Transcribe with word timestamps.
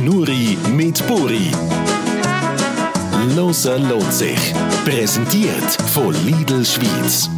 Schnurri 0.00 0.56
mit 0.74 1.06
Buri. 1.06 1.50
Loser 3.36 3.78
lohnt 3.78 4.10
sich. 4.10 4.54
Präsentiert 4.82 5.70
von 5.92 6.14
Lidl 6.24 6.64
Schweiz. 6.64 7.28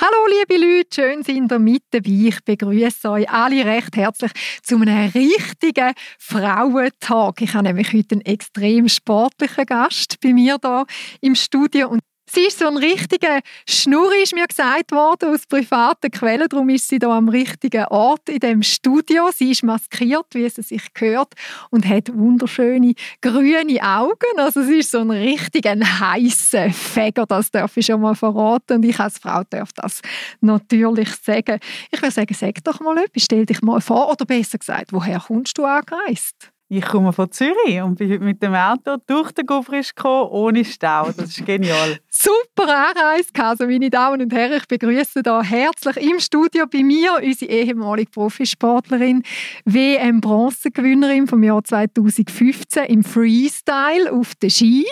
Hallo 0.00 0.26
liebe 0.26 0.56
Leute, 0.58 0.88
schön 0.94 1.22
sind 1.22 1.52
ihr 1.52 1.58
mit 1.58 1.82
dabei. 1.90 2.28
Ich 2.28 2.42
begrüße 2.46 3.10
euch 3.10 3.28
alle 3.28 3.62
recht 3.62 3.94
herzlich 3.94 4.32
zu 4.62 4.76
einem 4.76 5.10
richtigen 5.10 5.92
Frauentag. 6.18 7.42
Ich 7.42 7.52
habe 7.52 7.64
nämlich 7.64 7.92
heute 7.92 8.14
einen 8.14 8.22
extrem 8.22 8.88
sportlichen 8.88 9.66
Gast 9.66 10.18
bei 10.22 10.32
mir 10.32 10.56
hier 10.62 10.86
im 11.20 11.34
Studio 11.34 11.88
und 11.88 12.00
Sie 12.30 12.42
ist 12.42 12.58
so 12.58 12.66
ein 12.66 12.76
richtiger 12.76 13.40
Schnurr, 13.66 14.12
ist 14.22 14.34
mir 14.34 14.46
gesagt 14.46 14.92
worden, 14.92 15.32
aus 15.32 15.46
privaten 15.46 16.10
Quellen. 16.10 16.46
Darum 16.48 16.68
ist 16.68 16.86
sie 16.86 16.98
da 16.98 17.16
am 17.16 17.30
richtigen 17.30 17.86
Ort 17.86 18.28
in 18.28 18.40
dem 18.40 18.62
Studio. 18.62 19.30
Sie 19.34 19.50
ist 19.50 19.62
maskiert, 19.62 20.26
wie 20.34 20.44
es 20.44 20.56
sich 20.56 20.92
gehört, 20.92 21.32
und 21.70 21.88
hat 21.88 22.14
wunderschöne 22.14 22.92
grüne 23.22 23.82
Augen. 23.82 24.38
Also 24.38 24.62
sie 24.62 24.80
ist 24.80 24.90
so 24.90 24.98
ein 24.98 25.10
richtiger 25.10 25.74
heißer 25.74 26.70
Fäger, 26.70 27.24
das 27.24 27.50
darf 27.50 27.74
ich 27.78 27.86
schon 27.86 28.02
mal 28.02 28.14
verraten. 28.14 28.76
Und 28.76 28.84
ich 28.84 29.00
als 29.00 29.18
Frau 29.18 29.42
darf 29.48 29.72
das 29.72 30.02
natürlich 30.42 31.14
sagen. 31.16 31.60
Ich 31.90 32.02
würde 32.02 32.12
sagen, 32.12 32.34
sag 32.34 32.62
doch 32.62 32.80
mal 32.80 32.98
etwas, 32.98 33.22
stell 33.22 33.46
dich 33.46 33.62
mal 33.62 33.80
vor. 33.80 34.10
Oder 34.12 34.26
besser 34.26 34.58
gesagt, 34.58 34.92
woher 34.92 35.20
kommst 35.20 35.56
du 35.56 35.64
angereist? 35.64 36.52
Ich 36.70 36.84
komme 36.84 37.14
von 37.14 37.32
Zürich 37.32 37.80
und 37.82 37.94
bin 37.94 38.12
heute 38.12 38.24
mit 38.24 38.42
dem 38.42 38.54
Auto 38.54 38.98
durch 39.06 39.32
den 39.32 39.46
Gouffrisch 39.46 39.94
gekommen, 39.94 40.28
ohne 40.30 40.66
Stau. 40.66 41.10
Das 41.16 41.30
ist 41.30 41.46
genial. 41.46 41.98
Super 42.10 42.90
Anreise 42.90 43.30
also 43.38 43.64
meine 43.64 43.88
Damen 43.88 44.20
und 44.20 44.34
Herren. 44.34 44.58
Ich 44.58 44.68
begrüße 44.68 45.22
da 45.22 45.42
herzlich 45.42 45.96
im 45.96 46.20
Studio 46.20 46.66
bei 46.70 46.82
mir 46.82 47.20
unsere 47.24 47.50
ehemalige 47.50 48.10
Profisportlerin, 48.10 49.22
WM-Bronzegewinnerin 49.64 51.26
vom 51.26 51.42
Jahr 51.42 51.64
2015 51.64 52.84
im 52.84 53.02
Freestyle 53.02 54.12
auf 54.12 54.34
der 54.34 54.50
Ski. 54.50 54.84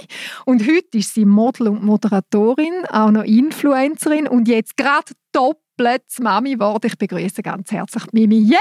Und 0.47 0.66
heute 0.66 0.97
ist 0.97 1.12
sie 1.12 1.27
Model 1.27 1.69
und 1.69 1.84
Moderatorin, 1.84 2.86
auch 2.88 3.10
noch 3.10 3.24
Influencerin 3.24 4.27
und 4.27 4.48
jetzt 4.48 4.78
gerade 4.78 5.12
top 5.30 5.58
Platz 5.77 6.19
Mami 6.20 6.55
geworden. 6.55 6.86
Ich 6.86 6.96
begrüße 6.96 7.42
ganz 7.42 7.70
herzlich 7.70 8.05
Mimi 8.12 8.36
Jäger. 8.38 8.56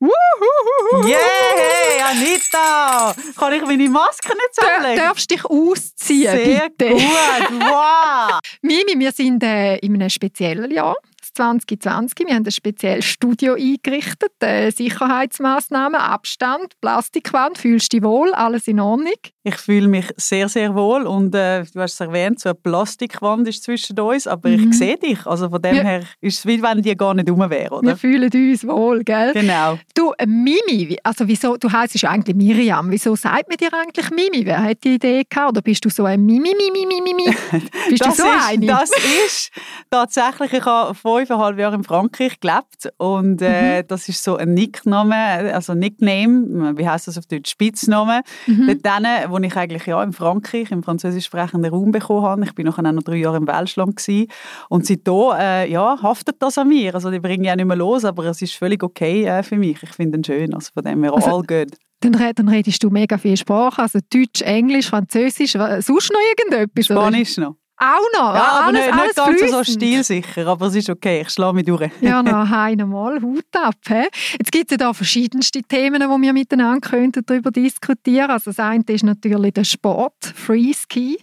Wuhuhuhu. 0.00 1.06
Yeah, 1.08 2.08
Anita! 2.10 3.14
Kann 3.38 3.52
ich 3.52 3.62
meine 3.62 3.88
Maske 3.88 4.28
nicht 4.28 4.54
zusammenlegen? 4.54 4.96
Du 4.96 5.02
darfst 5.08 5.30
dich 5.30 5.44
ausziehen, 5.44 6.32
Sehr 6.32 6.68
bitte. 6.70 6.90
gut, 6.90 7.02
wow! 7.60 8.38
Mimi, 8.62 8.98
wir 8.98 9.12
sind 9.12 9.42
äh, 9.42 9.76
in 9.76 9.94
einem 9.94 10.10
speziellen 10.10 10.70
Jahr. 10.70 10.96
2020. 11.34 12.26
Wir 12.26 12.34
haben 12.34 12.44
ein 12.46 12.50
spezielles 12.50 13.04
Studio 13.04 13.54
eingerichtet. 13.54 14.32
Äh, 14.40 14.70
Sicherheitsmaßnahmen, 14.70 16.00
Abstand, 16.00 16.72
Plastikwand. 16.80 17.58
Fühlst 17.58 17.92
du 17.92 17.96
dich 17.98 18.04
wohl? 18.04 18.32
Alles 18.34 18.68
in 18.68 18.80
Ordnung? 18.80 19.12
Ich 19.42 19.56
fühle 19.56 19.88
mich 19.88 20.06
sehr, 20.16 20.48
sehr 20.48 20.74
wohl 20.74 21.02
und 21.06 21.34
äh, 21.34 21.64
du 21.64 21.80
hast 21.80 21.94
es 21.94 22.00
erwähnt, 22.00 22.40
so 22.40 22.48
eine 22.50 22.54
Plastikwand 22.54 23.46
ist 23.48 23.62
zwischen 23.64 23.98
uns, 24.00 24.26
aber 24.26 24.48
Mhm. 24.48 24.70
ich 24.70 24.78
sehe 24.78 24.96
dich. 24.96 25.26
Also 25.26 25.50
von 25.50 25.60
dem 25.60 25.76
Ja. 25.76 25.82
her 25.82 26.00
ist 26.20 26.38
es 26.38 26.46
wie 26.46 26.62
wenn 26.62 26.80
die 26.80 26.96
gar 26.96 27.12
nicht 27.14 27.28
rum 27.28 27.40
wäre, 27.50 27.70
Wir 27.70 27.72
oder? 27.72 27.96
fühlen 27.96 28.30
uns 28.32 28.66
wohl, 28.66 29.02
gell? 29.04 29.32
Genau. 29.34 29.78
Du, 29.94 30.12
äh, 30.16 30.26
Mimi, 30.26 30.96
also 31.02 31.26
wieso, 31.28 31.56
du 31.56 31.70
heisst 31.70 32.02
eigentlich 32.04 32.34
Miriam. 32.36 32.90
Wieso 32.90 33.14
sagt 33.16 33.48
man 33.48 33.56
dir 33.58 33.72
eigentlich 33.74 34.10
Mimi? 34.10 34.46
Wer 34.46 34.62
hat 34.62 34.78
die 34.84 34.94
Idee 34.94 35.24
gehabt? 35.28 35.50
Oder 35.50 35.62
bist 35.62 35.84
du 35.84 35.90
so 35.90 36.04
ein 36.04 36.24
Mimi, 36.24 36.54
Mimi, 36.56 36.86
Mimi, 36.86 37.12
Mimi? 37.14 37.36
Bist 37.90 38.04
das 38.04 38.16
du 38.16 38.22
so 38.22 38.28
ist, 38.28 38.48
eine? 38.48 38.66
Das 38.66 38.90
ist 39.26 39.50
tatsächlich, 39.90 40.52
ich 40.54 40.64
habe 40.64 40.94
fünfeinhalb 41.26 41.58
Jahre 41.58 41.74
in 41.76 41.84
Frankreich 41.84 42.38
gelebt 42.40 42.90
und 42.98 43.40
äh, 43.42 43.82
Mhm. 43.82 43.86
das 43.88 44.08
ist 44.08 44.22
so 44.22 44.36
ein 44.36 44.54
Nickname, 44.54 45.14
also 45.54 45.74
Nickname, 45.74 46.76
wie 46.76 46.88
heißt 46.88 47.08
das 47.08 47.18
auf 47.18 47.26
Deutsch, 47.26 47.50
Spitzname. 47.50 48.22
Mhm. 48.46 48.66
Dort 48.66 48.78
dann, 48.86 49.04
wo 49.30 49.38
ich 49.38 49.56
eigentlich 49.56 49.86
ja 49.86 50.02
in 50.02 50.12
Frankreich 50.12 50.70
im 50.70 50.82
französisch 50.82 51.24
sprechenden 51.26 51.70
Raum 51.72 51.90
bekommen 51.92 52.22
habe. 52.22 52.44
Ich 52.44 52.54
bin 52.54 52.66
nachher 52.66 52.84
auch 52.86 52.92
noch 52.92 53.02
drei 53.02 53.16
Jahre 53.16 53.36
im 53.38 53.46
Welschland 53.46 53.96
gewesen. 53.96 54.26
und 54.68 54.86
seitdem 54.86 55.30
äh, 55.38 55.70
ja, 55.70 55.98
haftet 56.02 56.36
das 56.40 56.58
an 56.58 56.68
mir. 56.68 56.94
Also 56.94 57.10
die 57.10 57.20
bringe 57.20 57.44
ich 57.44 57.50
auch 57.50 57.56
nicht 57.56 57.66
mehr 57.66 57.76
los, 57.76 58.04
aber 58.04 58.24
es 58.26 58.42
ist 58.42 58.54
völlig 58.54 58.82
okay 58.82 59.24
äh, 59.24 59.42
für 59.42 59.56
mich. 59.56 59.82
Ich 59.82 59.90
finde 59.90 60.18
ihn 60.18 60.24
schön, 60.24 60.54
also 60.54 60.70
von 60.74 60.82
dem 60.84 61.02
her 61.02 61.12
Also- 61.14 61.30
all 61.36 61.42
good. 61.42 61.76
Dann, 62.00 62.12
dann 62.34 62.48
redest 62.50 62.82
du 62.82 62.90
mega 62.90 63.16
viel 63.16 63.34
Sprache, 63.36 63.80
also 63.80 63.98
Deutsch, 64.12 64.42
Englisch, 64.42 64.88
Französisch, 64.90 65.52
sonst 65.52 66.12
noch 66.12 66.20
irgendetwas? 66.36 66.90
oder? 66.90 67.00
Spanisch 67.00 67.38
noch. 67.38 67.54
Auch 67.76 68.06
noch? 68.12 68.34
Ja, 68.34 68.42
aber 68.42 68.66
alles, 68.66 68.80
nicht, 68.80 68.92
alles 68.92 69.06
nicht 69.06 69.16
ganz 69.16 69.40
so 69.40 69.64
fließend. 69.64 69.66
stilsicher, 69.66 70.46
aber 70.46 70.66
es 70.66 70.76
ist 70.76 70.90
okay, 70.90 71.22
ich 71.22 71.30
schlage 71.30 71.54
mich 71.56 71.64
durch. 71.64 71.90
Ja, 72.00 72.22
noch 72.22 72.50
einmal 72.52 73.20
Hut 73.20 73.44
ab. 73.52 73.74
He? 73.88 74.04
Jetzt 74.38 74.52
gibt 74.52 74.70
es 74.70 74.70
ja 74.70 74.76
da 74.76 74.92
verschiedenste 74.92 75.60
Themen, 75.62 76.00
die 76.00 76.22
wir 76.22 76.32
miteinander 76.32 76.88
könnten 76.88 77.24
darüber 77.26 77.50
diskutieren 77.50 78.30
Also 78.30 78.50
das 78.50 78.60
eine 78.60 78.84
ist 78.86 79.02
natürlich 79.02 79.54
der 79.54 79.64
Sport, 79.64 80.14
Freeski, 80.24 81.18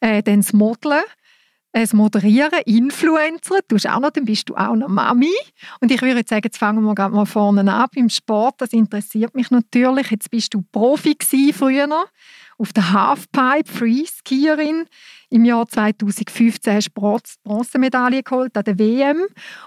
äh, 0.00 0.22
dann 0.22 0.40
das 0.40 0.54
Modeln, 0.54 1.02
äh, 1.72 1.80
das 1.82 1.92
Moderieren, 1.92 2.60
Influencer, 2.64 3.58
du 3.68 3.74
bist 3.74 3.88
auch 3.88 4.00
noch, 4.00 4.10
dann 4.10 4.24
bist 4.24 4.48
du 4.48 4.56
auch 4.56 4.74
noch 4.74 4.88
Mami. 4.88 5.34
Und 5.80 5.90
ich 5.90 6.00
würde 6.00 6.20
jetzt 6.20 6.30
sagen, 6.30 6.42
jetzt 6.44 6.58
fangen 6.58 6.82
wir 6.84 6.94
gerade 6.94 7.14
mal 7.14 7.26
vorne 7.26 7.70
an 7.70 7.86
beim 7.94 8.08
Sport, 8.08 8.54
das 8.58 8.72
interessiert 8.72 9.34
mich 9.34 9.50
natürlich. 9.50 10.10
Jetzt 10.10 10.30
bist 10.30 10.54
du 10.54 10.62
Profi 10.72 11.14
gewesen 11.14 11.52
früher 11.52 12.06
auf 12.58 12.72
der 12.72 12.92
Halfpipe, 12.92 13.70
Freeskierin. 13.70 14.86
Im 15.32 15.46
Jahr 15.46 15.66
2015 15.66 16.74
hast 16.74 16.88
du 16.88 16.92
Bronze- 16.92 17.36
Bronzemedaille 17.42 18.22
geholt 18.22 18.54
an 18.54 18.64
der 18.64 18.78
WM. 18.78 19.22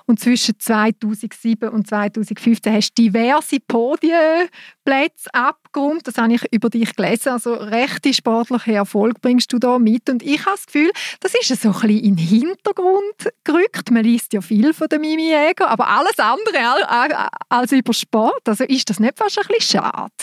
Und 0.06 0.20
zwischen 0.20 0.60
2007 0.60 1.70
und 1.70 1.88
2015 1.88 2.72
hast 2.72 2.94
du 2.94 3.02
diverse 3.02 3.58
Podienplätze 3.68 5.34
abgerundet. 5.34 6.08
Das 6.08 6.18
habe 6.20 6.34
ich 6.36 6.44
über 6.54 6.70
dich 6.70 6.96
gelesen. 6.96 7.30
Also 7.30 7.56
rechte 7.56 8.14
sportliche 8.14 8.74
Erfolg 8.74 9.20
bringst 9.22 9.52
du 9.54 9.58
da 9.58 9.80
mit. 9.80 10.08
Und 10.08 10.22
ich 10.22 10.46
habe 10.46 10.56
das 10.56 10.68
Gefühl, 10.68 10.92
das 11.22 11.34
ist 11.34 11.62
so 11.62 11.70
ein 11.70 11.74
bisschen 11.74 11.90
in 12.00 12.16
den 12.16 12.26
Hintergrund 12.28 13.32
gerückt. 13.44 13.90
Man 13.90 14.04
liest 14.04 14.34
ja 14.34 14.42
viel 14.42 14.72
von 14.72 14.88
der 14.88 15.00
Mimi 15.00 15.30
Jäger, 15.32 15.68
aber 15.70 15.88
alles 15.88 16.20
andere 16.20 16.60
al- 16.60 16.84
al- 16.84 17.28
als 17.50 17.72
über 17.72 17.94
Sport. 17.94 18.48
Also 18.48 18.66
ist 18.66 18.88
das 18.92 19.00
nicht 19.00 19.18
fast 19.18 19.40
ein 19.40 19.48
bisschen 19.48 19.80
schade? 19.82 20.14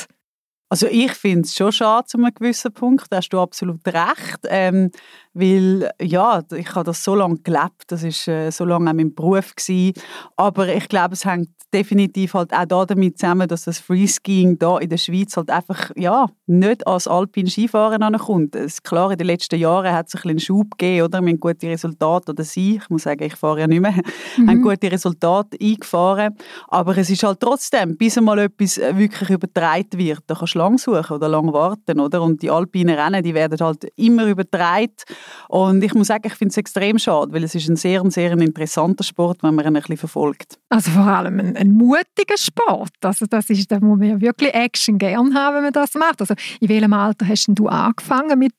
Also 0.68 0.86
ich 0.86 1.12
finde 1.12 1.42
es 1.42 1.54
schon 1.54 1.70
schade 1.70 2.06
zu 2.06 2.16
einem 2.16 2.32
gewissen 2.32 2.72
Punkt, 2.72 3.04
da 3.10 3.18
hast 3.18 3.28
du 3.28 3.38
absolut 3.38 3.86
recht, 3.86 4.38
ähm, 4.48 4.90
weil 5.34 5.90
ja, 6.00 6.42
ich 6.54 6.74
habe 6.74 6.84
das 6.84 7.02
so 7.02 7.14
lange 7.14 7.38
gelebt, 7.38 7.84
das 7.88 8.02
ist 8.02 8.28
äh, 8.28 8.50
so 8.50 8.64
lange 8.64 8.90
auch 8.90 8.94
mein 8.94 9.14
Beruf 9.14 9.54
gewesen. 9.54 9.94
aber 10.36 10.68
ich 10.74 10.88
glaube, 10.88 11.14
es 11.14 11.24
hängt 11.24 11.48
definitiv 11.72 12.34
halt 12.34 12.52
auch 12.52 12.66
da 12.66 12.84
damit 12.84 13.18
zusammen, 13.18 13.48
dass 13.48 13.64
das 13.64 13.78
Freeskiing 13.78 14.58
da 14.58 14.78
in 14.78 14.90
der 14.90 14.98
Schweiz 14.98 15.36
halt 15.36 15.50
einfach 15.50 15.90
ja, 15.96 16.26
nicht 16.46 16.86
als 16.86 17.08
alpin 17.08 17.46
Skifahren 17.46 18.02
ankommt. 18.02 18.54
Es, 18.54 18.82
klar, 18.82 19.10
in 19.10 19.18
den 19.18 19.26
letzten 19.26 19.58
Jahren 19.58 19.92
hat 19.92 20.08
es 20.08 20.14
ein 20.14 20.32
einen 20.32 20.38
Schub 20.38 20.78
gegeben, 20.78 21.06
oder? 21.06 21.20
Wir 21.20 21.30
haben 21.30 21.40
gute 21.40 21.68
Resultate, 21.68 22.32
oder 22.32 22.44
sie, 22.44 22.76
ich 22.76 22.90
muss 22.90 23.04
sagen, 23.04 23.22
ich 23.24 23.36
fahre 23.36 23.60
ja 23.60 23.66
nicht 23.66 23.80
mehr, 23.80 23.94
haben 24.46 24.62
gute 24.62 24.90
Resultate 24.90 25.56
eingefahren, 25.60 26.36
aber 26.68 26.96
es 26.96 27.10
ist 27.10 27.22
halt 27.22 27.40
trotzdem, 27.40 27.96
bis 27.96 28.18
einmal 28.18 28.38
etwas 28.38 28.78
äh, 28.78 28.96
wirklich 28.96 29.30
übertragen 29.30 29.98
wird, 29.98 30.22
da 30.26 30.34
kannst 30.34 30.54
du 30.54 30.58
lang 30.58 30.78
suchen 30.78 31.16
oder 31.16 31.28
lang 31.28 31.52
warten, 31.52 32.00
oder? 32.00 32.22
Und 32.22 32.42
die 32.42 32.50
alpinen 32.50 32.98
Rennen, 32.98 33.22
die 33.22 33.34
werden 33.34 33.58
halt 33.60 33.86
immer 33.96 34.26
übertragen 34.26 34.92
und 35.48 35.82
ich 35.84 35.94
muss 35.94 36.06
sagen, 36.08 36.22
ich 36.26 36.34
finde 36.34 36.50
es 36.52 36.56
extrem 36.56 36.98
schade, 36.98 37.32
weil 37.32 37.44
es 37.44 37.54
ist 37.54 37.68
ein 37.68 37.76
sehr, 37.76 38.02
sehr 38.10 38.32
interessanter 38.32 39.04
Sport, 39.04 39.42
wenn 39.42 39.54
man 39.54 39.64
ihn 39.64 39.68
ein 39.68 39.74
bisschen 39.74 39.96
verfolgt. 39.96 40.58
Also 40.68 40.90
vor 40.90 41.02
allem 41.06 41.38
ein, 41.40 41.56
ein 41.56 41.72
mutiger 41.72 42.36
Sport. 42.36 42.90
Also 43.02 43.26
das 43.26 43.50
ist, 43.50 43.70
da 43.70 43.80
muss 43.80 43.98
man 43.98 44.08
ja 44.08 44.20
wirklich 44.20 44.54
Action 44.54 44.98
gern 44.98 45.34
haben, 45.34 45.56
wenn 45.56 45.64
man 45.64 45.72
das 45.72 45.94
macht. 45.94 46.20
Also 46.20 46.34
in 46.60 46.68
welchem 46.68 46.92
Alter 46.92 47.26
hast 47.28 47.46
denn 47.46 47.54
du 47.54 47.68
angefangen 47.68 48.38
mit 48.38 48.54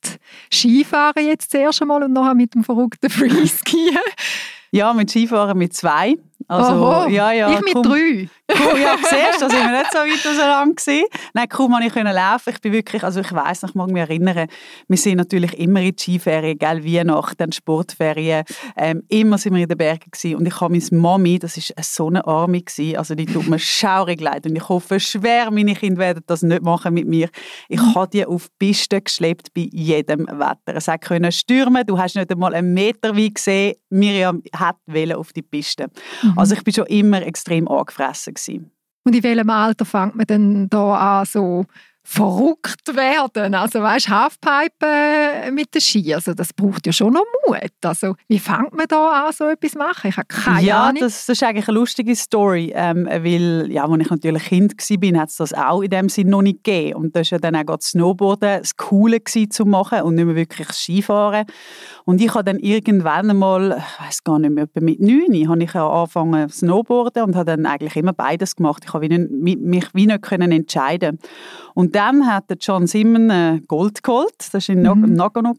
Skifahren 0.52 1.25
jetzt 1.25 1.52
zuerst 1.52 1.81
einmal 1.81 2.03
und 2.03 2.13
nachher 2.13 2.35
mit 2.35 2.53
dem 2.56 2.63
verrückten 2.63 3.09
Freeskien? 3.09 3.97
Ja, 4.72 4.94
mit 4.94 5.09
Skifahren 5.09 5.57
mit 5.57 5.73
zwei. 5.73 6.16
Also, 6.47 6.73
Oho, 6.73 7.07
ja, 7.09 7.31
ja, 7.31 7.52
ich 7.53 7.62
mit 7.62 7.73
kaum- 7.73 7.84
drei. 7.84 8.28
Cool, 8.59 8.80
ja, 8.80 8.96
siehst 8.97 9.41
du, 9.41 9.46
da 9.46 9.50
sind 9.50 9.64
wir 9.64 9.78
nicht 9.78 9.91
so 9.91 9.97
weit 10.00 10.28
auseinander 10.28 10.76
gewesen. 10.76 11.05
Nein, 11.34 11.50
kaum 11.50 11.72
konnte 11.72 11.88
ich 11.88 11.94
können 11.94 12.14
laufen. 12.14 12.50
Ich 12.53 12.61
bin 12.61 12.73
wirklich, 12.73 13.03
also 13.03 13.20
ich 13.22 13.34
weiss 13.34 13.61
noch, 13.61 13.70
ich 13.70 13.76
mag 13.76 13.90
mich 13.90 14.02
erinnern, 14.02 14.47
wir 14.88 14.97
sind 14.97 15.17
natürlich 15.17 15.58
immer 15.59 15.82
in 15.82 15.96
die 15.96 16.02
Skiferien, 16.02 16.58
gell, 16.58 16.84
Weihnachten, 16.84 17.52
Sportferien, 17.52 18.44
ähm, 18.76 19.03
immer 19.09 19.38
sind 19.38 19.55
wir 19.55 19.64
in 19.64 19.70
den 19.70 19.78
Bergen 19.78 20.11
gewesen. 20.11 20.35
Und 20.35 20.46
ich 20.46 20.59
habe 20.59 20.73
meine 20.73 21.02
Mami, 21.02 21.40
das 21.40 21.58
ist 21.58 21.73
so 21.82 22.08
eine 22.08 22.26
Arme 22.26 22.61
gewesen, 22.61 22.97
also 22.97 23.16
die 23.16 23.26
tut 23.26 23.47
mir 23.47 23.59
schaurig 23.59 24.22
leid. 24.22 24.46
Und 24.46 24.55
ich 24.55 24.70
hoffe 24.70 25.00
schwer, 25.00 25.52
meine 25.52 25.73
Kinder 25.73 26.00
werden 26.00 26.23
das 26.28 26.41
nicht 26.41 26.64
machen 26.64 26.94
mit 26.94 27.08
mir. 27.08 27.29
Ich 27.70 27.82
habe 27.82 28.08
die 28.08 28.26
auf 28.26 28.47
die 28.47 28.67
Piste 28.67 29.02
geschleppt 29.02 29.53
bei 29.53 29.67
jedem 29.72 30.28
Wetter. 30.28 30.76
Es 30.76 30.88
hat 30.88 31.02
können 31.02 31.32
stürmen, 31.32 31.85
du 31.85 31.97
hast 31.97 32.16
nicht 32.16 32.32
einmal 32.32 32.53
einen 32.53 32.73
Meter 32.73 33.16
weit 33.16 33.35
gesehen. 33.35 33.76
Miriam 33.90 34.41
hat 34.55 34.78
auf 35.16 35.34
die 35.34 35.41
Piste. 35.41 35.88
Also 36.35 36.55
ich 36.55 36.64
bin 36.64 36.73
schon 36.73 36.88
immer 36.88 37.22
extrem 37.22 37.67
angefressen 37.67 38.34
gewesen. 38.34 38.42
Und 39.05 39.16
in 39.16 39.23
welchem 39.23 39.49
Alter 39.49 39.85
fängt 39.85 40.16
man 40.16 40.25
denn 40.25 40.69
da 40.69 41.19
an, 41.19 41.25
so 41.25 41.66
verrückt 42.05 42.96
werden. 42.96 43.55
Also 43.55 43.82
weißt, 43.82 44.09
Halfpipe 44.09 44.85
äh, 44.85 45.52
mit 45.52 45.73
der 45.73 45.79
Ski, 45.79 46.14
also 46.14 46.34
das 46.34 46.52
braucht 46.52 46.85
ja 46.85 46.91
schon 46.91 47.14
noch 47.14 47.23
Mut. 47.47 47.72
Also 47.84 48.16
wie 48.28 48.40
fängt 48.40 48.73
man 48.73 48.88
da 48.90 49.28
an, 49.28 49.34
so 49.34 49.46
etwas 49.46 49.72
zu 49.72 49.78
machen? 49.78 50.09
Ich 50.09 50.17
habe 50.17 50.28
keine 50.28 50.66
ja, 50.66 50.84
Ahnung. 50.84 51.00
das, 51.00 51.26
das 51.26 51.38
ist 51.38 51.44
eigentlich 51.44 51.67
eine 51.67 51.79
lustige 51.79 52.16
Story, 52.16 52.73
ähm, 52.76 53.05
weil, 53.05 53.72
ja, 53.72 53.85
als 53.85 54.02
ich 54.02 54.09
natürlich 54.09 54.44
Kind 54.44 54.73
war, 54.78 55.22
hat 55.22 55.29
es 55.29 55.38
das 55.38 55.53
auch 55.53 55.82
in 55.82 55.90
dem 55.90 56.09
Sinne 56.09 56.32
noch 56.32 56.41
nicht 56.41 56.64
gegeben. 56.64 56.96
Und 56.96 57.16
das 57.16 57.32
war 57.32 57.38
ja 57.38 57.52
dann 57.52 57.55
auch 57.55 57.78
das 57.78 57.91
Snowboarden 57.91 58.59
das 58.59 58.76
Coole 58.76 59.23
zu 59.23 59.66
machen 59.66 60.02
und 60.02 60.16
nicht 60.16 60.26
mehr 60.26 60.35
wirklich 60.35 60.67
Skifahren. 60.73 61.46
Und 62.03 62.20
ich 62.20 62.34
habe 62.34 62.44
dann 62.44 62.59
irgendwann 62.59 63.29
einmal, 63.29 63.78
ich 63.78 64.05
weiß 64.05 64.23
gar 64.26 64.40
nicht 64.40 64.52
mehr, 64.52 64.67
mit 64.82 65.00
neun, 65.00 65.47
habe 65.47 65.64
ich 65.64 65.73
angefangen 65.73 66.50
Snowboarden 66.50 67.23
und 67.23 67.35
habe 67.35 67.46
dann 67.46 67.66
eigentlich 67.66 67.96
immer 67.96 68.14
beides 68.14 68.58
gemacht. 68.58 68.84
Ich 68.85 68.94
habe 68.94 69.08
mich 69.08 69.88
wie 69.94 70.05
nicht 70.05 70.22
können 70.22 70.52
entscheiden 70.52 71.20
und 71.73 71.96
dann 71.96 72.28
hat 72.28 72.49
der 72.49 72.58
John 72.59 72.87
Simon 72.87 73.29
äh, 73.29 73.61
Gold 73.67 74.03
geholt. 74.03 74.34
Das 74.52 74.67
war 74.67 74.75
in 74.75 74.81
mhm. 74.81 75.14
Nagano. 75.14 75.53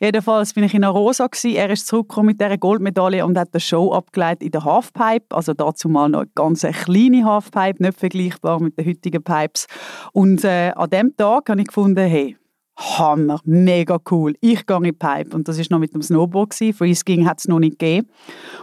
Jedenfalls 0.00 0.54
bin 0.54 0.64
ich 0.64 0.74
in 0.74 0.84
Arosa. 0.84 1.28
Er 1.44 1.70
ist 1.70 1.86
zurückgekommen 1.86 2.28
mit 2.28 2.40
dieser 2.40 2.58
Goldmedaille 2.58 3.24
und 3.24 3.38
hat 3.38 3.54
die 3.54 3.60
Show 3.60 3.92
abgeleitet 3.92 4.42
in 4.42 4.50
der 4.50 4.64
Halfpipe. 4.64 5.34
Also 5.34 5.54
dazu 5.54 5.88
mal 5.88 6.08
noch 6.08 6.20
eine 6.20 6.30
ganz 6.34 6.62
kleine 6.62 7.24
Halfpipe, 7.24 7.82
nicht 7.82 7.98
vergleichbar 7.98 8.60
mit 8.60 8.78
den 8.78 8.86
heutigen 8.86 9.22
Pipes. 9.22 9.66
Und 10.12 10.44
äh, 10.44 10.72
an 10.74 10.90
dem 10.90 11.16
Tag 11.16 11.48
habe 11.48 11.60
ich 11.60 11.68
gefunden, 11.68 12.06
hey, 12.06 12.36
Hammer, 12.80 13.40
mega 13.44 13.98
cool. 14.10 14.34
Ich 14.40 14.64
gehe 14.64 14.76
in 14.78 14.84
die 14.84 14.92
Pipe. 14.92 15.36
Und 15.36 15.48
das 15.48 15.58
war 15.58 15.66
noch 15.68 15.78
mit 15.78 15.94
dem 15.94 16.00
Snowboard. 16.00 16.54
Freeskiing 16.54 17.28
hat 17.28 17.40
es 17.40 17.48
noch 17.48 17.58
nicht 17.58 17.78
gegeben. 17.78 18.08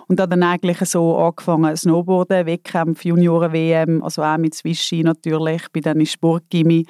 Und 0.08 0.20
habe 0.20 0.32
dann 0.32 0.42
eigentlich 0.42 0.80
so 0.90 1.16
angefangen, 1.18 1.76
Snowboarden, 1.78 2.48
Wettkämpfe, 2.48 3.10
Junioren-WM, 3.10 4.04
also 4.04 4.24
auch 4.24 4.38
mit 4.38 4.56
Swishy 4.56 5.04
natürlich. 5.04 5.62
Ich 5.64 5.72
bin 5.72 5.84
dann 5.84 6.00
in 6.00 6.08
Sportgimmi. 6.08 6.86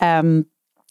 Ähm, 0.00 0.46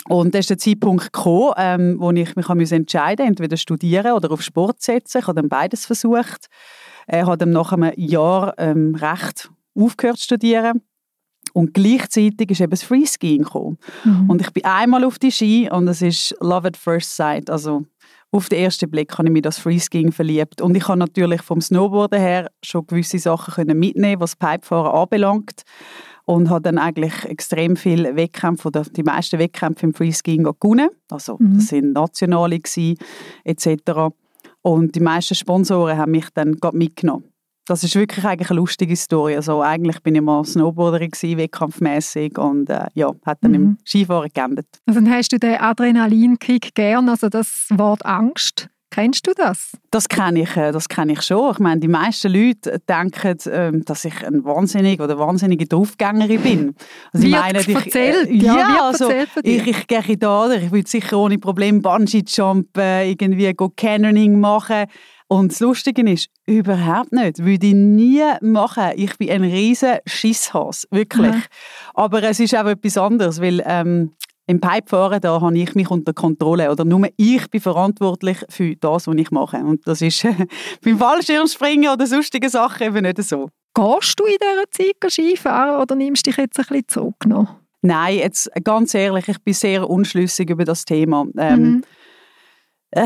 und 0.07 0.33
dann 0.33 0.39
ist 0.39 0.51
der 0.51 0.57
Zeitpunkt 0.57 1.13
gekommen, 1.13 1.53
ähm, 1.57 1.95
wo 1.99 2.11
ich 2.11 2.35
mich 2.35 2.71
entscheiden 2.71 3.25
musste, 3.25 3.27
entweder 3.27 3.57
studieren 3.57 4.13
oder 4.13 4.31
auf 4.31 4.41
Sport 4.41 4.81
setzen. 4.81 5.19
Ich 5.19 5.27
habe 5.27 5.41
dann 5.41 5.49
beides 5.49 5.87
versucht. 5.87 6.47
Ich 7.07 7.21
habe 7.21 7.37
dann 7.37 7.51
nach 7.51 7.71
einem 7.71 7.91
Jahr 7.95 8.53
ähm, 8.57 8.95
Recht 8.95 9.49
aufgehört 9.75 10.17
zu 10.17 10.25
studieren 10.25 10.81
und 11.53 11.73
gleichzeitig 11.73 12.51
ist 12.51 12.61
eben 12.61 12.71
das 12.71 12.83
Freeskiing 12.83 13.43
gekommen. 13.43 13.77
Mhm. 14.03 14.29
Und 14.29 14.41
ich 14.41 14.51
bin 14.51 14.65
einmal 14.65 15.03
auf 15.03 15.19
die 15.19 15.31
Ski 15.31 15.69
und 15.71 15.87
es 15.87 16.01
ist 16.01 16.35
Love 16.39 16.69
at 16.69 16.77
First 16.77 17.15
Sight. 17.15 17.49
Also 17.49 17.85
auf 18.31 18.47
den 18.47 18.59
ersten 18.59 18.89
Blick 18.89 19.17
habe 19.17 19.27
ich 19.27 19.33
mich 19.33 19.41
das 19.41 19.59
Freeskiing 19.59 20.11
verliebt. 20.11 20.61
Und 20.61 20.75
ich 20.75 20.87
habe 20.87 20.97
natürlich 20.97 21.41
vom 21.41 21.59
Snowboarden 21.59 22.19
her 22.19 22.49
schon 22.63 22.87
gewisse 22.87 23.19
Sachen 23.19 23.53
können 23.53 23.77
mitnehmen, 23.77 24.21
was 24.21 24.35
Pipefahren 24.35 24.91
anbelangt. 24.91 25.63
Und 26.23 26.49
habe 26.49 26.61
dann 26.61 26.77
eigentlich 26.77 27.25
extrem 27.25 27.75
viele 27.75 28.15
Wettkämpfe 28.15 28.69
oder 28.69 28.83
die 28.83 29.03
meisten 29.03 29.39
Wettkämpfe 29.39 29.87
im 29.87 29.93
Freeskiing 29.93 30.43
gewonnen. 30.43 30.89
Also 31.09 31.35
mhm. 31.39 31.55
das 31.55 31.67
sind 31.67 31.93
nationale 31.93 32.59
gewesen, 32.59 32.95
etc. 33.43 34.13
Und 34.61 34.95
die 34.95 34.99
meisten 35.01 35.35
Sponsoren 35.35 35.97
haben 35.97 36.11
mich 36.11 36.27
dann 36.33 36.55
mitgenommen 36.71 37.30
das 37.65 37.83
ist 37.83 37.95
wirklich 37.95 38.25
eigentlich 38.25 38.49
eine 38.49 38.59
lustige 38.59 38.95
Story. 38.95 39.35
Also 39.35 39.61
eigentlich 39.61 40.01
bin 40.01 40.15
ich 40.15 40.21
mal 40.21 40.43
Snowboarderin 40.43 41.11
gewesen, 41.11 41.37
wettkampfmäßig 41.37 42.37
und 42.37 42.69
äh, 42.69 42.87
ja, 42.93 43.11
hat 43.25 43.39
dann 43.41 43.51
mhm. 43.51 43.55
im 43.55 43.77
Skifahren 43.85 44.29
geendet. 44.33 44.67
Also 44.85 44.99
dann 44.99 45.11
hast 45.11 45.31
du 45.31 45.39
den 45.39 45.59
Adrenalinkick 45.59 46.73
gern, 46.75 47.09
also 47.09 47.29
das 47.29 47.67
Wort 47.69 48.05
Angst. 48.05 48.69
Kennst 48.93 49.25
du 49.25 49.31
das? 49.33 49.71
Das 49.89 50.09
kenne 50.09 50.41
ich, 50.41 50.57
äh, 50.57 50.73
das 50.73 50.89
kenne 50.89 51.13
ich 51.13 51.21
schon. 51.21 51.51
Ich 51.53 51.59
meine, 51.59 51.79
die 51.79 51.87
meisten 51.87 52.29
Leute 52.29 52.77
denken, 52.89 53.37
ähm, 53.49 53.85
dass 53.85 54.03
ich 54.03 54.27
ein 54.27 54.43
wahnsinnig 54.43 54.99
oder 54.99 55.17
wahnsinnige 55.17 55.65
Draufgängerin 55.65 56.41
bin. 56.41 56.75
Also 57.13 57.25
ich 57.25 57.31
meine, 57.31 57.61
ich, 57.61 57.73
erzählt? 57.73 58.29
Äh, 58.29 58.33
ja, 58.33 58.57
ja 58.57 58.77
also, 58.81 59.09
ich, 59.43 59.65
ich 59.65 59.87
gehe 59.87 60.17
da, 60.17 60.51
ich 60.51 60.71
würde 60.71 60.89
sicher 60.89 61.17
ohne 61.17 61.37
Problem 61.37 61.81
Bungee 61.81 62.23
Jumpen, 62.27 63.07
irgendwie 63.07 63.53
go 63.53 63.69
Canyoning 63.69 64.37
machen. 64.41 64.87
Und 65.31 65.53
das 65.53 65.61
Lustige 65.61 66.01
ist, 66.11 66.27
überhaupt 66.45 67.13
nicht. 67.13 67.39
Würde 67.39 67.67
ich 67.67 67.73
nie 67.73 68.21
machen. 68.41 68.91
Ich 68.97 69.17
bin 69.17 69.29
ein 69.29 69.45
riesen 69.45 69.99
Schisshas, 70.05 70.85
wirklich. 70.91 71.33
Mhm. 71.33 71.43
Aber 71.93 72.21
es 72.21 72.41
ist 72.41 72.53
auch 72.53 72.65
etwas 72.65 72.97
anderes, 72.97 73.39
weil 73.39 73.63
ähm, 73.65 74.11
im 74.47 74.59
Pipefahren, 74.59 75.21
da 75.21 75.39
habe 75.39 75.57
ich 75.57 75.73
mich 75.73 75.89
unter 75.89 76.11
Kontrolle. 76.11 76.69
Oder 76.69 76.83
nur 76.83 77.07
ich 77.15 77.49
bin 77.49 77.61
verantwortlich 77.61 78.39
für 78.49 78.75
das, 78.75 79.07
was 79.07 79.15
ich 79.15 79.31
mache. 79.31 79.55
Und 79.59 79.87
das 79.87 80.01
ist 80.01 80.27
beim 80.83 80.97
Fallschirmspringen 80.97 81.89
oder 81.89 82.05
sonstigen 82.07 82.49
Sachen 82.49 82.87
eben 82.87 83.03
nicht 83.03 83.23
so. 83.23 83.47
Gehst 83.73 84.19
du 84.19 84.25
in 84.25 84.35
dieser 84.37 84.69
Zeit 84.69 85.13
Skifahren 85.13 85.81
oder 85.81 85.95
nimmst 85.95 86.27
du 86.27 86.31
dich 86.31 86.37
jetzt 86.39 86.59
ein 86.59 86.65
bisschen 86.67 86.87
zurück 86.89 87.25
noch? 87.25 87.55
Nein, 87.81 88.17
jetzt 88.17 88.51
ganz 88.65 88.93
ehrlich, 88.93 89.29
ich 89.29 89.41
bin 89.41 89.53
sehr 89.53 89.89
unschlüssig 89.89 90.49
über 90.49 90.65
das 90.65 90.83
Thema. 90.83 91.25
Ähm, 91.37 91.61
mhm 91.61 91.83
äh, 92.91 93.05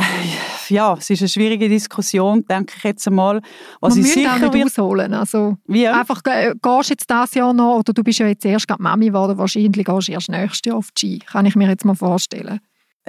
ja, 0.70 0.96
es 0.98 1.10
ist 1.10 1.22
eine 1.22 1.30
schwierige 1.30 1.70
Diskussion, 1.70 2.46
denke 2.48 2.74
ich 2.78 2.84
jetzt 2.84 3.08
einmal. 3.08 3.42
Was 3.82 3.96
Man 3.96 4.06
ich 4.06 4.14
sicher 4.14 4.36
auch 4.36 4.52
nicht 4.54 4.66
ausholen. 4.66 5.14
Also, 5.14 5.58
Wie? 5.68 5.88
Einfach, 5.88 6.22
äh, 6.26 6.54
gehst 6.62 6.90
du 6.90 6.94
jetzt 6.94 7.10
dieses 7.10 7.34
Jahr 7.36 7.54
noch, 7.54 7.80
oder 7.80 7.94
du 7.94 8.04
bist 8.04 8.20
ja 8.20 8.28
jetzt 8.28 8.46
erst 8.46 8.68
gerade 8.68 8.82
Mami 8.82 9.08
geworden, 9.08 9.38
wahrscheinlich 9.38 9.86
gehst 9.86 10.08
du 10.08 10.12
erst 10.12 10.30
nächstes 10.30 10.62
Jahr 10.66 10.78
auf 10.78 10.90
die 10.92 11.00
Ski. 11.00 11.20
Kann 11.20 11.46
ich 11.46 11.56
mir 11.56 11.70
jetzt 11.70 11.86
mal 11.86 11.96
vorstellen. 11.96 12.60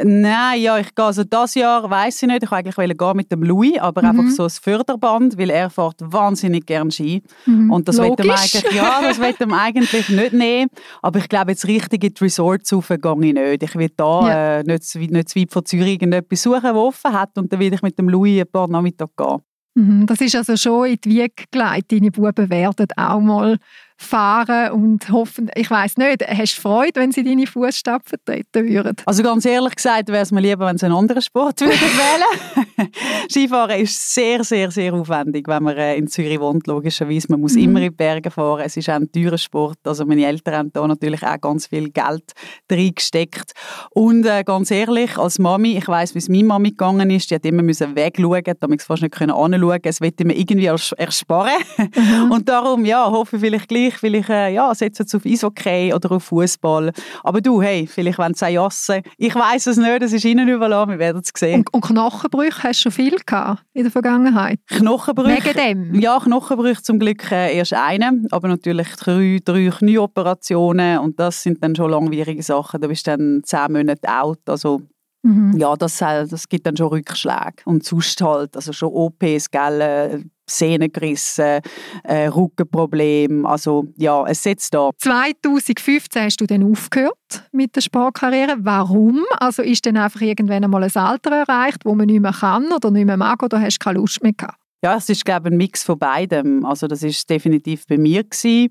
Nein, 0.03 0.61
ja, 0.61 0.79
ich 0.79 0.95
gehe 0.95 1.05
also 1.05 1.25
das 1.25 1.55
Jahr 1.55 1.89
weiß 1.89 2.23
ich 2.23 2.29
nicht. 2.29 2.43
Ich 2.43 2.51
wollte 2.51 2.71
eigentlich 2.77 2.99
gehen 2.99 3.17
mit 3.17 3.33
dem 3.33 3.43
Louis, 3.43 3.79
aber 3.79 4.03
mhm. 4.03 4.09
einfach 4.09 4.31
so 4.31 4.45
ein 4.45 4.51
Förderband, 4.51 5.39
weil 5.39 5.49
er 5.49 5.71
fährt 5.71 5.97
wahnsinnig 6.01 6.67
gern 6.67 6.91
Ski 6.91 7.23
mhm. 7.47 7.71
und 7.71 7.89
das 7.89 7.97
wird 7.97 8.21
eigentlich 8.21 8.65
ja, 8.73 9.01
das 9.03 9.19
wird 9.19 9.41
ihm 9.41 9.55
eigentlich 9.55 10.09
nicht 10.11 10.33
nehmen. 10.35 10.71
Aber 11.01 11.19
ich 11.19 11.29
glaube 11.29 11.53
jetzt 11.53 11.67
richtig 11.67 12.05
in 12.05 12.13
die 12.13 12.25
Resorts 12.25 12.73
rauf 12.73 12.89
gehe 12.89 13.13
ich 13.13 13.33
nicht. 13.33 13.63
Ich 13.63 13.75
will 13.75 13.91
da 13.97 14.29
ja. 14.29 14.59
äh, 14.59 14.63
nicht, 14.65 14.95
nicht 14.95 15.29
zu 15.31 15.41
weit 15.41 15.53
von 15.53 15.65
Zürich 15.65 15.93
irgendetwas 15.93 16.43
suchen, 16.43 16.63
das 16.63 16.75
offen 16.75 17.13
hat 17.13 17.39
und 17.39 17.51
dann 17.51 17.61
will 17.61 17.73
ich 17.73 17.83
mit 17.83 17.99
dem 17.99 18.11
Louis 18.11 18.43
ein 18.43 18.51
paar 18.51 18.69
Nachmittag 18.69 19.11
gehen. 19.17 19.41
Mhm, 19.77 20.07
das 20.07 20.21
ist 20.23 20.35
also 20.35 20.57
schon 20.57 20.89
in 20.89 20.99
die 21.05 21.11
Wiege 21.11 21.45
gelegt. 21.51 21.93
Deine 21.93 22.11
Buben 22.11 22.51
werden 22.51 22.87
auch 22.97 23.21
mal 23.21 23.59
fahren 23.99 24.73
und 24.73 25.11
hoffen, 25.11 25.51
ich 25.55 25.71
weiß 25.71 25.97
nicht, 25.97 26.27
hast 26.27 26.59
du 26.59 26.61
Freude, 26.61 27.01
wenn 27.01 27.13
sie 27.13 27.25
deine 27.25 27.47
Fußstapfen 27.47 28.19
treten 28.25 28.69
würden? 28.69 28.97
Also 29.07 29.23
ganz 29.23 29.45
ehrlich 29.45 29.77
gesagt, 29.77 30.09
wäre 30.09 30.23
es 30.23 30.33
mir 30.33 30.41
lieber, 30.41 30.67
wenn 30.67 30.79
sie 30.79 30.87
einen 30.87 30.95
anderen 30.95 31.23
Sport 31.23 31.61
würden 31.63 31.73
wählen 31.73 32.91
Skifahren 33.31 33.81
ist 33.81 34.15
sehr, 34.15 34.45
sehr, 34.45 34.71
sehr 34.71 34.93
aufwendig, 34.95 35.49
wenn 35.49 35.63
man 35.63 35.77
äh, 35.77 35.97
in 35.97 36.09
Zürich 36.09 36.39
wohnt, 36.41 36.67
logischerweise. 36.67 37.29
Man 37.31 37.41
muss 37.41 37.55
mhm. 37.55 37.63
immer 37.63 37.79
in 37.81 37.91
die 37.91 37.97
Berge 37.97 38.31
fahren, 38.31 38.63
es 38.65 38.77
ist 38.77 38.89
auch 38.91 38.95
ein 38.95 39.11
teurer 39.11 39.39
Sport. 39.39 39.79
Also 39.85 40.05
meine 40.05 40.27
Eltern 40.27 40.55
haben 40.55 40.73
da 40.73 40.87
natürlich 40.87 41.23
auch 41.23 41.41
ganz 41.41 41.67
viel 41.67 41.91
Geld 41.91 42.33
reingesteckt. 42.71 43.53
Und 43.91 44.27
äh, 44.27 44.45
ganz 44.45 44.71
ehrlich, 44.71 45.17
als 45.17 45.39
Mami, 45.39 45.77
ich 45.77 45.89
weiß, 45.89 46.15
wie 46.15 46.19
es 46.19 46.29
meine 46.29 46.45
Mami 46.45 46.71
gegangen 46.71 47.11
ist, 47.11 47.31
die 47.31 47.37
hat 47.37 47.47
immer 47.47 47.63
müssen 47.63 47.97
wegschauen, 47.97 48.43
damit 48.61 48.81
sie 48.81 48.87
fast 48.87 49.03
nicht 49.03 49.21
anschauen 49.21 49.81
Es 49.83 50.01
wollte 50.01 50.25
mir 50.25 50.37
irgendwie 50.37 50.67
ersparen. 50.67 51.63
Mhm. 51.79 52.31
Und 52.31 52.49
darum, 52.49 52.85
ja, 52.85 53.11
hoffe 53.11 53.37
ich 53.37 53.43
vielleicht 53.43 53.69
gleich 53.69 53.86
ich, 53.87 54.03
weil 54.03 54.15
ich 54.17 54.29
äh, 54.29 54.55
ja, 54.55 54.75
setze 54.75 55.03
jetzt 55.03 55.15
auf 55.15 55.25
Eishockey 55.25 55.93
oder 55.95 56.13
auf 56.13 56.25
Fußball. 56.25 56.93
Aber 57.23 57.41
du, 57.41 57.63
hey, 57.63 57.87
vielleicht 57.87 58.19
wollen 58.19 58.35
sie 58.35 58.49
jassen. 58.49 59.03
Ich 59.17 59.35
weiß 59.35 59.67
es 59.67 59.77
nicht, 59.77 60.03
es 60.03 60.13
ist 60.13 60.25
ihnen 60.25 60.49
überlassen, 60.49 60.91
wir 60.91 60.99
werden 60.99 61.23
es 61.23 61.31
sehen. 61.39 61.61
Und, 61.61 61.75
und 61.75 61.85
Knochenbrüche 61.85 62.63
hast 62.63 62.81
du 62.81 62.83
schon 62.83 62.93
viel 62.93 63.17
gehabt 63.25 63.63
in 63.73 63.85
der 63.85 63.93
Vergangenheit? 63.93 64.59
Knochenbrüche? 64.69 65.45
Wegen 65.45 65.93
dem? 65.93 66.01
Ja, 66.01 66.19
Knochenbrüche 66.19 66.83
zum 66.83 66.99
Glück 66.99 67.31
äh, 67.31 67.57
erst 67.57 67.75
einen, 67.75 68.27
aber 68.31 68.49
natürlich 68.49 68.89
drei, 68.97 69.39
drei 69.45 69.71
Knieoperationen 69.71 70.99
und 70.99 71.19
das 71.19 71.43
sind 71.43 71.63
dann 71.63 71.75
schon 71.75 71.91
langwierige 71.91 72.43
Sachen. 72.43 72.81
Da 72.81 72.89
bist 72.89 73.07
du 73.07 73.13
dann 73.17 73.43
zehn 73.45 73.73
Monate 73.73 74.09
alt, 74.09 74.41
also 74.47 74.83
Mhm. 75.27 75.57
Ja, 75.57 75.75
das, 75.77 76.01
äh, 76.01 76.27
das 76.27 76.49
gibt 76.49 76.67
dann 76.67 76.77
schon 76.77 76.87
Rückschläge. 76.87 77.63
Und 77.65 77.85
sonst 77.85 78.21
halt, 78.21 78.55
also 78.55 78.73
schon 78.73 78.93
OPs, 78.93 79.51
gell, 79.51 80.25
Sehnen 80.49 80.93
gerissen, 80.93 81.61
äh, 82.05 82.27
Rückenproblem, 82.27 83.47
also 83.47 83.85
ja, 83.97 84.25
es 84.27 84.43
setzt 84.43 84.75
da. 84.75 84.91
2015 84.99 86.23
hast 86.23 86.41
du 86.41 86.47
dann 86.47 86.71
aufgehört 86.71 87.17
mit 87.53 87.75
der 87.75 87.81
Sportkarriere. 87.81 88.57
Warum? 88.61 89.25
Also 89.39 89.63
ist 89.63 89.87
dann 89.87 89.97
einfach 89.97 90.21
irgendwann 90.21 90.65
einmal 90.65 90.85
ein 90.85 90.95
Alter 90.95 91.33
erreicht, 91.33 91.85
wo 91.85 91.95
man 91.95 92.07
nicht 92.07 92.21
mehr 92.21 92.33
kann 92.33 92.73
oder 92.73 92.91
nicht 92.91 93.07
mehr 93.07 93.17
mag 93.17 93.43
oder 93.43 93.61
hast 93.61 93.79
du 93.79 93.85
keine 93.85 93.99
Lust 93.99 94.23
mehr 94.23 94.33
gehabt? 94.33 94.59
Ja, 94.85 94.97
es 94.97 95.09
ist 95.09 95.25
glaube 95.25 95.49
ich, 95.49 95.55
ein 95.55 95.57
Mix 95.57 95.83
von 95.83 95.99
beidem. 95.99 96.65
Also 96.65 96.87
das 96.87 97.03
ist 97.03 97.29
definitiv 97.31 97.87
bei 97.87 97.97
mir 97.97 98.25
gewesen. 98.25 98.69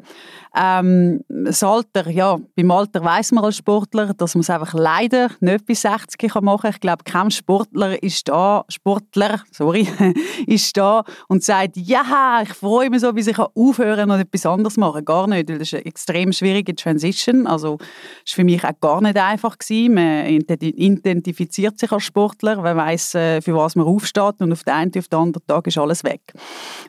Ähm, 0.55 1.21
das 1.27 1.63
Alter, 1.63 2.09
ja, 2.09 2.37
beim 2.55 2.71
Alter 2.71 3.03
weiß 3.03 3.31
man 3.31 3.43
als 3.43 3.57
Sportler, 3.57 4.13
dass 4.13 4.35
man 4.35 4.41
es 4.41 4.49
einfach 4.49 4.73
leider 4.73 5.29
nicht 5.39 5.65
bis 5.65 5.81
60 5.81 6.31
kann 6.31 6.45
machen. 6.45 6.69
Ich 6.69 6.79
glaube, 6.79 7.03
kein 7.03 7.31
Sportler 7.31 8.01
ist 8.01 8.27
da, 8.29 8.63
Sportler, 8.69 9.41
sorry, 9.51 9.87
ist 10.47 10.77
da 10.77 11.03
und 11.27 11.43
sagt, 11.43 11.75
ja, 11.75 12.41
ich 12.43 12.53
freue 12.53 12.89
mich 12.89 13.01
so, 13.01 13.15
wie 13.15 13.21
ich 13.21 13.39
aufhören 13.39 14.11
und 14.11 14.19
etwas 14.19 14.45
anderes 14.45 14.77
machen. 14.77 15.03
Gar 15.03 15.27
nicht, 15.27 15.49
weil 15.49 15.57
das 15.57 15.69
ist 15.69 15.73
eine 15.73 15.85
extrem 15.85 16.31
schwierige 16.31 16.75
Transition. 16.75 17.47
Also 17.47 17.77
es 18.25 18.31
war 18.31 18.35
für 18.35 18.43
mich 18.43 18.63
auch 18.63 18.79
gar 18.79 19.01
nicht 19.01 19.17
einfach 19.17 19.57
gewesen. 19.57 19.95
Man 19.95 20.27
identifiziert 20.27 21.79
sich 21.79 21.91
als 21.91 22.03
Sportler, 22.03 22.61
man 22.61 22.77
weiß, 22.77 23.15
äh, 23.15 23.41
für 23.41 23.55
was 23.55 23.75
man 23.75 23.87
aufsteht 23.87 24.39
und 24.39 24.51
auf 24.51 24.63
den 24.63 24.73
einen 24.73 24.91
auf 24.97 25.07
den 25.07 25.19
anderen 25.19 25.47
Tag 25.47 25.67
ist 25.67 25.77
alles 25.77 25.94
weg. 26.03 26.21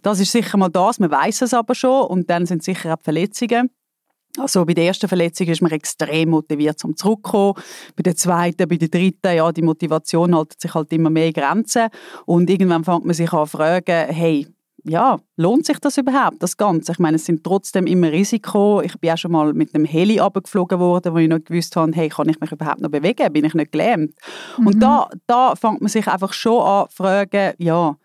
Das 0.02 0.20
ist 0.20 0.32
sicher 0.32 0.58
mal 0.58 0.68
das, 0.68 0.98
man 0.98 1.10
weiß 1.10 1.42
es 1.42 1.54
aber 1.54 1.74
schon 1.74 2.06
und 2.06 2.30
dann 2.30 2.46
sind 2.46 2.62
sicher 2.62 2.92
auch 2.92 2.98
die 2.98 3.04
Verletzungen. 3.04 3.70
Also 4.38 4.64
bei 4.64 4.74
der 4.74 4.86
ersten 4.86 5.08
Verletzung 5.08 5.46
ist 5.46 5.62
man 5.62 5.72
extrem 5.72 6.30
motiviert 6.30 6.78
zum 6.78 6.96
Zurückkommen. 6.96 7.54
Bei 7.96 8.02
der 8.02 8.16
zweiten, 8.16 8.68
bei 8.68 8.76
der 8.76 8.88
dritten, 8.88 9.34
ja, 9.34 9.50
die 9.50 9.62
Motivation 9.62 10.34
hält 10.34 10.60
sich 10.60 10.74
halt 10.74 10.92
immer 10.92 11.10
mehr 11.10 11.32
Grenzen. 11.32 11.88
Und 12.26 12.50
irgendwann 12.50 12.84
fängt 12.84 13.04
man 13.04 13.14
sich 13.14 13.32
an 13.32 13.46
zu 13.46 13.56
fragen, 13.56 14.12
hey, 14.12 14.46
ja, 14.88 15.18
lohnt 15.36 15.66
sich 15.66 15.78
das 15.80 15.98
überhaupt, 15.98 16.42
das 16.42 16.56
Ganze? 16.56 16.92
Ich 16.92 16.98
meine, 16.98 17.16
es 17.16 17.24
sind 17.24 17.42
trotzdem 17.42 17.86
immer 17.86 18.12
Risiko. 18.12 18.80
Ich 18.82 18.96
bin 19.00 19.10
auch 19.10 19.18
schon 19.18 19.32
mal 19.32 19.52
mit 19.52 19.74
einem 19.74 19.84
Heli 19.84 20.20
abgeflogen 20.20 20.78
worden, 20.78 21.12
wo 21.12 21.18
ich 21.18 21.28
noch 21.28 21.42
gewusst 21.42 21.74
habe, 21.74 21.90
hey, 21.94 22.08
kann 22.08 22.28
ich 22.28 22.38
mich 22.38 22.52
überhaupt 22.52 22.80
noch 22.80 22.90
bewegen? 22.90 23.32
Bin 23.32 23.44
ich 23.44 23.54
nicht 23.54 23.72
gelähmt? 23.72 24.14
Mhm. 24.58 24.66
Und 24.66 24.80
da, 24.80 25.10
da 25.26 25.56
fängt 25.56 25.80
man 25.80 25.88
sich 25.88 26.06
einfach 26.06 26.32
schon 26.32 26.62
an 26.62 26.88
zu 26.88 26.96
fragen, 26.96 27.54
ja, 27.58 27.96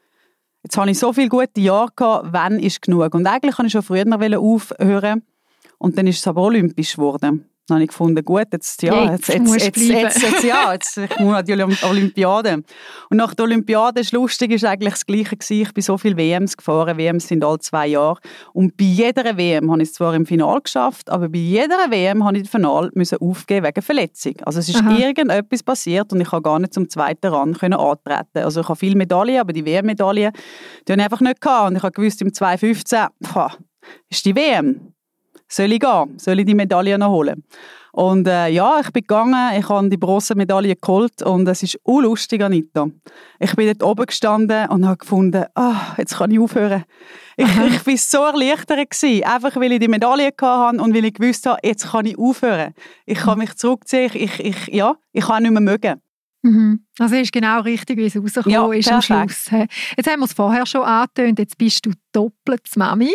jetzt 0.64 0.78
habe 0.78 0.92
ich 0.92 1.00
so 1.00 1.14
viele 1.14 1.30
gute 1.30 1.62
Jahre 1.62 1.92
gehabt, 1.96 2.28
wann 2.32 2.60
ist 2.60 2.82
genug? 2.82 3.14
Und 3.14 3.28
eigentlich 3.28 3.56
kann 3.56 3.66
ich 3.66 3.72
schon 3.72 3.84
früher 3.84 4.06
aufhören 4.40 5.24
und 5.78 5.98
dann 5.98 6.08
ist 6.08 6.20
es 6.20 6.28
aber 6.28 6.42
olympisch 6.42 6.96
geworden. 6.96 7.51
Dann 7.68 7.76
habe 7.76 7.84
ich 7.84 7.90
gefunden, 7.90 8.26
gut, 8.26 8.48
jetzt, 8.52 8.82
ja, 8.82 9.12
jetzt, 9.12 9.28
jetzt, 9.28 9.64
jetzt, 9.64 9.78
jetzt, 9.78 10.22
jetzt, 10.22 10.44
ja, 10.44 10.74
jetzt, 10.74 10.98
ich 10.98 11.20
muss 11.20 11.36
an 11.36 11.46
die 11.46 11.86
Olympiade. 11.86 12.64
Und 13.10 13.18
nach 13.18 13.34
der 13.36 13.46
Olympiade, 13.46 14.02
das 14.02 14.12
Lustige 14.12 14.56
ist 14.56 14.66
eigentlich 14.66 14.94
das 14.94 15.06
Gleiche 15.06 15.38
gewesen. 15.38 15.62
Ich 15.62 15.74
bin 15.74 15.84
so 15.84 15.98
viele 15.98 16.18
WMs 16.18 16.58
gefahren. 16.58 16.98
WMs 16.98 17.28
sind 17.28 17.44
alle 17.44 17.60
zwei 17.60 17.88
Jahre. 17.88 18.20
Und 18.54 18.76
bei 18.76 18.86
jeder 18.86 19.38
WM 19.38 19.72
habe 19.72 19.84
ich 19.84 19.90
es 19.90 19.94
zwar 19.94 20.14
im 20.16 20.26
Finale 20.26 20.62
geschafft, 20.62 21.10
aber 21.10 21.30
bei 21.30 21.38
jeder 21.38 21.90
WM 21.90 22.26
habe 22.26 22.38
ich 22.38 22.44
das 22.44 22.52
Finale 22.52 22.90
müssen 22.96 23.20
aufgeben 23.20 23.66
wegen 23.66 23.82
Verletzung. 23.82 24.34
Also 24.44 24.60
es 24.60 24.68
ist 24.68 24.82
Aha. 24.82 24.98
irgendetwas 24.98 25.62
passiert 25.64 26.12
und 26.12 26.20
ich 26.20 26.32
habe 26.32 26.42
gar 26.42 26.60
nicht 26.60 26.74
zum 26.74 26.90
zweiten 26.90 27.28
Rang 27.28 27.54
können 27.54 27.80
antreten. 27.80 28.40
Also 28.44 28.62
ich 28.62 28.68
habe 28.68 28.78
viele 28.78 28.96
Medaillen, 28.96 29.40
aber 29.40 29.54
die 29.54 29.66
WM-Medaillen, 29.66 30.34
die 30.88 30.92
habe 30.92 31.02
ich 31.02 31.06
einfach 31.06 31.22
nicht 31.22 31.40
gehabt. 31.40 31.70
Und 31.70 31.78
ich 31.78 31.84
habe 31.84 31.94
gewusst, 31.94 32.22
im 32.22 32.34
2015, 32.34 33.08
pah, 33.22 33.56
ist 34.10 34.26
die 34.26 34.36
WM 34.36 34.94
soll 35.52 35.72
ich 35.72 35.80
gehen? 35.80 36.18
Soll 36.18 36.40
ich 36.40 36.46
die 36.46 36.56
Medaille 36.56 36.98
noch 36.98 37.12
holen? 37.12 37.44
Und 37.94 38.26
äh, 38.28 38.48
ja, 38.48 38.80
ich 38.80 38.90
bin 38.92 39.02
gegangen, 39.02 39.60
ich 39.60 39.68
habe 39.68 39.90
die 39.90 39.98
Bronzemedaille 39.98 40.76
geholt 40.78 41.22
und 41.24 41.46
es 41.48 41.62
ist 41.62 41.78
unlustig, 41.84 42.42
Anita. 42.42 42.88
Ich 43.38 43.54
bin 43.56 43.68
dort 43.68 43.84
oben 43.84 44.06
gestanden 44.06 44.70
und 44.70 44.86
habe 44.86 44.98
gefunden, 44.98 45.44
ah, 45.56 45.94
jetzt 45.98 46.18
kann 46.18 46.32
ich 46.32 46.40
aufhören. 46.40 46.86
Ich, 47.36 47.48
ich 47.68 47.88
war 47.88 47.98
so 47.98 48.18
erleichtert 48.24 48.90
gewesen, 48.90 49.26
einfach 49.26 49.56
weil 49.58 49.74
ich 49.74 49.80
die 49.80 49.90
Medaille 49.90 50.32
hatte 50.42 50.82
und 50.82 50.96
weil 50.96 51.06
ich 51.06 51.14
gewusst 51.14 51.46
habe, 51.46 51.60
jetzt 51.64 51.92
kann 51.92 52.06
ich 52.06 52.18
aufhören. 52.18 52.74
Ich 53.06 53.20
kann 53.20 53.40
mich 53.40 53.56
zurückziehen, 53.56 54.12
ich, 54.14 54.40
ich, 54.40 54.68
ja, 54.68 54.96
ich 55.12 55.26
kann 55.26 55.44
nicht 55.44 55.52
mehr 55.52 55.62
mögen. 55.62 56.02
Mhm. 56.44 56.86
Also 56.98 57.16
ist 57.16 57.34
genau 57.34 57.60
richtig, 57.60 57.98
wie 57.98 58.06
es 58.06 58.16
rausgekommen 58.16 58.54
ja, 58.54 58.74
ist 58.74 58.92
am 58.92 59.02
Schluss. 59.02 59.50
Jetzt 59.98 60.10
haben 60.10 60.22
wir 60.22 60.26
es 60.26 60.34
vorher 60.34 60.66
schon 60.66 60.84
angetönt, 60.84 61.40
jetzt 61.40 61.58
bist 61.58 61.86
du 61.86 61.92
doppelt 62.14 62.66
Mami. 62.78 63.14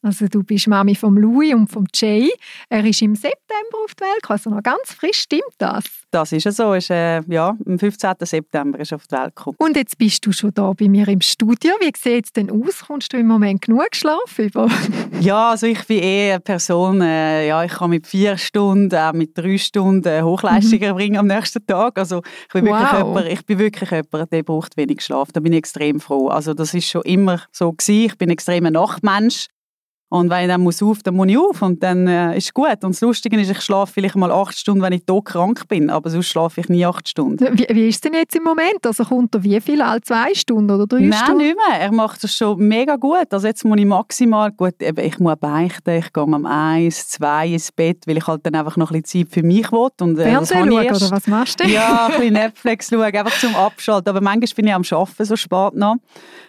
Also 0.00 0.28
du 0.28 0.44
bist 0.44 0.68
Mami 0.68 0.94
vom 0.94 1.18
Louis 1.18 1.54
und 1.54 1.66
vom 1.66 1.84
Jay. 1.92 2.30
Er 2.68 2.84
ist 2.84 3.02
im 3.02 3.16
September 3.16 3.78
auf 3.84 3.96
die 3.96 4.02
Welt 4.02 4.22
gekommen, 4.22 4.38
also 4.38 4.50
noch 4.50 4.62
ganz 4.62 4.92
frisch, 4.92 5.22
stimmt 5.22 5.42
das? 5.58 5.84
Das 6.12 6.30
ist 6.30 6.44
ja 6.44 6.52
so, 6.52 6.72
ist, 6.72 6.90
äh, 6.90 7.20
ja, 7.22 7.56
am 7.66 7.78
15. 7.78 8.14
September 8.20 8.78
ist 8.78 8.92
er 8.92 8.96
auf 8.96 9.08
die 9.08 9.16
Welt 9.16 9.34
gekommen. 9.34 9.56
Und 9.58 9.76
jetzt 9.76 9.98
bist 9.98 10.24
du 10.24 10.30
schon 10.30 10.54
da 10.54 10.72
bei 10.72 10.88
mir 10.88 11.08
im 11.08 11.20
Studio. 11.20 11.72
Wie 11.80 11.92
sieht 11.96 12.26
es 12.26 12.32
denn 12.32 12.48
aus? 12.50 12.84
Kommst 12.86 13.12
du 13.12 13.18
im 13.18 13.26
Moment 13.26 13.62
genug 13.62 13.88
Schlaf 13.92 14.38
über? 14.38 14.68
ja, 15.20 15.50
also 15.50 15.66
ich 15.66 15.84
bin 15.86 15.98
eher 15.98 16.34
eine 16.34 16.40
Person, 16.40 17.00
äh, 17.00 17.48
ja, 17.48 17.64
ich 17.64 17.72
kann 17.72 17.90
mit 17.90 18.06
vier 18.06 18.38
Stunden, 18.38 18.94
auch 18.94 19.12
mit 19.12 19.36
drei 19.36 19.58
Stunden 19.58 20.22
Hochleistungen 20.22 20.78
mhm. 20.78 20.84
erbringen 20.84 21.16
am 21.18 21.26
nächsten 21.26 21.66
Tag. 21.66 21.98
Also 21.98 22.22
ich 22.46 22.52
bin, 22.52 22.66
wow. 22.66 22.80
wirklich 22.80 22.98
jemand, 22.98 23.26
ich 23.26 23.46
bin 23.46 23.58
wirklich 23.58 23.90
jemand, 23.90 24.32
der 24.32 24.42
braucht 24.44 24.76
wenig 24.76 25.00
Schlaf. 25.00 25.32
Da 25.32 25.40
bin 25.40 25.52
ich 25.52 25.58
extrem 25.58 25.98
froh. 25.98 26.28
Also 26.28 26.54
das 26.54 26.72
ist 26.72 26.86
schon 26.86 27.02
immer 27.02 27.42
so 27.50 27.72
gewesen. 27.72 28.06
Ich 28.06 28.16
bin 28.16 28.30
ein 28.30 28.72
Nachtmensch. 28.72 29.48
Und 30.10 30.30
wenn 30.30 30.42
ich 30.42 30.48
dann 30.48 30.62
muss 30.62 30.82
auf, 30.82 31.02
dann 31.02 31.16
muss 31.16 31.28
ich 31.28 31.36
auf 31.36 31.60
und 31.60 31.82
dann 31.82 32.06
äh, 32.06 32.36
ist 32.38 32.54
gut. 32.54 32.82
Und 32.82 32.94
das 32.94 33.00
Lustige 33.02 33.38
ist, 33.38 33.50
ich 33.50 33.60
schlafe 33.60 33.92
vielleicht 33.92 34.16
mal 34.16 34.32
acht 34.32 34.56
Stunden, 34.56 34.80
wenn 34.80 34.94
ich 34.94 35.04
tot 35.04 35.26
krank 35.26 35.68
bin, 35.68 35.90
aber 35.90 36.08
sonst 36.08 36.28
schlafe 36.28 36.62
ich 36.62 36.68
nie 36.70 36.86
acht 36.86 37.06
Stunden. 37.06 37.58
Wie, 37.58 37.66
wie 37.68 37.88
ist 37.88 37.96
es 37.96 38.00
denn 38.00 38.14
jetzt 38.14 38.34
im 38.34 38.42
Moment? 38.42 38.86
Also 38.86 39.04
kommt 39.04 39.34
er 39.34 39.44
wie 39.44 39.60
viel? 39.60 39.82
All 39.82 40.00
zwei 40.00 40.32
Stunden 40.34 40.70
oder 40.70 40.86
drei 40.86 41.00
Nein, 41.00 41.12
Stunden? 41.12 41.38
Nein, 41.38 41.46
nicht 41.48 41.56
mehr. 41.56 41.80
Er 41.80 41.92
macht 41.92 42.24
das 42.24 42.34
schon 42.34 42.58
mega 42.58 42.96
gut. 42.96 43.26
Also 43.30 43.46
jetzt 43.46 43.64
muss 43.66 43.78
ich 43.78 43.84
maximal, 43.84 44.50
gut, 44.50 44.80
eben, 44.80 45.04
ich 45.04 45.18
muss 45.18 45.36
beichten, 45.36 45.90
ich 45.90 46.10
gehe 46.10 46.22
um 46.22 46.46
eins, 46.46 47.08
zwei 47.08 47.48
ins 47.48 47.70
Bett, 47.70 48.06
weil 48.06 48.16
ich 48.16 48.26
halt 48.26 48.46
dann 48.46 48.54
einfach 48.54 48.78
noch 48.78 48.90
ein 48.90 49.02
bisschen 49.02 49.26
Zeit 49.26 49.34
für 49.34 49.42
mich 49.42 49.70
will. 49.70 49.88
Und, 50.00 50.18
äh, 50.18 50.24
Fernsehen 50.24 50.70
schauen 50.70 50.86
oder 50.86 51.10
was 51.10 51.26
machst 51.26 51.60
du? 51.60 51.68
Ja, 51.68 52.06
ein 52.06 52.12
bisschen 52.12 52.32
Netflix 52.32 52.88
schauen, 52.88 53.02
einfach 53.02 53.38
zum 53.38 53.54
Abschalten. 53.54 54.08
Aber 54.08 54.22
manchmal 54.22 54.54
bin 54.56 54.66
ich 54.68 54.74
am 54.74 54.82
Arbeiten 54.90 55.24
so 55.26 55.36
spät 55.36 55.74
noch. 55.74 55.96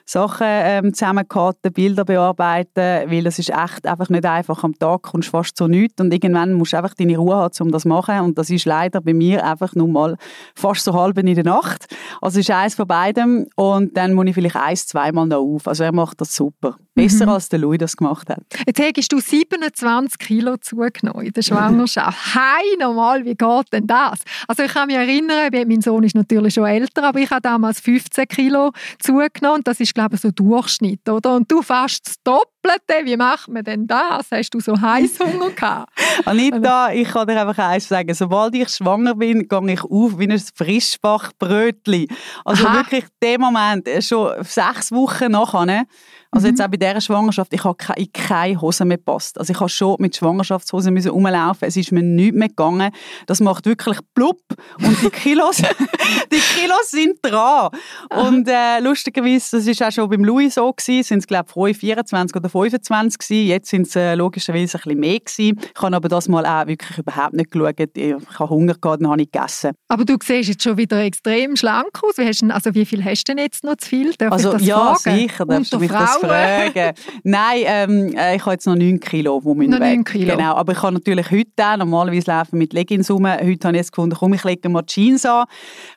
Sachen 0.10 0.48
ähm, 0.48 0.94
zusammenkarten, 0.94 1.72
Bilder 1.72 2.04
bearbeiten, 2.04 3.12
weil 3.12 3.28
es 3.28 3.38
ist 3.38 3.50
echt 3.50 3.86
einfach 3.86 4.10
nicht 4.10 4.25
einfach. 4.25 4.63
Am 4.63 4.74
Tag 4.74 5.04
kommst 5.04 5.28
du 5.28 5.32
fast 5.32 5.56
zu 5.56 5.68
nichts 5.68 6.01
und 6.01 6.12
irgendwann 6.12 6.54
musst 6.54 6.74
du 6.74 6.78
einfach 6.78 6.96
deine 6.96 7.16
Ruhe 7.16 7.36
haben, 7.36 7.54
um 7.60 7.72
das 7.72 7.84
zu 7.84 7.89
machen 7.89 8.20
und 8.22 8.38
das 8.38 8.50
ist 8.50 8.66
leider 8.66 9.01
bei 9.01 9.13
mir 9.13 9.46
einfach 9.46 9.75
nur 9.75 9.88
mal 9.88 10.18
fast 10.56 10.84
so 10.84 10.94
halb 10.94 11.20
in 11.20 11.34
der 11.36 11.44
Nacht. 11.44 11.86
Also 12.22 12.39
es 12.39 12.50
ist 12.50 12.56
eins 12.56 12.74
von 12.74 12.88
beidem 12.88 13.48
und 13.56 13.96
dann 13.96 14.13
muss 14.13 14.25
ich 14.25 14.34
vielleicht 14.34 14.56
eins, 14.56 14.88
zweimal 14.88 15.28
noch 15.28 15.38
auf. 15.38 15.68
Also 15.68 15.84
er 15.84 15.92
macht 15.92 16.20
das 16.20 16.36
super. 16.36 16.75
Besser 16.96 17.28
mhm. 17.28 17.32
als 17.32 17.50
der 17.50 17.60
Louis 17.60 17.78
das 17.78 17.96
gemacht 17.96 18.30
hat. 18.30 18.44
Jetzt 18.66 18.82
hast 18.98 19.12
du 19.13 19.20
27 19.20 20.18
Kilo 20.18 20.58
zugenommen 20.58 21.25
in 21.25 21.34
der 21.34 21.42
Schwangerschaft. 21.42 22.18
Hey, 22.39 22.78
normal, 22.80 23.25
wie 23.25 23.36
geht 23.36 23.74
denn 23.74 23.88
das? 23.88 24.20
Also 24.48 24.63
ich 24.63 24.74
kann 24.74 24.88
mich 24.88 24.98
erinnern, 24.98 25.50
mein 25.51 25.82
Sohn 25.82 26.04
ist 26.04 26.16
natürlich 26.16 26.56
schon 26.56 26.66
älter, 26.66 27.04
aber 27.04 27.20
ich 27.20 27.30
habe 27.30 27.42
damals 27.42 27.80
15 27.80 28.28
Kilo 28.28 28.72
zugenommen 29.00 29.60
und 29.60 29.68
das 29.68 29.80
ist 29.80 29.94
glaube 30.00 30.18
so 30.18 30.32
Durchschnitt, 30.32 31.08
oder? 31.10 31.36
Und 31.36 31.51
du 31.51 31.62
fast 31.62 32.08
das 32.08 32.15
Doppelte, 32.24 33.06
wie 33.06 33.18
macht 33.18 33.50
man 33.50 33.63
denn 33.63 33.86
das? 33.86 34.27
Hast 34.32 34.50
du 34.51 34.60
so 34.60 34.79
Heißhunger 34.79 35.51
gehabt? 35.51 35.91
Anita, 36.25 36.91
ich 36.91 37.10
kann 37.10 37.27
dir 37.27 37.41
einfach 37.41 37.70
eins 37.70 37.88
sagen, 37.88 38.13
sobald 38.13 38.56
ich 38.56 38.70
schwanger 38.70 39.15
bin, 39.15 39.48
gehe 39.48 39.74
ich 39.74 39.84
auf 39.84 40.18
wie 40.18 40.27
ein 40.27 40.41
Frischbachbrötchen. 40.56 42.08
Also 42.46 42.65
Aha. 42.65 42.77
wirklich, 42.77 43.06
dem 43.22 43.41
Moment, 43.41 43.89
schon 44.00 44.32
sechs 44.44 44.91
Wochen 44.91 45.32
nachher? 45.32 45.84
Also 46.32 46.46
mhm. 46.46 46.52
jetzt 46.52 46.62
auch 46.62 46.68
bei 46.68 46.78
dieser 46.78 47.02
Schwangerschaft, 47.02 47.54
ich 47.54 47.64
habe 47.64 47.76
keine, 47.76 48.08
keine 48.08 48.62
Hose 48.62 48.86
mehr 48.86 48.98
gepasst. 48.98 49.40
Also 49.40 49.52
ich 49.52 49.60
habe 49.60 49.70
schon 49.70 49.96
mit 50.00 50.16
Schwangerschaftshosen 50.16 50.94
müssen 50.94 51.10
rumlaufen. 51.10 51.68
Es 51.68 51.76
ist 51.76 51.92
mir 51.92 52.04
nichts 52.04 52.38
mehr 52.38 52.50
gegangen. 52.50 52.92
Das 53.26 53.40
macht 53.40 53.66
wirklich 53.66 53.98
plupp 54.14 54.42
und 54.78 55.02
die 55.02 55.10
Kilos, 55.10 55.58
die 56.32 56.40
Kilos 56.40 56.92
sind 56.92 57.18
dran. 57.24 57.70
Und 58.16 58.48
äh, 58.48 58.80
lustigerweise, 58.80 59.58
das 59.58 59.66
ist 59.66 59.82
auch 59.82 59.92
schon 59.92 60.10
beim 60.10 60.24
Louis 60.24 60.54
so 60.54 60.72
gewesen, 60.72 61.04
sind 61.04 61.20
es 61.20 61.28
glaube 61.28 61.72
ich 61.72 61.78
24 61.78 62.36
oder 62.36 62.50
25 62.50 63.18
gewesen. 63.18 63.48
Jetzt 63.48 63.70
sind 63.70 63.88
es 63.88 63.96
äh, 63.96 64.14
logischerweise 64.14 64.78
ein 64.78 64.82
bisschen 64.84 65.00
mehr 65.00 65.20
gewesen. 65.20 65.60
Ich 65.76 65.82
habe 65.82 65.96
aber 65.96 66.10
das 66.10 66.28
mal 66.28 66.46
auch 66.46 66.68
wirklich 66.68 66.98
überhaupt 66.98 67.34
nicht 67.34 67.50
geschaut. 67.50 67.76
Ich 67.96 68.16
habe 68.38 68.50
Hunger 68.50 68.76
gehabt, 68.76 69.02
dann 69.02 69.10
habe 69.10 69.22
ich 69.22 69.32
gegessen. 69.32 69.72
Aber 69.88 70.06
du 70.06 70.16
siehst 70.24 70.50
jetzt 70.50 70.64
schon 70.64 70.78
wieder 70.78 71.04
extrem 71.04 71.56
schlank 71.56 72.04
aus. 72.04 72.18
Wie, 72.18 72.28
hast 72.28 72.44
also 72.44 72.76
wie 72.76 72.86
viel 72.86 73.04
hast 73.04 73.28
du 73.28 73.34
denn 73.34 73.44
jetzt 73.44 73.64
noch 73.64 73.78
zu 73.78 73.90
viel? 73.90 74.14
Darf 74.14 74.32
also 74.32 74.58
ja, 74.58 74.96
fragen? 74.96 75.18
sicher. 75.18 75.46
Darfst 75.46 75.74
du 75.74 75.80
mich 75.80 75.92
Frau? 75.92 76.00
das 76.00 76.19
fragen. 76.20 76.94
Nein, 77.24 77.64
ähm, 77.66 78.16
äh, 78.16 78.36
ich 78.36 78.42
habe 78.42 78.54
jetzt 78.54 78.68
noch 78.68 78.76
9 78.76 79.00
Kilo, 79.00 79.42
die 79.44 79.54
müssen 79.56 79.80
weg. 79.80 80.06
Kilo. 80.06 80.36
Genau, 80.36 80.56
aber 80.56 80.74
ich 80.74 80.82
habe 80.82 80.94
natürlich 80.94 81.32
heute 81.32 81.50
auch, 81.58 81.78
normalerweise 81.78 82.32
laufen 82.32 82.58
mit 82.58 82.74
Leggings 82.74 83.10
rum, 83.10 83.28
heute 83.28 83.42
habe 83.42 83.78
ich 83.78 83.82
jetzt 83.82 83.92
gefunden, 83.92 84.16
komm, 84.18 84.34
ich 84.34 84.44
lege 84.44 84.70
mal 84.70 84.84
Jeans 84.86 85.26
an. 85.26 85.46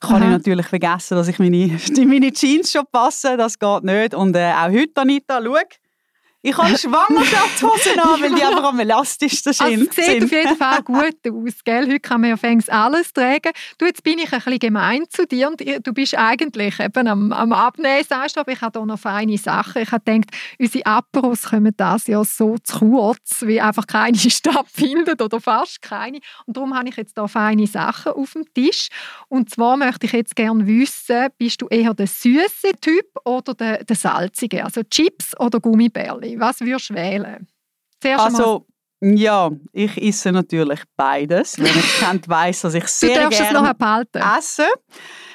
Kann 0.00 0.16
Aha. 0.16 0.24
ich 0.24 0.30
natürlich 0.30 0.66
vergessen, 0.66 1.16
dass 1.16 1.28
ich 1.28 1.38
meine, 1.38 1.78
meine 2.06 2.32
Jeans 2.32 2.72
schon 2.72 2.84
passe, 2.90 3.36
das 3.36 3.58
geht 3.58 3.84
nicht. 3.84 4.14
Und 4.14 4.36
äh, 4.36 4.52
auch 4.52 4.70
heute, 4.70 5.00
Anita, 5.00 5.40
schau, 5.42 5.56
ich 6.44 6.56
habe 6.56 6.76
Schwangerschaftshosen 6.76 8.00
an, 8.00 8.20
weil 8.20 8.34
die 8.34 8.42
einfach 8.42 8.64
am 8.64 8.80
elastischsten 8.80 9.52
sind. 9.52 9.66
Also, 9.66 9.84
es 9.84 10.06
sieht 10.06 10.24
auf 10.24 10.32
jeden 10.32 10.56
Fall 10.56 10.82
gut 10.82 11.16
aus. 11.30 11.54
Gell? 11.64 11.86
Heute 11.86 12.00
kann 12.00 12.20
man 12.20 12.30
ja 12.30 12.36
fängs 12.36 12.68
alles 12.68 13.12
tragen. 13.12 13.52
Du, 13.78 13.86
jetzt 13.86 14.02
bin 14.02 14.18
ich 14.18 14.32
ein 14.32 14.38
bisschen 14.40 14.58
gemein 14.58 15.04
zu 15.08 15.24
dir 15.24 15.48
und 15.48 15.60
du 15.60 15.92
bist 15.92 16.18
eigentlich 16.18 16.80
eben 16.80 17.06
am, 17.06 17.32
am 17.32 17.52
Abnehmen, 17.52 18.04
sagst 18.04 18.36
du, 18.36 18.40
aber 18.40 18.50
ich 18.50 18.60
habe 18.60 18.80
hier 18.80 18.86
noch 18.86 18.98
feine 18.98 19.38
Sachen. 19.38 19.82
Ich 19.82 19.92
habe 19.92 20.02
gedacht, 20.04 20.30
unsere 20.58 20.86
Aperos 20.86 21.42
kommen 21.44 21.74
das 21.76 22.08
ja 22.08 22.24
so 22.24 22.58
zu 22.58 22.78
kurz, 22.80 23.42
wie 23.46 23.60
einfach 23.60 23.86
keine 23.86 24.18
stattfindet 24.18 25.22
oder 25.22 25.40
fast 25.40 25.80
keine. 25.80 26.18
Und 26.46 26.56
darum 26.56 26.76
habe 26.76 26.88
ich 26.88 26.96
jetzt 26.96 27.14
hier 27.16 27.28
feine 27.28 27.68
Sachen 27.68 28.12
auf 28.12 28.32
dem 28.32 28.52
Tisch. 28.52 28.88
Und 29.28 29.50
zwar 29.50 29.76
möchte 29.76 30.06
ich 30.06 30.12
jetzt 30.12 30.34
gerne 30.34 30.66
wissen, 30.66 31.28
bist 31.38 31.62
du 31.62 31.68
eher 31.68 31.94
der 31.94 32.08
süße 32.08 32.72
Typ 32.80 33.06
oder 33.24 33.54
der, 33.54 33.84
der 33.84 33.96
salzige? 33.96 34.64
Also 34.64 34.82
Chips 34.82 35.38
oder 35.38 35.60
Gummibärli? 35.60 36.31
Was 36.38 36.60
würdest 36.60 36.90
du 36.90 36.94
wählen? 36.94 37.46
Zuerst 38.00 38.24
also, 38.24 38.66
ja, 39.00 39.50
ich 39.72 39.96
esse 40.00 40.30
natürlich 40.32 40.80
beides. 40.96 41.58
Wenn 41.58 41.66
ich 41.66 42.00
kennt, 42.00 42.28
weiss, 42.28 42.60
dass 42.60 42.74
ich 42.74 42.86
sehr 42.86 43.28
gerne 43.28 43.74
esse. 44.38 44.66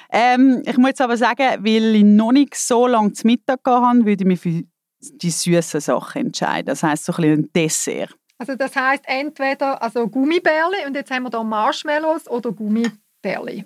Ähm, 0.10 0.63
ich 0.66 0.77
muss 0.77 0.89
jetzt 0.89 1.01
aber 1.01 1.18
sagen, 1.18 1.66
weil 1.66 1.96
ich 1.96 2.04
noch 2.04 2.32
nicht 2.32 2.56
so 2.56 2.88
lange 2.88 3.12
zu 3.12 3.27
Mittag 3.27 3.60
habe, 3.66 4.06
würde 4.06 4.24
ich 4.24 4.27
mich 4.27 4.39
für 4.39 4.63
die 5.01 5.30
süßen 5.30 5.82
Sachen 5.82 6.27
entscheiden. 6.27 6.68
Das 6.68 6.84
heisst 6.84 7.06
so 7.06 7.13
ein, 7.13 7.18
bisschen 7.18 7.39
ein 7.39 7.50
Dessert. 7.54 8.16
Also 8.38 8.56
das 8.56 8.75
heisst 8.75 9.04
entweder 9.06 9.82
also 9.82 10.08
Gummibärli 10.08 10.86
und 10.86 10.96
jetzt 10.96 11.12
haben 11.12 11.24
wir 11.24 11.30
hier 11.30 11.44
Marshmallows 11.44 12.27
oder 12.30 12.51
Gummibärli. 12.51 13.66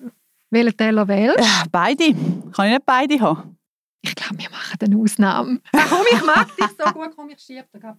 Welchen 0.49 0.77
Teller 0.77 1.07
wählst 1.07 1.39
du? 1.39 1.43
Ja, 1.43 1.63
beide. 1.71 2.13
Kann 2.53 2.67
ich 2.67 2.73
nicht 2.73 2.85
beide 2.85 3.19
haben? 3.19 3.57
Ich 4.03 4.15
glaube, 4.15 4.41
wir 4.41 4.49
machen 4.49 4.77
eine 4.81 4.97
Ausnahme. 4.97 5.59
Komm, 5.71 6.05
ich 6.11 6.25
mag 6.25 6.47
dich 6.55 6.67
so 6.77 6.91
gut, 6.91 7.11
komm, 7.15 7.29
ich 7.29 7.39
schiebe 7.39 7.67
dir 7.71 7.79
gerade 7.79 7.97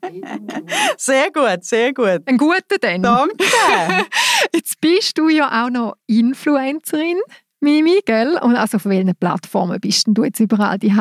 Sehr 0.97 1.31
gut, 1.31 1.65
sehr 1.65 1.95
gut. 1.95 2.23
Ein 2.27 2.37
guter 2.37 2.79
denn. 2.83 3.03
Danke. 3.03 3.45
Jetzt 4.55 4.81
bist 4.81 5.17
du 5.17 5.29
ja 5.29 5.65
auch 5.65 5.71
noch 5.71 5.97
Influencerin. 6.07 7.21
Mimi, 7.61 8.01
gell? 8.05 8.37
Und 8.43 8.57
also 8.57 8.79
auf 8.79 8.87
welchen 8.87 9.15
Plattformen 9.15 9.81
bist 9.81 10.07
du 10.09 10.25
jetzt 10.25 10.41
überall 10.41 10.79
die 10.79 10.93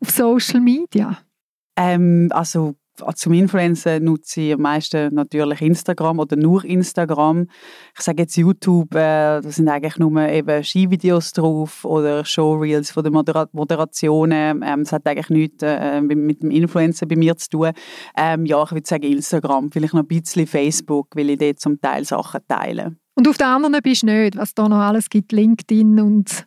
auf 0.00 0.10
Social 0.10 0.60
Media? 0.60 1.16
Ähm, 1.76 2.28
also 2.32 2.74
zum 3.14 3.32
Influencer 3.32 4.00
nutze 4.00 4.40
ich 4.40 4.54
am 4.54 4.60
meisten 4.60 5.14
natürlich 5.14 5.60
Instagram 5.60 6.18
oder 6.18 6.36
nur 6.36 6.64
Instagram. 6.64 7.46
Ich 7.96 8.02
sage 8.02 8.22
jetzt 8.22 8.36
YouTube, 8.36 8.94
äh, 8.94 9.40
da 9.40 9.42
sind 9.42 9.68
eigentlich 9.68 9.98
nur 9.98 10.20
eben 10.28 10.62
Skivideos 10.62 11.32
drauf 11.32 11.84
oder 11.84 12.24
Showreels 12.24 12.90
von 12.90 13.04
den 13.04 13.12
Modera 13.12 13.48
Moderationen. 13.52 14.62
Ähm, 14.64 14.84
das 14.84 14.92
hat 14.92 15.06
eigentlich 15.06 15.30
nichts 15.30 15.62
äh, 15.62 16.00
mit 16.00 16.42
dem 16.42 16.50
Influencer 16.50 17.06
bei 17.06 17.16
mir 17.16 17.36
zu 17.36 17.50
tun. 17.50 17.70
Ähm, 18.16 18.46
ja, 18.46 18.62
ich 18.62 18.72
würde 18.72 18.88
sagen 18.88 19.04
Instagram, 19.04 19.70
vielleicht 19.70 19.94
noch 19.94 20.02
ein 20.02 20.08
bisschen 20.08 20.46
Facebook, 20.46 21.08
weil 21.14 21.30
ich 21.30 21.38
dort 21.38 21.60
zum 21.60 21.80
Teil 21.80 22.04
Sachen 22.04 22.40
teile. 22.48 22.96
Und 23.14 23.28
auf 23.28 23.38
der 23.38 23.48
anderen 23.48 23.80
bist 23.82 24.02
du 24.02 24.06
nicht, 24.06 24.36
was 24.36 24.54
da 24.54 24.68
noch 24.68 24.76
alles 24.76 25.08
gibt, 25.08 25.32
LinkedIn 25.32 26.00
und 26.00 26.46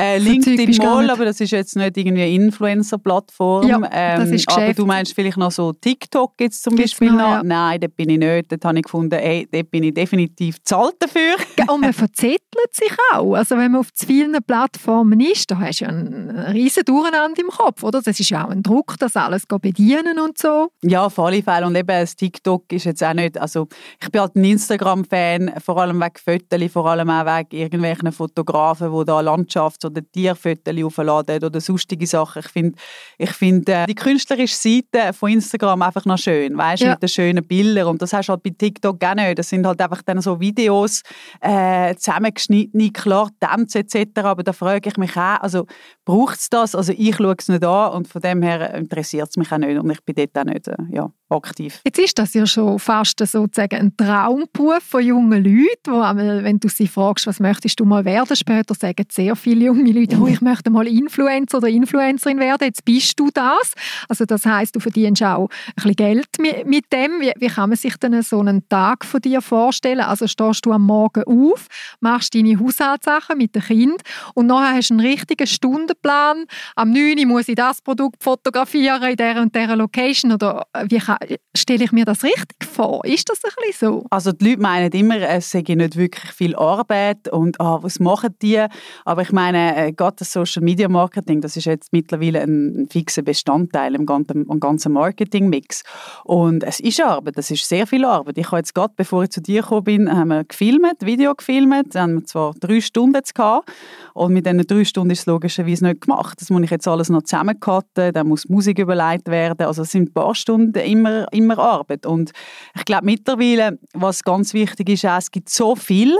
äh, 0.00 0.18
LinkedIn 0.18 0.76
mal, 0.78 1.10
aber 1.10 1.26
das 1.26 1.40
ist 1.40 1.50
jetzt 1.50 1.76
nicht 1.76 1.96
irgendwie 1.96 2.22
eine 2.22 2.32
Influencer-Plattform. 2.32 3.68
Ja, 3.68 3.78
das 4.16 4.30
ist 4.30 4.46
ähm, 4.50 4.62
aber 4.62 4.72
du 4.72 4.86
meinst 4.86 5.14
vielleicht 5.14 5.36
noch 5.36 5.50
so 5.50 5.72
TikTok 5.72 6.32
jetzt 6.40 6.62
zum 6.62 6.74
gibt's 6.74 6.92
Beispiel 6.92 7.12
noch? 7.12 7.18
Ja. 7.18 7.42
Nein, 7.42 7.80
dort 7.80 7.96
bin 7.96 8.08
ich 8.08 8.18
nicht. 8.18 8.50
Dort 8.50 8.64
habe 8.64 8.78
ich 8.78 8.84
gefunden, 8.84 9.14
ey, 9.14 9.46
dort 9.50 9.70
bin 9.70 9.84
ich 9.84 9.94
definitiv 9.94 10.62
zahlt 10.64 10.94
dafür. 10.98 11.34
und 11.72 11.80
man 11.82 11.92
verzettelt 11.92 12.40
sich 12.72 12.92
auch. 13.12 13.34
Also 13.34 13.56
wenn 13.56 13.72
man 13.72 13.80
auf 13.80 13.92
zu 13.92 14.06
vielen 14.06 14.36
Plattformen 14.46 15.20
ist, 15.20 15.50
da 15.50 15.58
hast 15.58 15.80
du 15.80 15.84
ja 15.84 15.90
einen 15.90 16.30
riesen 16.30 16.84
Durcheinander 16.84 17.40
im 17.40 17.48
Kopf, 17.48 17.82
oder? 17.82 18.00
Das 18.00 18.18
ist 18.18 18.30
ja 18.30 18.46
auch 18.46 18.50
ein 18.50 18.62
Druck, 18.62 18.94
das 18.98 19.16
alles 19.16 19.44
bedienen 19.46 20.18
und 20.18 20.38
so. 20.38 20.68
Ja, 20.82 21.06
auf 21.06 21.18
alle 21.18 21.42
Fälle. 21.42 21.66
Und 21.66 21.76
eben 21.76 21.86
das 21.88 22.16
TikTok 22.16 22.72
ist 22.72 22.84
jetzt 22.84 23.04
auch 23.04 23.12
nicht, 23.12 23.38
also 23.38 23.68
ich 24.00 24.10
bin 24.10 24.20
halt 24.22 24.36
ein 24.36 24.44
Instagram-Fan, 24.44 25.52
vor 25.62 25.76
allem 25.78 26.00
wegen 26.00 26.14
Fotos, 26.16 26.72
vor 26.72 26.86
allem 26.86 27.10
auch 27.10 27.26
wegen 27.26 27.62
irgendwelchen 27.62 28.12
Fotografen, 28.12 28.90
die 28.90 29.04
da 29.04 29.20
Landschafts- 29.20 29.89
oder 29.90 30.02
Tierfotos 30.10 30.84
aufladen 30.84 31.44
oder 31.44 31.60
sonstige 31.60 32.06
Sachen. 32.06 32.42
Ich 32.44 32.48
finde 32.48 32.78
ich 33.18 33.30
find, 33.30 33.68
äh, 33.68 33.86
die 33.86 33.94
künstlerische 33.94 34.54
Seite 34.54 35.12
von 35.12 35.30
Instagram 35.30 35.82
einfach 35.82 36.04
noch 36.04 36.18
schön, 36.18 36.56
weißt 36.56 36.82
du, 36.82 36.86
ja. 36.86 36.92
mit 36.92 37.02
den 37.02 37.08
schönen 37.08 37.46
Bildern. 37.46 37.88
Und 37.88 38.02
das 38.02 38.12
hast 38.12 38.28
du 38.28 38.32
halt 38.32 38.42
bei 38.42 38.50
TikTok 38.50 39.02
auch 39.02 39.14
nicht. 39.14 39.38
Das 39.38 39.48
sind 39.48 39.66
halt 39.66 39.80
einfach 39.80 40.02
dann 40.02 40.20
so 40.20 40.40
Videos, 40.40 41.02
äh, 41.40 41.94
zusammengeschnittene, 41.94 42.90
klar, 42.90 43.30
Tänze 43.40 43.80
etc. 43.80 44.20
Aber 44.22 44.42
da 44.42 44.52
frage 44.52 44.88
ich 44.88 44.96
mich 44.96 45.16
auch, 45.16 45.40
also 45.40 45.66
braucht 46.04 46.38
es 46.38 46.48
das? 46.50 46.74
Also 46.74 46.92
ich 46.96 47.16
schaue 47.16 47.34
es 47.38 47.48
nicht 47.48 47.64
an 47.64 47.92
und 47.92 48.08
von 48.08 48.20
dem 48.20 48.42
her 48.42 48.74
interessiert 48.74 49.28
es 49.30 49.36
mich 49.36 49.52
auch 49.52 49.58
nicht 49.58 49.78
und 49.78 49.90
ich 49.90 50.02
bin 50.04 50.14
dort 50.14 50.38
auch 50.38 50.52
nicht 50.52 50.68
äh, 50.68 50.76
ja, 50.90 51.12
aktiv. 51.28 51.80
Jetzt 51.84 51.98
ist 51.98 52.18
das 52.18 52.34
ja 52.34 52.46
schon 52.46 52.78
fast 52.78 53.18
sozusagen 53.18 53.76
ein 53.76 53.96
Traumberuf 53.96 54.82
von 54.82 55.04
jungen 55.04 55.44
Leuten, 55.44 55.92
wo 55.92 56.00
wenn 56.44 56.58
du 56.58 56.68
sie 56.68 56.88
fragst, 56.88 57.26
was 57.26 57.40
möchtest 57.40 57.78
du 57.80 57.84
mal 57.84 58.04
werden 58.04 58.36
später, 58.36 58.74
sagen 58.74 59.06
sehr 59.10 59.36
viele 59.36 59.66
junge 59.66 59.79
Leute, 59.86 60.16
oh, 60.20 60.26
ich 60.26 60.40
möchte 60.40 60.70
mal 60.70 60.86
Influencer 60.86 61.58
oder 61.58 61.68
Influencerin 61.68 62.38
werden, 62.38 62.64
jetzt 62.64 62.84
bist 62.84 63.18
du 63.18 63.30
das. 63.32 63.72
Also 64.08 64.24
das 64.24 64.46
heißt, 64.46 64.74
du 64.74 64.80
verdienst 64.80 65.22
auch 65.22 65.48
ein 65.48 65.74
bisschen 65.74 65.96
Geld 65.96 66.28
mit, 66.38 66.92
dem. 66.92 67.20
Wie, 67.20 67.32
wie, 67.36 67.48
kann 67.48 67.70
man 67.70 67.76
sich 67.76 67.96
denn 67.96 68.20
so 68.22 68.40
einen 68.40 68.68
Tag 68.68 69.04
von 69.04 69.20
dir 69.20 69.40
vorstellen? 69.40 70.00
Also 70.00 70.26
stehst 70.26 70.66
du 70.66 70.72
am 70.72 70.82
Morgen 70.82 71.24
auf, 71.24 71.66
machst 72.00 72.34
deine 72.34 72.58
Haushaltssachen 72.58 73.38
mit 73.38 73.54
dem 73.54 73.62
Kind 73.62 74.02
und 74.34 74.46
nachher 74.46 74.76
hast 74.76 74.90
du 74.90 74.94
einen 74.94 75.06
richtigen 75.06 75.46
Stundenplan. 75.46 76.44
Am 76.76 76.92
9 76.92 77.18
Uhr 77.18 77.26
muss 77.26 77.48
ich 77.48 77.54
das 77.54 77.82
Produkt 77.82 78.22
fotografieren 78.22 79.02
in 79.02 79.16
dieser 79.16 79.42
und 79.42 79.54
dieser 79.54 79.76
Location 79.76 80.32
oder 80.32 80.66
wie 80.84 80.98
kann, 80.98 81.18
stelle 81.56 81.84
ich 81.84 81.92
mir 81.92 82.04
das 82.04 82.22
richtig 82.22 82.64
vor? 82.70 83.04
Ist 83.04 83.28
das 83.28 83.44
ein 83.44 83.50
bisschen 83.66 83.88
so? 83.88 84.06
Also 84.10 84.32
die 84.32 84.50
Leute 84.50 84.62
meinen 84.62 84.92
immer, 84.92 85.16
es 85.16 85.50
sei 85.50 85.62
nicht 85.66 85.96
wirklich 85.96 86.32
viel 86.32 86.56
Arbeit 86.56 87.28
und 87.28 87.60
ah, 87.60 87.78
was 87.82 88.00
machen 88.00 88.34
die? 88.42 88.64
Aber 89.04 89.22
ich 89.22 89.32
meine, 89.32 89.59
äh, 89.60 89.92
gerade 89.92 90.16
das 90.18 90.32
Social 90.32 90.62
Media 90.62 90.88
Marketing, 90.88 91.40
das 91.40 91.56
ist 91.56 91.66
jetzt 91.66 91.92
mittlerweile 91.92 92.42
ein, 92.42 92.86
fixer 92.90 93.22
Bestandteil 93.22 93.94
im 93.94 94.06
ganzen, 94.06 94.46
im 94.48 94.60
ganzen 94.60 94.92
Marketing-Mix. 94.92 95.82
Und 96.24 96.64
es 96.64 96.80
ist 96.80 97.00
Arbeit, 97.00 97.36
das 97.38 97.50
ist 97.50 97.68
sehr 97.68 97.86
viel 97.86 98.04
Arbeit. 98.04 98.38
Ich 98.38 98.46
habe 98.46 98.58
jetzt 98.58 98.74
gerade, 98.74 98.92
bevor 98.96 99.24
ich 99.24 99.30
zu 99.30 99.40
dir 99.40 99.62
gekommen 99.62 99.84
bin, 99.84 100.12
haben 100.16 100.28
wir 100.28 100.44
gefilmt, 100.44 101.04
Video 101.04 101.34
gefilmt, 101.34 101.94
dann 101.94 102.02
haben 102.02 102.14
wir 102.20 102.24
zwar 102.24 102.54
drei 102.58 102.80
Stunden 102.80 103.16
jetzt 103.16 103.34
gehabt 103.34 103.70
und 104.14 104.32
mit 104.32 104.46
diesen 104.46 104.66
drei 104.66 104.84
Stunden 104.84 105.10
ist 105.10 105.20
es 105.20 105.26
logischerweise 105.26 105.84
nicht 105.86 106.02
gemacht. 106.02 106.40
Das 106.40 106.50
muss 106.50 106.62
ich 106.62 106.70
jetzt 106.70 106.88
alles 106.88 107.08
noch 107.08 107.22
zusammencutten, 107.22 108.12
dann 108.12 108.28
muss 108.28 108.48
Musik 108.48 108.78
überlegt 108.78 109.28
werden, 109.28 109.66
also 109.66 109.82
es 109.82 109.90
sind 109.90 110.10
ein 110.10 110.12
paar 110.12 110.34
Stunden 110.34 110.78
immer, 110.78 111.26
immer 111.32 111.58
Arbeit. 111.58 112.06
Und 112.06 112.32
ich 112.74 112.84
glaube 112.84 113.04
mittlerweile, 113.04 113.78
was 113.94 114.22
ganz 114.22 114.54
wichtig 114.54 114.88
ist, 114.88 115.04
es 115.04 115.30
gibt 115.30 115.48
so 115.48 115.76
viel 115.76 116.16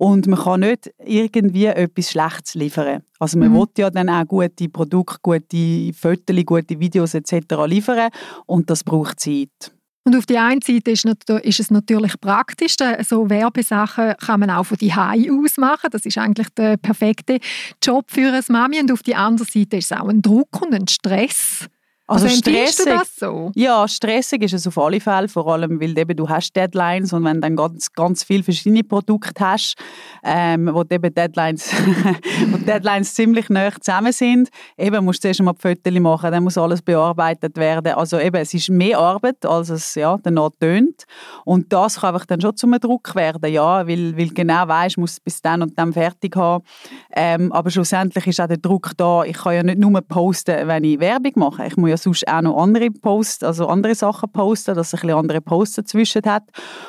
und 0.00 0.26
man 0.28 0.38
kann 0.38 0.60
nicht 0.60 0.90
irgendwie 1.04 1.66
etwas 1.66 2.10
Schlechtes 2.10 2.54
liefern. 2.54 3.02
Also 3.18 3.38
man 3.38 3.50
mhm. 3.50 3.58
will 3.58 3.68
ja 3.76 3.90
dann 3.90 4.08
auch 4.08 4.26
gute 4.26 4.70
Produkte, 4.70 5.18
gute 5.20 5.92
Fotos, 5.92 6.46
gute 6.46 6.80
Videos 6.80 7.12
etc. 7.12 7.34
liefern 7.66 8.08
und 8.46 8.70
das 8.70 8.82
braucht 8.82 9.20
Zeit. 9.20 9.72
Und 10.04 10.16
auf 10.16 10.24
der 10.24 10.42
einen 10.42 10.62
Seite 10.62 10.92
ist, 10.92 11.04
ist, 11.04 11.60
es 11.60 11.70
natürlich 11.70 12.18
praktisch, 12.18 12.76
so 13.06 13.28
Werbesachen 13.28 14.14
kann 14.16 14.40
man 14.40 14.48
auch 14.48 14.64
von 14.64 14.78
die 14.78 14.94
aus 14.94 15.58
machen. 15.58 15.90
Das 15.92 16.06
ist 16.06 16.16
eigentlich 16.16 16.48
der 16.56 16.78
perfekte 16.78 17.38
Job 17.82 18.06
für 18.10 18.32
eine 18.32 18.42
Mami. 18.48 18.80
Und 18.80 18.90
auf 18.90 19.02
der 19.02 19.18
anderen 19.18 19.50
Seite 19.52 19.76
ist 19.76 19.92
es 19.92 19.98
auch 19.98 20.08
ein 20.08 20.22
Druck 20.22 20.62
und 20.62 20.72
ein 20.74 20.88
Stress 20.88 21.68
also, 22.10 22.26
also 22.26 22.36
stressig. 22.38 22.84
du 22.84 22.90
das 22.90 23.16
so? 23.16 23.52
Ja, 23.54 23.86
stressig 23.86 24.42
ist 24.42 24.54
es 24.54 24.66
auf 24.66 24.76
alle 24.78 25.00
Fälle, 25.00 25.28
vor 25.28 25.46
allem, 25.46 25.80
weil 25.80 25.96
eben 25.96 26.16
du 26.16 26.28
hast 26.28 26.54
Deadlines 26.56 27.12
und 27.12 27.24
wenn 27.24 27.36
du 27.36 27.42
dann 27.42 27.54
ganz, 27.54 27.92
ganz 27.92 28.24
viele 28.24 28.42
verschiedene 28.42 28.82
Produkte 28.82 29.32
hast, 29.38 29.76
ähm, 30.24 30.68
wo 30.72 30.82
eben 30.90 31.14
Deadlines, 31.14 31.72
wo 32.50 32.56
Deadlines 32.56 33.14
ziemlich 33.14 33.48
nah 33.48 33.70
zusammen 33.80 34.12
sind, 34.12 34.48
eben 34.76 35.04
musst 35.04 35.22
du 35.22 35.28
zuerst 35.28 35.42
mal 35.42 35.54
Fotos 35.56 36.00
machen, 36.00 36.32
dann 36.32 36.42
muss 36.42 36.58
alles 36.58 36.82
bearbeitet 36.82 37.56
werden. 37.56 37.92
Also 37.92 38.18
eben, 38.18 38.36
es 38.36 38.54
ist 38.54 38.70
mehr 38.70 38.98
Arbeit, 38.98 39.46
als 39.46 39.68
es 39.68 39.94
ja, 39.94 40.18
danach 40.20 40.50
tönt. 40.58 41.04
Und 41.44 41.72
das 41.72 42.00
kann 42.00 42.14
einfach 42.14 42.26
dann 42.26 42.40
schon 42.40 42.56
zum 42.56 42.72
Druck 42.80 43.14
werden, 43.14 43.52
ja, 43.52 43.86
weil, 43.86 44.16
weil 44.16 44.30
genau 44.30 44.66
weißt, 44.66 44.96
du 44.96 45.02
musst 45.02 45.22
bis 45.22 45.40
dann 45.42 45.62
und 45.62 45.78
dann 45.78 45.92
fertig 45.92 46.34
haben. 46.34 46.64
Ähm, 47.12 47.52
aber 47.52 47.70
schlussendlich 47.70 48.26
ist 48.26 48.40
auch 48.40 48.48
der 48.48 48.56
Druck 48.56 48.92
da. 48.96 49.22
Ich 49.22 49.36
kann 49.36 49.54
ja 49.54 49.62
nicht 49.62 49.78
nur 49.78 50.00
posten, 50.00 50.66
wenn 50.66 50.82
ich 50.82 50.98
Werbung 50.98 51.32
mache. 51.36 51.66
Ich 51.66 51.76
muss 51.76 51.90
ja 51.90 51.99
sonst 52.02 52.26
auch 52.28 52.42
noch 52.42 52.56
andere 52.56 52.90
Posts, 52.90 53.44
also 53.44 53.66
andere 53.66 53.94
Sachen 53.94 54.30
posten, 54.32 54.74
dass 54.74 54.88
es 54.88 54.94
ein 54.94 55.00
bisschen 55.00 55.18
andere 55.18 55.40
Posts 55.40 55.76
dazwischen 55.76 56.22
hat. 56.24 56.44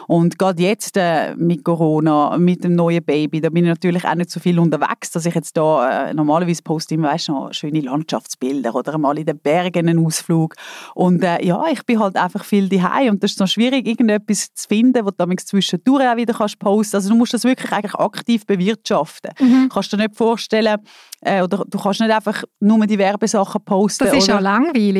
Und 0.08 0.38
gerade 0.38 0.62
jetzt 0.62 0.97
äh, 0.97 1.36
mit 1.36 1.63
Corona, 1.63 2.38
mit 2.38 2.63
dem 2.63 2.76
neuen 2.76 3.04
Baby, 3.04 3.41
da 3.41 3.50
bin 3.50 3.65
ich 3.65 3.69
natürlich 3.69 4.06
auch 4.06 4.15
nicht 4.15 4.30
so 4.30 4.39
viel 4.39 4.60
unterwegs, 4.60 5.12
dass 5.12 5.26
ich 5.26 5.36
jetzt 5.36 5.56
da 5.58 6.10
äh, 6.10 6.13
normalerweise 6.13 6.62
poste 6.63 6.95
immer, 6.95 7.10
weißt, 7.10 7.30
noch 7.30 7.54
schöne 7.54 7.82
Landschaftsbilder 7.82 8.74
oder 8.76 8.97
mal 8.97 9.17
in 9.17 9.26
den 9.26 9.39
Bergen 9.39 9.89
einen 9.89 10.06
Ausflug. 10.06 10.56
Und 10.95 11.24
äh, 11.24 11.43
ja, 11.45 11.63
ich 11.71 11.86
bin 11.86 12.00
halt 12.00 12.15
einfach 12.15 12.43
viel 12.43 12.69
daheim 12.69 13.13
und 13.13 13.24
das 13.24 13.32
ist 13.32 13.39
noch 13.39 13.47
schwierig, 13.47 13.88
irgendetwas 13.88 14.54
zu 14.54 14.67
finden, 14.67 15.06
wo 15.06 15.12
du 15.12 15.36
zwischendurch 15.36 16.08
auch 16.08 16.17
wieder 16.17 16.34
kannst 16.34 16.60
posten. 16.60 16.95
Also 16.95 17.10
du 17.10 17.15
musst 17.15 17.34
das 17.34 17.43
wirklich 17.43 17.71
eigentlich 17.71 17.95
aktiv 17.95 18.45
bewirtschaften. 18.45 19.32
Mhm. 19.39 19.69
Kannst 19.71 19.91
du 19.93 19.97
dir 19.97 20.04
nicht 20.04 20.15
vorstellen, 20.15 20.78
äh, 21.21 21.41
oder 21.43 21.63
du 21.67 21.78
kannst 21.78 22.00
nicht 22.00 22.12
einfach 22.12 22.43
nur 22.60 22.86
die 22.88 22.97
Werbesachen 22.97 23.63
posten. 23.63 24.06
Das 24.06 24.15
ist 24.15 24.30
oder? 24.30 24.38
auch 24.38 24.41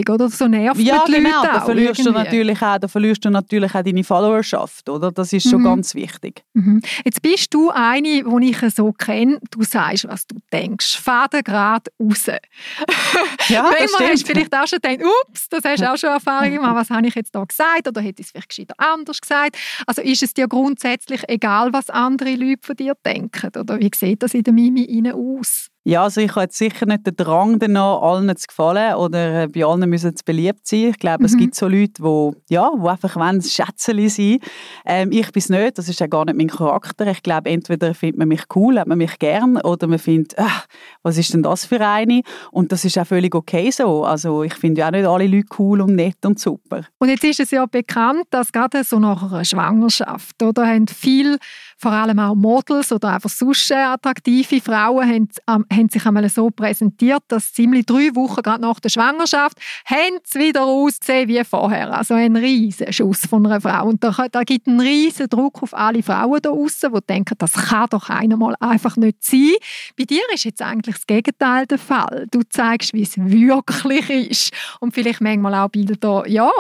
langweilig, 0.02 0.10
oder? 0.10 0.30
So 0.30 0.48
nervt 0.48 0.80
ja, 0.82 1.04
die 1.06 1.14
genau, 1.14 1.30
Leute 1.30 1.50
da 1.54 1.62
verlierst 1.62 2.06
du 2.06 2.12
natürlich 2.12 2.62
auch, 2.62 2.78
da 2.78 2.88
verlierst 2.88 3.26
du 3.26 3.30
natürlich 3.30 3.74
auch 3.74 3.84
deine 3.84 4.04
Followerschaft, 4.04 4.90
oder? 4.90 5.12
Das 5.12 5.34
ist 5.34 5.50
schon 5.50 5.62
mhm. 5.62 5.66
ganz 5.66 5.96
wichtig. 5.96 6.44
Mhm. 6.54 6.82
Jetzt 7.06 7.22
bist 7.22 7.54
du 7.54 7.70
eine, 7.70 8.24
die 8.24 8.50
ich 8.50 8.76
so 8.76 8.92
kenne, 8.92 9.40
du 9.52 9.64
sagst, 9.64 10.08
was 10.08 10.28
du 10.28 10.38
denkst. 10.52 10.98
Faden 10.98 11.44
gerade 11.44 11.92
raus. 12.00 12.28
Ja, 12.28 13.70
das 13.80 13.92
stimmt. 13.92 14.10
hast 14.10 14.24
du 14.24 14.28
vielleicht 14.28 14.56
auch 14.56 14.68
schon 14.68 14.80
gedacht, 14.82 15.00
ups, 15.28 15.50
das 15.50 15.64
hast 15.64 15.82
du 15.82 15.92
auch 15.92 15.98
schon 15.98 16.10
Erfahrung 16.10 16.52
gemacht, 16.52 16.76
was 16.76 16.90
habe 16.90 17.08
ich 17.08 17.16
jetzt 17.16 17.34
da 17.36 17.44
gesagt 17.44 17.88
oder 17.88 18.02
hätte 18.02 18.22
ich 18.22 18.28
es 18.28 18.32
vielleicht 18.32 18.50
gescheiter 18.50 18.76
anders 18.78 19.22
gesagt. 19.22 19.58
Also 19.86 20.02
ist 20.02 20.24
es 20.24 20.34
dir 20.34 20.48
grundsätzlich 20.48 21.24
egal, 21.28 21.74
was 21.74 21.90
andere 21.90 22.36
Leute 22.36 22.62
von 22.62 22.76
dir 22.76 22.96
denken? 23.06 23.52
Oder 23.58 23.80
wie 23.80 23.92
sieht 23.94 24.24
das 24.24 24.34
in 24.34 24.44
der 24.44 24.54
Mimi 24.54 25.12
aus? 25.12 25.71
Ja, 25.84 26.04
also 26.04 26.22
ich 26.22 26.30
habe 26.32 26.42
jetzt 26.42 26.60
sicher 26.60 26.86
nicht 26.86 27.08
den 27.08 27.16
Drang 27.16 27.58
danach, 27.58 28.04
allen 28.04 28.36
zu 28.38 28.46
gefallen 28.46 28.94
oder 28.96 29.44
äh, 29.44 29.48
bei 29.48 29.66
allen 29.66 29.90
müssen 29.90 30.16
zu 30.16 30.24
beliebt 30.24 30.68
sein. 30.68 30.90
Ich 30.90 31.00
glaube, 31.00 31.22
mhm. 31.22 31.26
es 31.26 31.36
gibt 31.36 31.56
so 31.56 31.68
Leute, 31.68 32.04
die, 32.04 32.54
ja, 32.54 32.70
die 32.76 32.88
einfach 32.88 33.16
wollen, 33.16 33.42
Schätzeli 33.42 34.08
sein 34.08 34.38
ähm, 34.86 35.12
Ich 35.12 35.32
bin 35.32 35.40
es 35.40 35.50
nicht, 35.50 35.80
das 35.80 35.90
ist 35.90 36.00
ja 36.00 36.06
gar 36.06 36.26
nicht 36.26 36.38
mein 36.38 36.50
Charakter. 36.50 37.08
Ich 37.08 37.24
glaube, 37.24 37.50
entweder 37.50 37.96
findet 37.96 38.20
man 38.20 38.28
mich 38.28 38.44
cool, 38.56 38.80
hat 38.80 38.88
man 38.88 39.00
mich 39.00 39.18
gern 39.18 39.58
oder 39.58 39.88
man 39.88 39.98
findet, 39.98 40.38
ach, 40.38 40.68
was 41.02 41.18
ist 41.18 41.34
denn 41.34 41.42
das 41.42 41.66
für 41.66 41.82
eine? 41.82 42.22
Und 42.52 42.72
das 42.72 42.86
ist 42.86 43.00
auch 43.00 43.08
völlig 43.08 43.34
okay 43.34 43.72
so. 43.72 44.06
Also 44.06 44.44
ich 44.44 44.54
finde 44.54 44.82
ja 44.82 44.88
auch 44.90 44.92
nicht 44.92 45.08
alle 45.08 45.26
Leute 45.26 45.48
cool 45.58 45.82
und 45.82 45.96
nett 45.96 46.24
und 46.24 46.40
super. 46.40 46.86
Und 47.00 47.10
jetzt 47.10 47.24
ist 47.24 47.40
es 47.40 47.50
ja 47.50 47.66
bekannt, 47.66 48.26
dass 48.30 48.52
gerade 48.52 48.84
so 48.84 49.00
nach 49.00 49.32
einer 49.32 49.44
Schwangerschaft, 49.44 50.44
oder, 50.44 50.68
haben 50.68 50.88
viele, 50.88 51.40
vor 51.82 51.92
allem 51.92 52.20
auch 52.20 52.36
Models 52.36 52.92
oder 52.92 53.16
einfach 53.16 53.30
sonst 53.30 53.72
attraktive 53.72 54.62
Frauen, 54.62 55.10
haben 55.10 55.28
am 55.48 55.66
haben 55.74 55.90
sich 55.90 56.06
einmal 56.06 56.30
so 56.30 56.52
präsentiert, 56.52 57.24
dass 57.28 57.54
ziemlich 57.54 57.88
drei 57.88 58.14
Wochen 58.14 58.44
gerade 58.44 58.62
nach 58.62 58.80
der 58.80 58.90
Schwangerschaft 58.90 59.58
haben 59.86 60.20
sie 60.24 60.40
wieder 60.40 60.64
ausgesehen 60.64 61.28
wie 61.28 61.44
vorher. 61.44 61.98
Also 61.98 62.14
ein 62.14 62.36
riesen 62.36 62.94
Schuss 62.94 63.26
von 63.26 63.46
einer 63.48 63.60
Frau. 63.60 63.88
Und 63.88 64.04
da, 64.04 64.14
da 64.32 64.44
gibt 64.44 64.68
einen 64.68 64.80
riesen 64.80 65.28
Druck 65.28 65.64
auf 65.64 65.74
alle 65.74 66.04
Frauen 66.04 66.40
da 66.42 66.52
draußen, 66.52 66.94
die 66.94 67.00
denken, 67.08 67.36
das 67.38 67.54
kann 67.54 67.88
doch 67.90 68.10
einmal 68.10 68.56
einfach 68.60 68.96
nicht 68.98 69.24
sein. 69.24 69.54
Bei 69.98 70.04
dir 70.04 70.22
ist 70.34 70.44
jetzt 70.44 70.62
eigentlich 70.62 70.96
das 70.96 71.08
Gegenteil 71.08 71.66
der 71.66 71.80
Fall. 71.80 72.28
Du 72.30 72.42
zeigst, 72.48 72.94
wie 72.94 73.04
es 73.04 73.18
wirklich 73.18 74.10
ist. 74.10 74.54
Und 74.80 74.94
vielleicht 74.94 75.22
manchmal 75.22 75.56
auch 75.56 75.70
Bilder, 75.70 76.28
ja, 76.28 76.52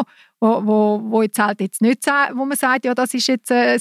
wo, 0.41 0.65
wo, 0.65 1.01
wo 1.03 1.21
jetzt 1.21 1.39
halt 1.39 1.61
jetzt 1.61 1.81
nicht 1.81 2.05
wo 2.33 2.45
man 2.45 2.57
sagt, 2.57 2.85
ja, 2.85 2.95
das 2.95 3.13
ist 3.13 3.27
jetzt 3.27 3.51
ein 3.51 3.79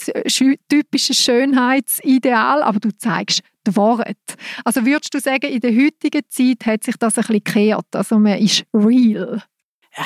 typisches 0.68 1.18
Schönheitsideal, 1.18 2.62
aber 2.62 2.78
du 2.78 2.90
zeigst 2.96 3.40
die 3.66 3.74
Wahrheit. 3.76 4.18
Also 4.64 4.84
würdest 4.84 5.12
du 5.14 5.20
sagen, 5.20 5.50
in 5.50 5.60
der 5.60 5.74
heutigen 5.74 6.22
Zeit 6.28 6.66
hat 6.66 6.84
sich 6.84 6.96
das 6.98 7.16
ein 7.16 7.22
bisschen 7.22 7.44
gekehrt, 7.44 7.86
also 7.92 8.18
man 8.18 8.38
ist 8.38 8.64
real? 8.74 9.42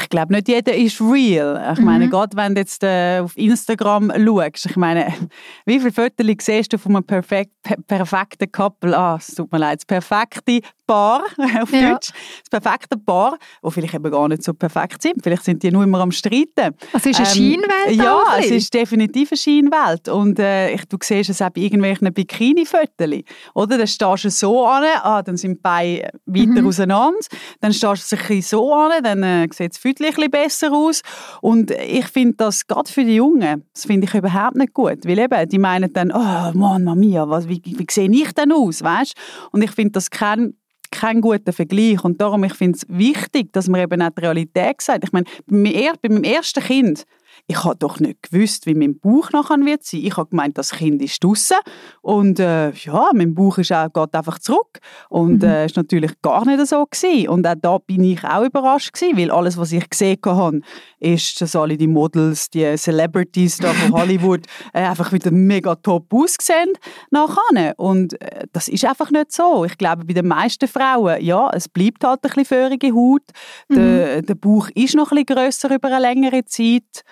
ich 0.01 0.09
glaube 0.09 0.33
nicht 0.33 0.49
jeder 0.49 0.75
ist 0.75 1.01
real. 1.01 1.73
Ich 1.73 1.79
mhm. 1.79 1.85
meine, 1.85 2.09
gerade 2.09 2.37
wenn 2.37 2.55
du 2.55 2.61
jetzt 2.61 2.83
äh, 2.83 3.21
auf 3.21 3.37
Instagram 3.37 4.13
schaust, 4.17 4.67
ich 4.67 4.77
meine, 4.77 5.13
wie 5.67 5.79
viele 5.79 5.93
Fotos 5.93 6.27
siehst 6.41 6.73
du 6.73 6.79
von 6.79 6.97
einem 6.97 7.05
perfekt, 7.05 7.53
per 7.63 7.77
perfekten 7.77 8.51
Couple? 8.51 8.97
Ah, 8.97 9.17
es 9.19 9.35
tut 9.35 9.53
mir 9.53 9.59
leid, 9.59 9.81
das 9.81 9.87
perfekte 9.87 10.61
Paar 10.87 11.23
auf 11.63 11.73
ja. 11.73 11.93
Deutsch. 11.93 12.11
Das 12.51 12.61
perfekte 12.63 12.97
Paar, 12.97 13.39
wo 13.63 13.71
vielleicht 13.71 13.95
eben 13.95 14.11
gar 14.11 14.29
nicht 14.29 14.43
so 14.43 14.53
perfekt 14.55 15.03
sind. 15.03 15.23
Vielleicht 15.23 15.45
sind 15.45 15.63
die 15.63 15.71
nur 15.71 15.85
immer 15.85 16.01
am 16.01 16.13
Streiten. 16.13 16.75
Also 16.93 17.11
es 17.11 17.19
ist 17.19 17.21
eine 17.21 17.29
ähm, 17.29 17.35
Scheinwelt 17.35 17.97
Ja, 17.97 18.23
es 18.39 18.51
ist 18.51 18.75
definitiv 18.75 19.31
eine 19.33 19.39
Scheinwelt. 19.39 20.09
Und 20.09 20.39
äh, 20.39 20.73
ich, 20.73 20.85
du 20.87 20.97
siehst 21.03 21.31
es 21.31 21.43
auch 21.43 21.51
bei 21.51 21.63
irgendwelchen 21.63 22.13
Bikini-Fotos. 22.13 23.23
Oder? 23.55 23.79
Dann 23.79 23.87
stehst 23.87 24.25
du 24.25 24.31
so 24.31 24.67
an, 24.67 24.85
ah, 25.03 25.23
dann 25.23 25.37
sind 25.37 25.57
die 25.57 25.61
Beine 25.61 26.11
weiter 26.27 26.63
mhm. 26.63 26.67
auseinander. 26.67 27.19
Dann 27.61 27.73
stehst 27.73 28.13
du 28.13 28.17
sich 28.17 28.47
so 28.47 28.73
an, 28.73 29.03
dann 29.03 29.23
äh, 29.23 29.49
sieht 29.53 29.73
es 29.73 29.79
Fütchen 29.79 30.31
besser 30.31 30.73
aus. 30.73 31.03
Und 31.41 31.71
ich 31.71 32.07
finde 32.07 32.35
das 32.37 32.67
gerade 32.67 32.91
für 32.91 33.05
die 33.05 33.17
Jungen, 33.17 33.65
das 33.73 33.85
finde 33.87 34.07
ich 34.07 34.15
überhaupt 34.15 34.57
nicht 34.57 34.75
gut. 34.75 35.05
Weil 35.05 35.19
eben, 35.19 35.49
die 35.49 35.59
meinen 35.59 35.93
dann, 35.93 36.13
oh 36.13 36.53
Mann, 36.57 36.85
Mia, 36.99 37.29
was, 37.29 37.49
wie, 37.49 37.61
wie 37.65 37.87
sehe 37.91 38.11
ich 38.11 38.33
denn 38.33 38.53
aus? 38.53 38.83
Weißt? 38.83 39.15
Und 39.53 39.63
ich 39.63 39.71
finde 39.71 39.93
das 39.93 40.11
kein 40.11 40.55
kein 40.95 41.21
guter 41.21 41.53
Vergleich. 41.53 42.03
Und 42.05 42.21
darum, 42.21 42.45
ich 42.45 42.55
finde 42.55 42.79
es 42.79 42.87
wichtig, 42.89 43.53
dass 43.53 43.69
man 43.69 43.81
eben 43.81 44.03
auch 44.03 44.11
die 44.11 44.21
Realität 44.21 44.81
sagt. 44.81 45.05
Ich 45.05 45.13
meine, 45.13 45.27
bei 45.47 46.09
meinem 46.09 46.25
ersten 46.25 46.63
Kind, 46.63 47.05
ich 47.47 47.63
habe 47.63 47.77
doch 47.77 48.01
nicht 48.01 48.31
gewusst, 48.31 48.65
wie 48.67 48.75
mein 48.75 48.99
Bauch 48.99 49.31
nachher 49.33 49.59
wird 49.59 49.85
sein. 49.85 50.01
Ich 50.03 50.17
habe 50.17 50.31
gemeint, 50.31 50.57
das 50.57 50.71
Kind 50.71 51.03
ist 51.03 51.23
draußen 51.23 51.59
und 52.01 52.41
äh, 52.41 52.71
ja, 52.71 53.11
mein 53.13 53.35
Bauch 53.35 53.59
ist 53.59 53.71
auch, 53.71 53.93
geht 53.93 54.15
einfach 54.15 54.39
zurück 54.39 54.79
und 55.11 55.43
mhm. 55.43 55.49
äh, 55.49 55.67
ist 55.67 55.77
natürlich 55.77 56.13
gar 56.23 56.47
nicht 56.47 56.67
so 56.67 56.87
gewesen. 56.87 57.29
Und 57.29 57.47
auch 57.47 57.55
da 57.61 57.79
bin 57.79 58.03
ich 58.03 58.25
auch 58.25 58.45
überrascht 58.45 58.95
gewesen, 58.95 59.19
weil 59.19 59.31
alles, 59.31 59.59
was 59.59 59.73
ich 59.73 59.89
gesehen 59.91 60.19
habe, 60.25 60.61
ist, 61.01 61.41
dass 61.43 61.55
alle 61.55 61.77
die 61.77 61.87
Models, 61.87 62.49
die 62.49 62.77
Celebrities 62.77 63.59
da 63.59 63.75
von 63.75 63.93
Hollywood 64.01 64.47
äh, 64.73 64.81
einfach 64.81 65.13
wieder 65.13 65.31
mega 65.31 65.75
top 65.75 66.15
aussehen 66.15 66.73
nachher. 67.11 67.75
Und 67.77 68.21
äh, 68.23 68.47
das 68.53 68.69
ist 68.69 68.87
einfach 68.87 69.11
nicht 69.11 69.33
so. 69.33 69.67
Ich 69.67 69.77
glaube, 69.77 70.07
bei 70.07 70.15
den 70.15 70.29
meisten 70.29 70.67
Frauen, 70.67 71.23
ja, 71.23 71.51
es 71.51 71.69
bleibt 71.69 72.05
halt 72.05 72.21
ein 72.23 72.31
bisschen 72.31 72.45
förige 72.47 72.95
Haut. 72.95 73.23
Mhm. 73.69 73.75
Der, 73.75 74.23
der 74.23 74.35
Bauch 74.35 74.71
ist 74.75 74.95
noch 74.95 75.13
ein 75.13 75.25
bisschen 75.25 75.37
grösser 75.37 75.75
über 75.75 75.89
eine 75.89 76.01
längere 76.01 76.45
Zeit. 76.47 77.05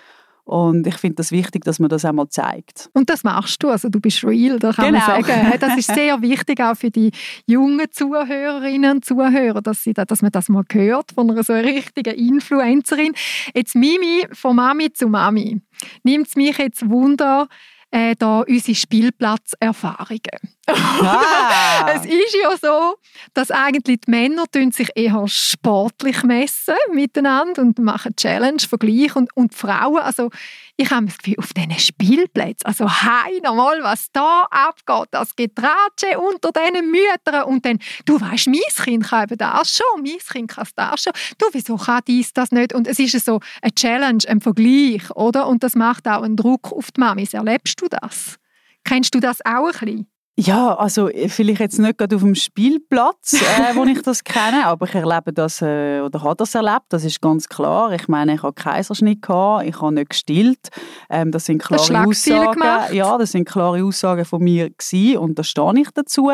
Und 0.45 0.87
ich 0.87 0.97
finde 0.97 1.17
das 1.17 1.31
wichtig, 1.31 1.65
dass 1.65 1.79
man 1.79 1.89
das 1.89 2.05
einmal 2.05 2.29
zeigt. 2.29 2.91
Und 2.95 3.09
das 3.09 3.23
machst 3.23 3.63
du, 3.63 3.69
also 3.71 3.89
du 3.89 4.01
bist 4.01 4.25
real, 4.25 4.59
da 4.59 4.73
kann 4.73 4.93
genau. 4.93 5.07
man 5.07 5.25
sagen. 5.25 5.53
Das 5.61 5.79
ist 5.79 5.95
sehr 5.95 6.21
wichtig 6.21 6.61
auch 6.61 6.75
für 6.75 6.91
die 6.91 7.13
jungen 7.47 7.87
Zuhörerinnen 7.91 8.97
und 8.97 9.05
Zuhörer, 9.05 9.63
dass, 9.63 9.85
sie, 9.85 9.93
dass 9.95 10.21
man 10.21 10.33
das 10.33 10.49
mal 10.49 10.65
hört 10.73 11.13
von 11.13 11.31
einer 11.31 11.45
so 11.45 11.53
richtigen 11.53 12.15
Influencerin. 12.15 13.13
Jetzt 13.55 13.77
Mimi, 13.77 14.27
von 14.33 14.57
Mami 14.57 14.93
zu 14.93 15.07
Mami. 15.07 15.63
Nimmt 16.03 16.27
es 16.27 16.37
mich 16.37 16.59
jetzt 16.59 16.89
Wunder, 16.89 17.49
äh, 17.93 18.17
da 18.19 18.41
unsere 18.41 18.75
Spielplatzerfahrungen. 18.75 20.41
Ah. 20.67 21.87
es 21.95 22.07
ist 22.07 22.37
ja 22.43 22.57
so, 22.57 22.97
dass 23.35 23.51
eigentlich 23.51 24.01
die 24.07 24.11
Männer 24.11 24.45
sich 24.73 24.89
eher 24.95 25.25
sportlich 25.29 26.23
messen 26.23 26.75
miteinander 26.93 27.63
und 27.63 27.79
machen 27.79 28.17
Challenge, 28.17 28.61
Vergleich 28.61 29.15
und, 29.15 29.37
und 29.37 29.53
die 29.53 29.59
Frauen, 29.59 29.99
also 29.99 30.31
ich 30.83 30.91
habe 30.91 31.07
das 31.07 31.19
Gefühl, 31.19 31.39
auf 31.39 31.53
diesen 31.53 31.79
Spielplätzen, 31.79 32.67
also 32.67 32.89
hei 32.91 33.39
nochmal, 33.43 33.83
was 33.83 34.11
da 34.13 34.47
abgeht, 34.51 35.09
das 35.13 35.35
Getratsche 35.37 36.19
unter 36.19 36.51
diesen 36.51 36.91
Müttern 36.91 37.45
und 37.45 37.65
dann, 37.65 37.79
du 38.05 38.21
weißt, 38.21 38.49
mein 38.49 38.61
Kind 38.85 39.05
kann 39.05 39.25
eben 39.25 39.39
das 39.39 39.77
schon, 39.77 40.03
mein 40.03 40.19
Kind 40.19 40.51
kann 40.51 40.67
das 40.75 41.03
schon, 41.03 41.13
du, 41.39 41.47
wieso 41.53 41.77
kann 41.77 42.03
dies 42.07 42.33
das 42.33 42.51
nicht? 42.51 42.75
Und 42.75 42.89
es 42.89 42.99
ist 42.99 43.25
so 43.25 43.41
eine 43.63 43.73
Challenge, 43.75 44.25
ein 44.27 44.41
Vergleich, 44.41 45.11
oder? 45.15 45.47
Und 45.47 45.63
das 45.63 45.75
macht 45.75 46.09
auch 46.09 46.23
einen 46.23 46.37
Druck 46.37 46.73
auf 46.73 46.91
die 46.91 47.01
Mamis. 47.01 47.33
Erlebst 47.33 47.81
du 47.81 47.87
das? 47.89 48.37
Kennst 48.85 49.15
du 49.15 49.21
das 49.21 49.45
auch 49.45 49.67
ein 49.67 49.73
bisschen? 49.73 50.12
Ja, 50.39 50.75
also 50.77 51.11
äh, 51.11 51.29
vielleicht 51.29 51.61
jetzt 51.61 51.79
nicht 51.79 51.99
gerade 51.99 52.17
auf 52.17 52.23
dem 52.23 52.35
Spielplatz, 52.35 53.35
äh, 53.35 53.37
wo 53.77 53.85
ich 53.85 54.01
das 54.01 54.25
kenne, 54.25 54.65
aber 54.65 54.87
ich 54.87 54.95
erlebe 54.95 55.31
das 55.31 55.61
äh, 55.61 56.01
oder 56.01 56.23
habe 56.23 56.37
das 56.37 56.55
erlebt, 56.55 56.87
das 56.89 57.05
ist 57.05 57.21
ganz 57.21 57.47
klar. 57.49 57.93
Ich 57.93 58.09
meine, 58.09 58.35
ich 58.35 58.43
habe 58.43 58.55
Kaiserschnitt 58.55 59.21
gehabt, 59.21 59.67
ich 59.67 59.79
habe 59.79 59.93
nicht 59.93 60.09
gestillt. 60.09 60.71
Ähm, 61.11 61.33
das 61.33 61.45
sind 61.45 61.63
klare 61.63 62.07
Aussagen. 62.07 62.53
Gemacht. 62.53 62.95
Ja, 62.95 63.19
das 63.19 63.33
sind 63.33 63.47
klare 63.47 63.85
Aussagen 63.85 64.25
von 64.25 64.43
mir 64.43 64.71
gewesen, 64.71 65.19
und 65.19 65.39
da 65.39 65.45
stehe 65.45 65.75
ich 65.79 65.91
dazu. 65.91 66.31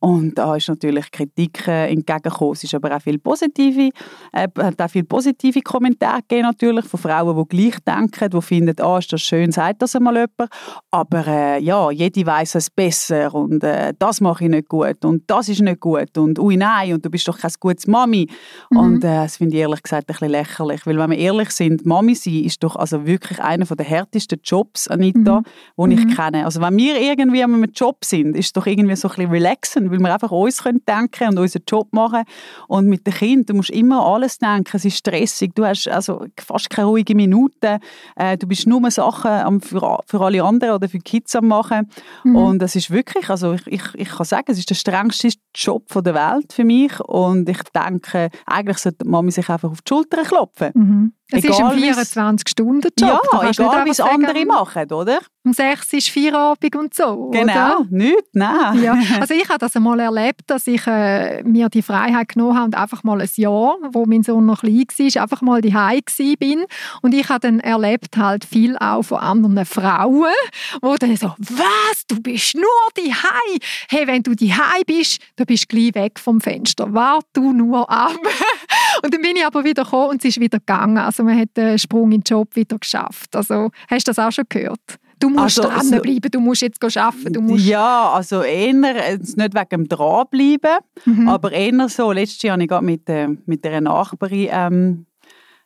Und 0.00 0.38
da 0.38 0.56
ist 0.56 0.68
natürlich 0.68 1.10
Kritik 1.10 1.68
äh, 1.68 1.90
entgegengekommen. 1.90 2.54
Es 2.54 2.64
ist 2.64 2.74
aber 2.74 2.96
auch 2.96 3.02
viel 3.02 3.18
positive, 3.18 3.90
äh, 4.32 4.48
hat 4.56 4.80
auch 4.80 4.90
viel 4.90 5.04
positive 5.04 5.60
Kommentare 5.60 6.22
gegeben 6.22 6.46
natürlich 6.46 6.86
von 6.86 7.00
Frauen, 7.00 7.36
die 7.36 7.56
gleich 7.56 7.78
denken, 7.80 8.30
die 8.30 8.40
finden, 8.40 8.80
ah, 8.80 8.96
ist 8.96 9.12
das 9.12 9.20
schön, 9.20 9.52
sagt 9.52 9.82
das 9.82 9.94
einmal 9.94 10.14
jemand. 10.14 10.50
Aber 10.90 11.26
äh, 11.26 11.62
ja, 11.62 11.90
jede 11.90 12.24
weiß 12.24 12.54
es 12.54 12.70
besser 12.70 13.41
und 13.42 13.64
äh, 13.64 13.92
das 13.98 14.20
mache 14.20 14.44
ich 14.44 14.50
nicht 14.50 14.68
gut 14.68 15.04
und 15.04 15.22
das 15.26 15.48
ist 15.48 15.60
nicht 15.60 15.80
gut 15.80 16.16
und 16.16 16.38
ui 16.38 16.56
nein 16.56 16.94
und 16.94 17.04
du 17.04 17.10
bist 17.10 17.26
doch 17.28 17.38
kein 17.38 17.50
gutes 17.60 17.86
Mami. 17.86 18.28
Mhm. 18.70 18.76
Und 18.76 19.04
äh, 19.04 19.22
das 19.22 19.36
finde 19.36 19.56
ich 19.56 19.62
ehrlich 19.62 19.82
gesagt 19.82 20.08
ein 20.08 20.12
bisschen 20.12 20.30
lächerlich, 20.30 20.86
weil 20.86 20.98
wenn 20.98 21.10
wir 21.10 21.18
ehrlich 21.18 21.50
sind, 21.50 21.86
Mami 21.86 22.14
sein 22.14 22.44
ist 22.44 22.62
doch 22.62 22.76
also 22.76 23.06
wirklich 23.06 23.40
einer 23.40 23.64
der 23.64 23.86
härtesten 23.86 24.40
Jobs, 24.42 24.88
Anita, 24.88 25.40
mhm. 25.76 25.82
den 25.82 25.98
ich 25.98 26.04
mhm. 26.04 26.14
kenne. 26.14 26.44
Also 26.44 26.60
wenn 26.60 26.76
wir 26.76 27.00
irgendwie 27.00 27.42
an 27.42 27.54
einem 27.54 27.70
Job 27.72 28.04
sind, 28.04 28.36
ist 28.36 28.46
es 28.46 28.52
doch 28.52 28.66
irgendwie 28.66 28.96
so 28.96 29.08
ein 29.08 29.14
bisschen 29.14 29.30
relaxen, 29.30 29.90
weil 29.90 29.98
wir 29.98 30.12
einfach 30.12 30.30
uns 30.30 30.62
können 30.62 30.82
denken 30.86 31.28
und 31.28 31.38
unseren 31.38 31.62
Job 31.68 31.88
machen 31.92 32.24
und 32.68 32.86
mit 32.86 33.06
dem 33.06 33.14
Kind, 33.14 33.50
du 33.50 33.54
musst 33.54 33.70
immer 33.70 34.04
alles 34.04 34.38
denken, 34.38 34.76
es 34.76 34.84
ist 34.84 34.98
stressig, 34.98 35.54
du 35.54 35.64
hast 35.64 35.88
also 35.88 36.26
fast 36.38 36.70
keine 36.70 36.88
ruhige 36.88 37.14
Minute, 37.14 37.78
äh, 38.16 38.36
du 38.36 38.46
bist 38.46 38.66
nur 38.66 38.90
Sachen 38.90 39.60
für, 39.60 40.00
für 40.06 40.20
alle 40.20 40.42
anderen 40.42 40.74
oder 40.74 40.88
für 40.88 40.98
die 40.98 41.04
Kids 41.04 41.36
am 41.36 41.48
machen 41.48 41.88
mhm. 42.24 42.36
und 42.36 42.58
das 42.60 42.76
ist 42.76 42.90
wirklich 42.90 43.28
also 43.32 43.54
ich, 43.54 43.66
ich, 43.66 43.82
ich 43.94 44.08
kann 44.10 44.26
sagen, 44.26 44.52
es 44.52 44.58
ist 44.58 44.68
der 44.68 44.74
strengste 44.74 45.30
Job 45.54 45.88
der 45.92 46.14
Welt 46.14 46.52
für 46.52 46.64
mich 46.64 47.00
und 47.00 47.48
ich 47.48 47.62
denke, 47.74 48.28
eigentlich 48.46 48.78
sollte 48.78 49.06
Mami 49.06 49.30
sich 49.30 49.48
einfach 49.48 49.70
auf 49.70 49.80
die 49.80 49.88
Schulter 49.88 50.22
klopfen. 50.22 50.70
Mhm. 50.74 51.12
Es 51.32 51.44
ist 51.44 51.60
ein 51.60 51.78
24-Stunden-Job. 51.78 53.20
Ja, 53.32 53.50
egal 53.50 53.84
wie 53.84 53.90
es 53.90 54.00
andere 54.00 54.44
machen, 54.44 54.92
oder? 54.92 55.20
Um 55.44 55.52
6 55.52 55.92
ist 55.94 56.08
Feierabend 56.10 56.76
und 56.76 56.94
so, 56.94 57.30
Genau, 57.30 57.80
oder? 57.80 57.86
nicht, 57.90 58.24
nein. 58.32 58.82
Ja. 58.82 58.96
Also 59.20 59.34
ich 59.34 59.48
habe 59.48 59.58
das 59.58 59.74
einmal 59.74 59.98
erlebt, 59.98 60.42
dass 60.46 60.66
ich 60.66 60.86
äh, 60.86 61.42
mir 61.42 61.68
die 61.68 61.82
Freiheit 61.82 62.28
genommen 62.28 62.54
habe 62.54 62.64
und 62.66 62.74
einfach 62.76 63.02
mal 63.02 63.20
ein 63.20 63.28
Jahr, 63.34 63.76
wo 63.92 64.04
mein 64.06 64.22
Sohn 64.22 64.46
noch 64.46 64.60
klein 64.60 64.86
war, 64.86 65.22
einfach 65.22 65.42
mal 65.42 65.60
daheim 65.60 66.00
bin 66.38 66.64
und 67.02 67.12
ich 67.14 67.28
habe 67.28 67.40
dann 67.40 67.60
erlebt 67.60 68.16
halt 68.16 68.44
viel 68.44 68.76
auch 68.78 69.02
von 69.02 69.18
anderen 69.18 69.64
Frauen, 69.64 70.32
wo 70.80 70.94
dann 70.96 71.16
so, 71.16 71.34
was, 71.38 72.06
du 72.06 72.20
bist 72.20 72.54
nur 72.54 72.64
daheim? 72.94 73.58
Hey, 73.90 74.06
wenn 74.06 74.22
du 74.22 74.34
daheim 74.34 74.82
bist, 74.86 75.20
dann 75.36 75.46
bist 75.46 75.64
du 75.64 75.76
gleich 75.76 75.94
weg 75.94 76.18
vom 76.20 76.40
Fenster. 76.40 76.92
Wart 76.94 77.26
du 77.32 77.52
nur 77.52 77.90
ab. 77.90 78.16
und 79.02 79.12
dann 79.12 79.20
bin 79.20 79.36
ich 79.36 79.44
aber 79.44 79.64
wieder 79.64 79.84
gekommen 79.84 80.10
und 80.10 80.24
es 80.24 80.36
ist 80.36 80.40
wieder 80.40 80.58
gegangen. 80.58 80.98
Also 80.98 81.21
man 81.22 81.38
hat 81.38 81.56
den 81.56 81.78
Sprung 81.78 82.12
in 82.12 82.20
den 82.20 82.22
Job 82.22 82.54
wieder 82.54 82.78
geschafft. 82.78 83.34
Also 83.34 83.70
hast 83.88 84.06
du 84.06 84.10
das 84.10 84.18
auch 84.18 84.32
schon 84.32 84.44
gehört? 84.48 84.98
Du 85.18 85.28
musst 85.28 85.60
also, 85.60 85.62
dranbleiben, 85.62 86.24
also, 86.24 86.28
du 86.32 86.40
musst 86.40 86.62
jetzt 86.62 86.96
arbeiten. 86.96 87.32
Du 87.32 87.40
musst 87.40 87.64
ja, 87.64 88.10
also 88.10 88.42
eher, 88.42 88.72
nicht 88.72 89.36
wegen 89.36 89.68
dem 89.70 89.88
Dranbleiben, 89.88 90.78
mhm. 91.04 91.28
aber 91.28 91.52
eher 91.52 91.88
so, 91.88 92.10
letztes 92.10 92.42
Jahr 92.42 92.58
hatte 92.58 92.74
ich 92.74 92.80
mit, 92.80 93.08
äh, 93.08 93.28
mit 93.46 93.64
einer 93.64 93.82
Nachbarin 93.82 94.48
ähm, 94.50 95.06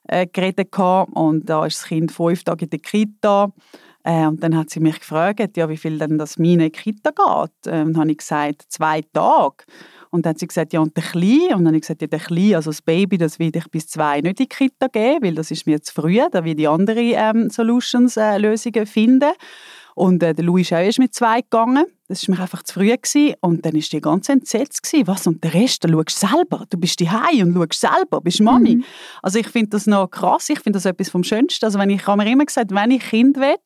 äh, 0.09 0.27
geredet 0.27 0.77
und 0.77 1.49
da 1.49 1.65
ist 1.65 1.81
das 1.81 1.89
Kind 1.89 2.13
fünf 2.13 2.45
Tage 2.45 2.67
in 2.67 2.71
der 2.71 2.81
Kita 2.81 3.51
äh, 4.05 4.27
und 4.27 4.43
dann 4.43 4.57
hat 4.57 4.71
sie 4.71 4.81
mich 4.81 5.01
gefragt, 5.01 5.57
ja, 5.57 5.69
wie 5.69 5.77
viel 5.77 5.99
denn 5.99 6.19
das 6.19 6.39
meine 6.39 6.71
Kita 6.71 7.11
geht. 7.11 7.73
Ähm, 7.73 7.93
dann 7.93 8.03
habe 8.03 8.11
ich 8.11 8.19
gesagt, 8.19 8.67
zwei 8.69 9.03
Tage. 9.13 9.65
Und 10.11 10.25
dann 10.25 10.31
hat 10.31 10.39
sie 10.39 10.47
gesagt, 10.47 10.73
ja, 10.73 10.81
und 10.81 10.97
der 10.97 11.05
Kleine? 11.05 11.57
Und 11.57 11.65
dann 11.65 11.69
habe 11.69 11.77
ich 11.77 11.83
gesagt, 11.83 12.03
ja, 12.03 12.09
der 12.09 12.19
Kleine, 12.19 12.57
also 12.57 12.71
das 12.71 12.83
Baby, 12.83 13.19
das 13.19 13.39
will 13.39 13.51
ich 13.55 13.71
bis 13.71 13.89
zwei 13.89 14.21
nicht 14.21 14.41
in 14.41 14.47
die 14.47 14.49
Kita 14.49 14.89
geben, 14.89 15.25
weil 15.25 15.35
das 15.35 15.51
ist 15.51 15.67
mir 15.67 15.81
zu 15.83 15.93
früh, 15.93 16.21
da 16.31 16.45
will 16.45 16.59
ich 16.59 16.69
andere 16.69 17.01
ähm, 17.01 17.51
Solutions, 17.51 18.17
äh, 18.17 18.39
Lösungen 18.39 18.87
finden. 18.87 19.33
Und 19.95 20.23
äh, 20.23 20.35
der 20.35 20.45
Louis 20.45 20.67
ist 20.67 20.73
auch 20.73 20.81
erst 20.81 20.99
mit 20.99 21.15
zwei 21.15 21.41
gegangen. 21.41 21.87
Das 22.09 22.29
war 22.29 22.37
mir 22.37 22.43
einfach 22.43 22.63
zu 22.63 22.75
früh. 22.75 22.87
Gewesen. 22.97 23.35
Und 23.41 23.65
dann 23.65 23.75
war 23.75 23.81
die 23.81 24.01
ganz 24.01 24.29
entsetzt. 24.29 24.83
Gewesen. 24.83 25.07
Was? 25.07 25.27
Und 25.27 25.43
der 25.43 25.55
Rest, 25.55 25.85
du 25.85 25.89
schaust 25.89 26.21
selber. 26.21 26.65
Du 26.71 26.79
bist 26.79 27.01
daheim 27.01 27.49
und 27.49 27.55
schaust 27.55 27.81
selber, 27.81 28.21
bist 28.21 28.41
Mami. 28.41 28.77
Mhm. 28.77 28.85
Also 29.23 29.39
ich 29.39 29.49
finde 29.49 29.71
das 29.71 29.87
noch 29.87 30.09
krass. 30.09 30.49
Ich 30.49 30.61
finde 30.61 30.77
das 30.77 30.87
etwas 30.87 31.09
vom 31.09 31.25
Schönsten. 31.25 31.65
Also 31.65 31.79
wenn 31.79 31.91
ich 31.91 32.07
habe 32.07 32.23
mir 32.23 32.31
immer 32.31 32.45
gesagt, 32.45 32.73
wenn 32.73 32.91
ich 32.91 33.03
Kind 33.03 33.37
will, 33.37 33.57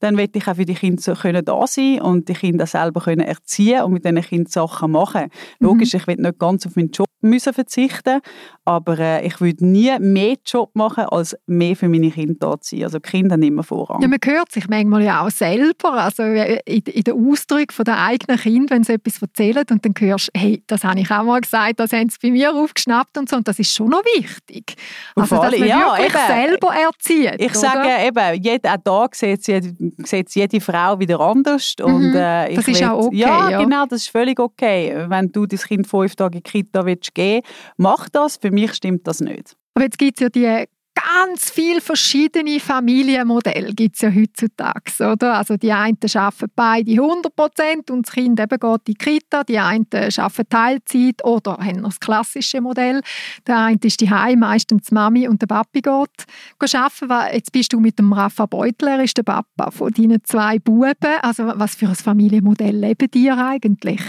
dann 0.00 0.16
will 0.16 0.28
ich 0.32 0.48
auch 0.48 0.56
für 0.56 0.64
die 0.64 0.74
Kinder 0.74 1.02
so 1.02 1.14
können 1.14 1.44
da 1.44 1.66
sein 1.66 2.00
und 2.00 2.28
die 2.28 2.34
Kinder 2.34 2.66
selber 2.66 3.00
können 3.00 3.20
erziehen 3.20 3.82
und 3.82 3.92
mit 3.92 4.04
diesen 4.04 4.20
Kindern 4.22 4.50
Sachen 4.50 4.92
machen. 4.92 5.22
Mhm. 5.58 5.66
Logisch, 5.66 5.94
ich 5.94 6.06
will 6.06 6.16
nicht 6.16 6.38
ganz 6.38 6.66
auf 6.66 6.76
meinen 6.76 6.90
Job 6.90 7.08
müssen 7.22 7.52
verzichten, 7.52 8.20
aber 8.64 8.98
äh, 8.98 9.26
ich 9.26 9.40
würde 9.40 9.64
nie 9.64 9.96
mehr 10.00 10.36
Job 10.44 10.70
machen, 10.74 11.04
als 11.04 11.36
mehr 11.46 11.76
für 11.76 11.88
meine 11.88 12.10
Kinder 12.10 12.34
da 12.38 12.60
zu 12.60 12.76
sein. 12.76 12.84
Also 12.84 12.98
die 12.98 13.08
Kinder 13.08 13.36
nehmen 13.36 13.52
immer 13.54 13.62
Vorrang. 13.62 14.02
Ja, 14.02 14.08
man 14.08 14.18
hört 14.24 14.50
sich 14.50 14.68
manchmal 14.68 15.02
ja 15.02 15.24
auch 15.24 15.30
selber, 15.30 15.92
also 15.92 16.22
äh, 16.22 16.60
in, 16.66 16.80
in 16.80 17.04
der 17.04 17.14
Ausdruck 17.14 17.71
von 17.72 17.84
der 17.84 17.98
eigenen 17.98 18.38
Kinder, 18.38 18.74
wenn 18.74 18.84
sie 18.84 18.94
etwas 18.94 19.20
erzählen 19.20 19.64
und 19.70 19.84
dann 19.84 19.94
hörst 19.98 20.28
du, 20.28 20.40
hey, 20.40 20.62
das 20.66 20.84
habe 20.84 21.00
ich 21.00 21.10
auch 21.10 21.22
mal 21.24 21.40
gesagt, 21.40 21.80
das 21.80 21.92
haben 21.92 22.08
sie 22.08 22.18
bei 22.22 22.30
mir 22.30 22.54
aufgeschnappt 22.54 23.18
und 23.18 23.28
so 23.28 23.36
und 23.36 23.48
das 23.48 23.58
ist 23.58 23.74
schon 23.74 23.88
noch 23.88 24.02
wichtig. 24.16 24.74
Also, 25.14 25.36
dass 25.36 25.58
man 25.58 25.68
ja, 25.68 25.96
wirklich 25.96 26.14
eben. 26.14 26.26
selber 26.26 26.74
erzieht. 26.74 27.34
Ich 27.38 27.50
oder? 27.50 27.58
sage 27.58 28.06
eben, 28.06 28.42
jeder, 28.42 28.74
auch 28.74 28.82
da 28.84 29.06
sieht 29.12 29.46
jede, 29.46 29.74
sieht 30.04 30.34
jede 30.34 30.60
Frau 30.60 30.98
wieder 30.98 31.20
anders. 31.20 31.74
Mhm. 31.78 31.84
Und, 31.84 32.14
äh, 32.14 32.54
das 32.54 32.68
ist 32.68 32.80
will, 32.80 32.88
auch 32.88 33.06
okay. 33.06 33.16
Ja, 33.16 33.50
ja, 33.50 33.62
genau, 33.62 33.86
das 33.86 34.02
ist 34.02 34.08
völlig 34.10 34.38
okay. 34.38 35.04
Wenn 35.08 35.32
du 35.32 35.46
das 35.46 35.66
Kind 35.66 35.86
fünf 35.86 36.14
Tage 36.14 36.38
in 36.38 36.42
die 36.42 36.50
Kita 36.50 36.84
willst 36.84 37.14
geben 37.14 37.46
mach 37.76 38.08
das. 38.08 38.36
Für 38.36 38.50
mich 38.50 38.74
stimmt 38.74 39.06
das 39.06 39.20
nicht. 39.20 39.56
Aber 39.74 39.84
jetzt 39.84 39.98
gibt 39.98 40.20
es 40.20 40.22
ja 40.22 40.28
die 40.28 40.68
ganz 41.02 41.50
viele 41.50 41.80
verschiedene 41.80 42.60
Familienmodelle 42.60 43.72
gibt 43.72 43.96
es 43.96 44.02
ja 44.02 44.10
heutzutage, 44.12 45.12
oder? 45.12 45.38
Also 45.38 45.56
die 45.56 45.72
einen 45.72 45.98
arbeiten 46.14 46.52
beide 46.54 46.92
100 46.92 47.34
Prozent 47.34 47.90
und 47.90 48.06
das 48.06 48.14
Kind 48.14 48.38
eben 48.40 48.58
geht 48.58 48.62
in 48.62 48.80
die 48.86 48.94
Kita, 48.94 49.44
die 49.44 49.58
einen 49.58 49.86
arbeiten 49.92 50.48
Teilzeit 50.48 51.24
oder 51.24 51.58
haben 51.58 51.80
noch 51.80 51.90
das 51.90 52.00
klassische 52.00 52.60
Modell. 52.60 53.00
Der 53.46 53.58
eine 53.58 53.78
ist 53.82 54.00
die 54.00 54.10
Heim, 54.10 54.40
meistens 54.40 54.88
die 54.88 54.94
Mami 54.94 55.28
und 55.28 55.42
der 55.42 55.46
Papi 55.46 55.80
geht 55.80 56.74
arbeiten. 56.74 57.34
Jetzt 57.34 57.52
bist 57.52 57.72
du 57.72 57.80
mit 57.80 57.98
dem 57.98 58.12
Rafa 58.12 58.46
Beutler, 58.46 59.02
ist 59.02 59.16
der 59.16 59.22
Papa 59.22 59.70
von 59.70 59.92
deinen 59.92 60.22
zwei 60.24 60.58
Buben. 60.58 60.94
Also 61.22 61.44
was 61.56 61.74
für 61.74 61.88
ein 61.88 61.94
Familienmodell 61.94 62.76
leben 62.76 63.10
die 63.10 63.30
eigentlich? 63.30 64.00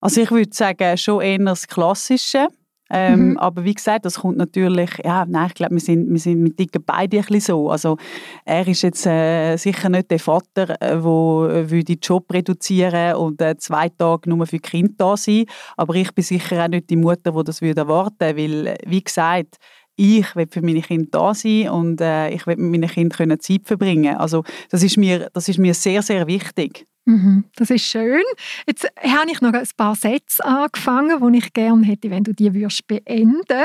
Also 0.00 0.20
ich 0.20 0.30
würde 0.30 0.54
sagen, 0.54 0.96
schon 0.96 1.20
eher 1.20 1.38
das 1.38 1.66
Klassische. 1.66 2.48
Ähm, 2.90 3.30
mhm. 3.30 3.38
Aber 3.38 3.64
wie 3.64 3.74
gesagt, 3.74 4.04
das 4.04 4.20
kommt 4.20 4.38
natürlich, 4.38 4.90
ja, 5.04 5.26
nein, 5.26 5.48
ich 5.48 5.54
glaube, 5.54 5.74
wir 5.74 5.80
sind, 5.80 6.10
wir 6.10 6.18
sind 6.18 6.42
mit 6.42 6.58
Dicken 6.58 6.82
beide 6.84 7.18
ein 7.18 7.24
bisschen 7.24 7.40
so. 7.40 7.70
Also 7.70 7.96
er 8.44 8.66
ist 8.66 8.82
jetzt 8.82 9.06
äh, 9.06 9.56
sicher 9.56 9.88
nicht 9.88 10.10
der 10.10 10.18
Vater, 10.18 10.66
der 10.66 10.80
äh, 10.80 11.60
äh 11.78 11.84
den 11.84 11.98
Job 12.00 12.32
reduzieren 12.32 13.16
und 13.16 13.40
äh, 13.42 13.56
zwei 13.58 13.88
Tage 13.90 14.30
nur 14.30 14.46
für 14.46 14.58
Kinder 14.58 14.94
da 14.96 15.16
sein. 15.16 15.44
Aber 15.76 15.94
ich 15.94 16.12
bin 16.14 16.24
sicher 16.24 16.64
auch 16.64 16.68
nicht 16.68 16.88
die 16.90 16.96
Mutter, 16.96 17.32
die 17.32 17.44
das 17.44 17.60
würde 17.60 17.82
erwarten 17.82 18.36
weil, 18.36 18.76
wie 18.86 19.02
gesagt, 19.02 19.56
ich 19.96 20.36
will 20.36 20.46
für 20.48 20.62
meine 20.62 20.80
Kinder 20.80 21.08
da 21.10 21.34
sein 21.34 21.68
und 21.70 22.00
äh, 22.00 22.30
ich 22.30 22.46
will 22.46 22.56
mit 22.56 22.80
meinen 22.80 22.88
Kindern 22.88 23.40
Zeit 23.40 23.62
verbringen. 23.64 24.16
Also 24.16 24.44
das 24.70 24.82
ist 24.82 24.96
mir, 24.96 25.28
das 25.32 25.48
ist 25.48 25.58
mir 25.58 25.74
sehr, 25.74 26.02
sehr 26.02 26.26
wichtig. 26.26 26.86
Mhm, 27.08 27.44
das 27.56 27.70
ist 27.70 27.86
schön. 27.86 28.22
Jetzt 28.66 28.86
habe 29.02 29.30
ich 29.30 29.40
noch 29.40 29.54
ein 29.54 29.66
paar 29.78 29.94
Sätze 29.94 30.44
angefangen, 30.44 31.32
die 31.32 31.38
ich 31.38 31.54
gerne 31.54 31.86
hätte, 31.86 32.10
wenn 32.10 32.22
du 32.22 32.34
die 32.34 32.52
würdest 32.52 32.86
beenden. 32.86 33.64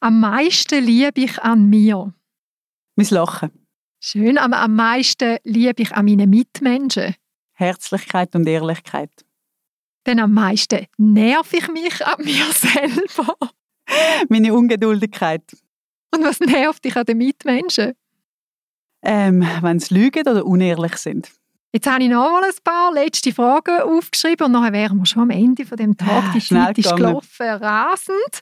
Am 0.00 0.20
meisten 0.20 0.84
liebe 0.84 1.22
ich 1.22 1.38
an 1.38 1.70
mir. 1.70 2.12
Mein 2.96 3.06
Lachen. 3.08 3.50
Schön, 3.98 4.36
aber 4.36 4.58
am 4.58 4.74
meisten 4.76 5.38
liebe 5.42 5.80
ich 5.80 5.92
an 5.92 6.04
meinen 6.04 6.28
Mitmenschen. 6.28 7.14
Herzlichkeit 7.54 8.34
und 8.34 8.46
Ehrlichkeit. 8.46 9.10
Dann 10.04 10.18
am 10.18 10.34
meisten 10.34 10.84
nerv 10.98 11.50
ich 11.54 11.68
mich 11.68 12.04
an 12.04 12.22
mir 12.22 12.44
selber. 12.52 13.38
Meine 14.28 14.52
Ungeduldigkeit. 14.52 15.44
Und 16.14 16.24
was 16.24 16.40
nervt 16.40 16.84
dich 16.84 16.94
an 16.94 17.06
den 17.06 17.16
Mitmenschen? 17.16 17.94
Ähm, 19.02 19.46
wenn 19.62 19.78
sie 19.78 19.94
lügen 19.94 20.28
oder 20.28 20.44
unehrlich 20.44 20.96
sind. 20.96 21.32
Jetzt 21.72 21.90
habe 21.90 22.04
ich 22.04 22.08
noch 22.08 22.30
mal 22.30 22.44
ein 22.44 22.50
paar 22.64 22.92
letzte 22.92 23.32
Fragen 23.32 23.82
aufgeschrieben 23.82 24.46
und 24.46 24.52
dann 24.54 24.72
wären 24.72 24.96
wir 24.98 25.04
schon 25.04 25.24
am 25.24 25.30
Ende 25.30 25.66
von 25.66 25.76
dem 25.76 25.96
Tag. 25.96 26.32
Die 26.32 26.40
Zeit 26.40 26.78
ist 26.78 26.96
gelaufen, 26.96 27.46
rasend. 27.46 28.40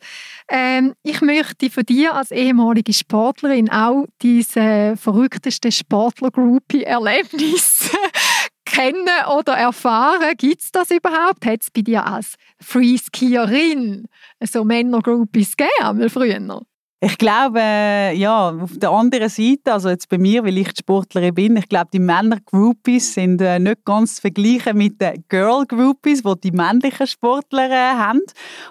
Ähm, 0.49 0.95
ich 1.03 1.21
möchte 1.21 1.71
von 1.71 1.85
dir 1.85 2.15
als 2.15 2.31
ehemalige 2.31 2.93
Sportlerin 2.93 3.71
auch 3.71 4.05
diese 4.23 4.95
verrückteste 4.97 5.73
Sportler-Groupie-Erlebnis 5.73 7.91
kennen 8.65 9.09
oder 9.37 9.55
erfahren. 9.55 10.35
Gibt 10.37 10.63
es 10.63 10.71
das 10.71 10.91
überhaupt? 10.91 11.45
Hat 11.45 11.63
es 11.63 11.71
bei 11.71 11.83
dir 11.83 12.07
als 12.07 12.35
Freeskierin 12.61 14.07
so 14.41 14.65
Männer-Groupies 14.65 15.57
gegeben, 15.57 16.09
früher? 16.09 16.61
Ich 17.05 17.19
glaube, 17.19 17.61
ja, 17.61 18.49
auf 18.49 18.79
der 18.79 18.91
anderen 18.91 19.29
Seite, 19.29 19.75
also 19.75 19.91
jetzt 19.91 20.09
bei 20.09 20.17
mir, 20.17 20.43
weil 20.43 20.57
ich 20.57 20.71
Sportlerin 20.75 21.35
bin, 21.35 21.57
ich 21.59 21.69
glaube, 21.69 21.91
die 21.93 21.99
Männer-Groupies 21.99 23.13
sind 23.13 23.43
äh, 23.43 23.59
nicht 23.59 23.85
ganz 23.85 24.15
zu 24.15 24.23
vergleichen 24.23 24.79
mit 24.79 25.03
den 25.03 25.23
Girl-Groupies, 25.29 26.23
die 26.23 26.41
die 26.45 26.53
männlichen 26.53 27.07
Sportler 27.07 27.69
äh, 27.69 27.95
haben. 27.99 28.23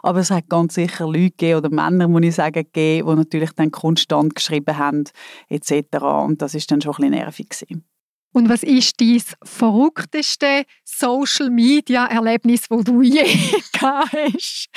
Aber 0.02 0.22
es 0.22 0.32
hat 0.32 0.50
ganz 0.50 0.74
sicher 0.74 1.06
Leute 1.06 1.30
gegeben, 1.30 1.60
oder 1.60 1.70
Männer, 1.70 2.08
muss 2.08 2.24
ich 2.24 2.34
sagen, 2.34 2.64
gegeben, 2.64 3.08
die 3.08 3.16
natürlich 3.18 3.52
dann 3.52 3.70
konstant 3.70 4.34
geschrieben 4.34 4.80
haben, 4.80 5.04
etc. 5.50 5.98
Und 6.02 6.42
das 6.42 6.56
ist 6.56 6.72
dann 6.72 6.82
schon 6.82 6.94
ein 6.94 7.02
bisschen 7.02 7.12
nervig 7.12 7.50
gewesen. 7.50 7.93
Und 8.34 8.50
was 8.50 8.64
ist 8.64 9.00
dein 9.00 9.22
verrückteste 9.44 10.66
Social 10.84 11.50
Media 11.50 12.08
Erlebnis, 12.08 12.70
wo 12.70 12.82
du 12.82 13.02
je 13.02 13.24
gehabt 13.74 14.14
hast? 14.14 14.70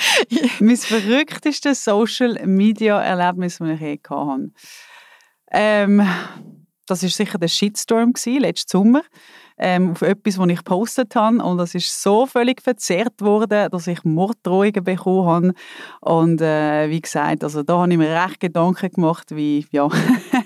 mein 0.59 0.77
verrückteste 0.77 1.73
Social 1.75 2.45
Media 2.45 3.01
Erlebnis, 3.01 3.57
das 3.57 3.69
ich 3.69 3.79
je 3.79 3.97
gehabt 3.97 4.11
habe. 4.11 4.51
Ähm, 5.51 6.07
das 6.85 7.03
war 7.03 7.09
sicher 7.09 7.37
der 7.37 7.47
Shitstorm 7.47 8.13
gewesen, 8.13 8.41
letzten 8.41 8.69
Sommer 8.69 9.01
ähm, 9.57 9.91
auf 9.91 10.01
etwas, 10.01 10.37
was 10.37 10.49
ich 10.49 10.57
gepostet 10.57 11.15
habe 11.15 11.43
und 11.43 11.57
das 11.57 11.73
ist 11.73 12.01
so 12.01 12.25
völlig 12.25 12.61
verzerrt 12.61 13.21
worden, 13.21 13.69
dass 13.71 13.87
ich 13.87 14.03
Morddrohungen 14.03 14.83
bekommen 14.83 15.27
habe 15.27 15.53
und 16.01 16.41
äh, 16.41 16.89
wie 16.89 17.01
gesagt, 17.01 17.43
also 17.43 17.63
da 17.63 17.79
habe 17.79 17.91
ich 17.91 17.97
mir 17.97 18.23
recht 18.23 18.39
Gedanken 18.39 18.89
gemacht, 18.89 19.35
wie, 19.35 19.65
ja, 19.71 19.87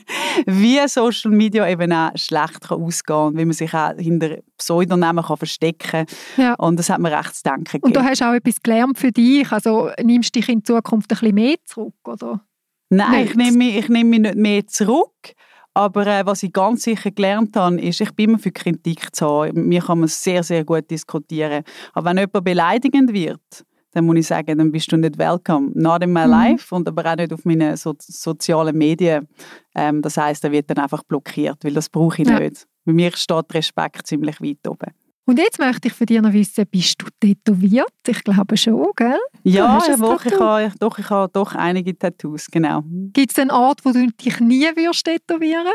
wie 0.45 0.79
Social 0.87 1.31
Media 1.31 1.67
eben 1.67 1.91
auch 1.93 2.11
schlecht 2.15 2.61
kann 2.61 2.81
ausgehen 2.81 3.33
kann, 3.33 3.37
wie 3.37 3.45
man 3.45 3.53
sich 3.53 3.73
auch 3.73 3.93
hinter 3.97 4.37
Pseudonamen 4.57 5.23
kann 5.23 5.37
verstecken 5.37 6.05
kann 6.05 6.05
ja. 6.37 6.53
und 6.55 6.77
das 6.77 6.89
hat 6.89 6.99
mir 6.99 7.11
recht 7.11 7.35
zu 7.35 7.43
denken 7.43 7.63
gegeben. 7.65 7.85
Und 7.85 7.95
du 7.95 8.03
hast 8.03 8.21
auch 8.21 8.33
etwas 8.33 8.61
gelernt 8.61 8.97
für 8.97 9.11
dich, 9.11 9.51
also 9.51 9.89
nimmst 10.01 10.35
du 10.35 10.39
dich 10.39 10.49
in 10.49 10.63
Zukunft 10.63 11.11
ein 11.11 11.17
bisschen 11.19 11.35
mehr 11.35 11.55
zurück, 11.65 11.95
oder? 12.05 12.41
Nein, 12.89 13.25
ich 13.25 13.35
nehme, 13.35 13.57
mich, 13.57 13.77
ich 13.77 13.89
nehme 13.89 14.09
mich 14.09 14.19
nicht 14.19 14.35
mehr 14.35 14.67
zurück, 14.67 15.33
aber 15.73 16.05
äh, 16.07 16.25
was 16.25 16.43
ich 16.43 16.51
ganz 16.51 16.83
sicher 16.83 17.11
gelernt 17.11 17.55
habe, 17.55 17.79
ist, 17.79 18.01
ich 18.01 18.11
bin 18.13 18.31
immer 18.31 18.39
für 18.39 18.51
Kritik 18.51 19.15
zu 19.15 19.25
haben. 19.25 19.67
Mir 19.67 19.81
kann 19.81 19.99
man 19.99 20.09
sehr, 20.09 20.43
sehr 20.43 20.65
gut 20.65 20.91
diskutieren. 20.91 21.63
Aber 21.93 22.09
wenn 22.09 22.17
jemand 22.17 22.43
beleidigend 22.43 23.13
wird, 23.13 23.65
dann 23.91 24.05
muss 24.05 24.17
ich 24.17 24.27
sagen, 24.27 24.57
dann 24.57 24.71
bist 24.71 24.91
du 24.91 24.97
nicht 24.97 25.17
welcome. 25.17 25.71
Not 25.73 26.03
in 26.03 26.13
my 26.13 26.25
mhm. 26.25 26.31
life 26.31 26.73
und 26.73 26.87
aber 26.87 27.11
auch 27.11 27.15
nicht 27.15 27.33
auf 27.33 27.45
meinen 27.45 27.75
so 27.77 27.93
sozialen 27.99 28.77
Medien. 28.77 29.27
Ähm, 29.75 30.01
das 30.01 30.17
heißt, 30.17 30.43
er 30.43 30.51
wird 30.51 30.69
dann 30.69 30.77
einfach 30.77 31.03
blockiert, 31.03 31.63
weil 31.63 31.73
das 31.73 31.89
brauche 31.89 32.21
ich 32.21 32.27
ja. 32.27 32.39
nicht. 32.39 32.67
Bei 32.85 32.93
mir 32.93 33.11
steht 33.15 33.53
Respekt 33.53 34.07
ziemlich 34.07 34.41
weit 34.41 34.67
oben. 34.67 34.91
Und 35.25 35.37
jetzt 35.37 35.59
möchte 35.59 35.87
ich 35.87 35.93
von 35.93 36.07
dir 36.07 36.21
noch 36.21 36.33
wissen, 36.33 36.65
bist 36.69 37.01
du 37.01 37.05
tätowiert? 37.19 37.93
Ich 38.07 38.23
glaube 38.23 38.57
schon, 38.57 38.87
gell? 38.95 39.19
Ja, 39.43 39.77
doch 39.77 39.87
ich, 40.25 40.33
habe, 40.33 40.73
doch, 40.79 40.97
ich 40.97 41.09
habe 41.09 41.31
doch 41.31 41.55
einige 41.55 41.97
Tattoos, 41.97 42.47
genau. 42.47 42.83
Gibt 43.13 43.31
es 43.31 43.39
einen 43.39 43.51
Ort, 43.51 43.85
wo 43.85 43.91
du 43.91 44.07
dich 44.07 44.39
nie 44.39 44.65
würdest 44.75 45.05
tätowieren 45.05 45.67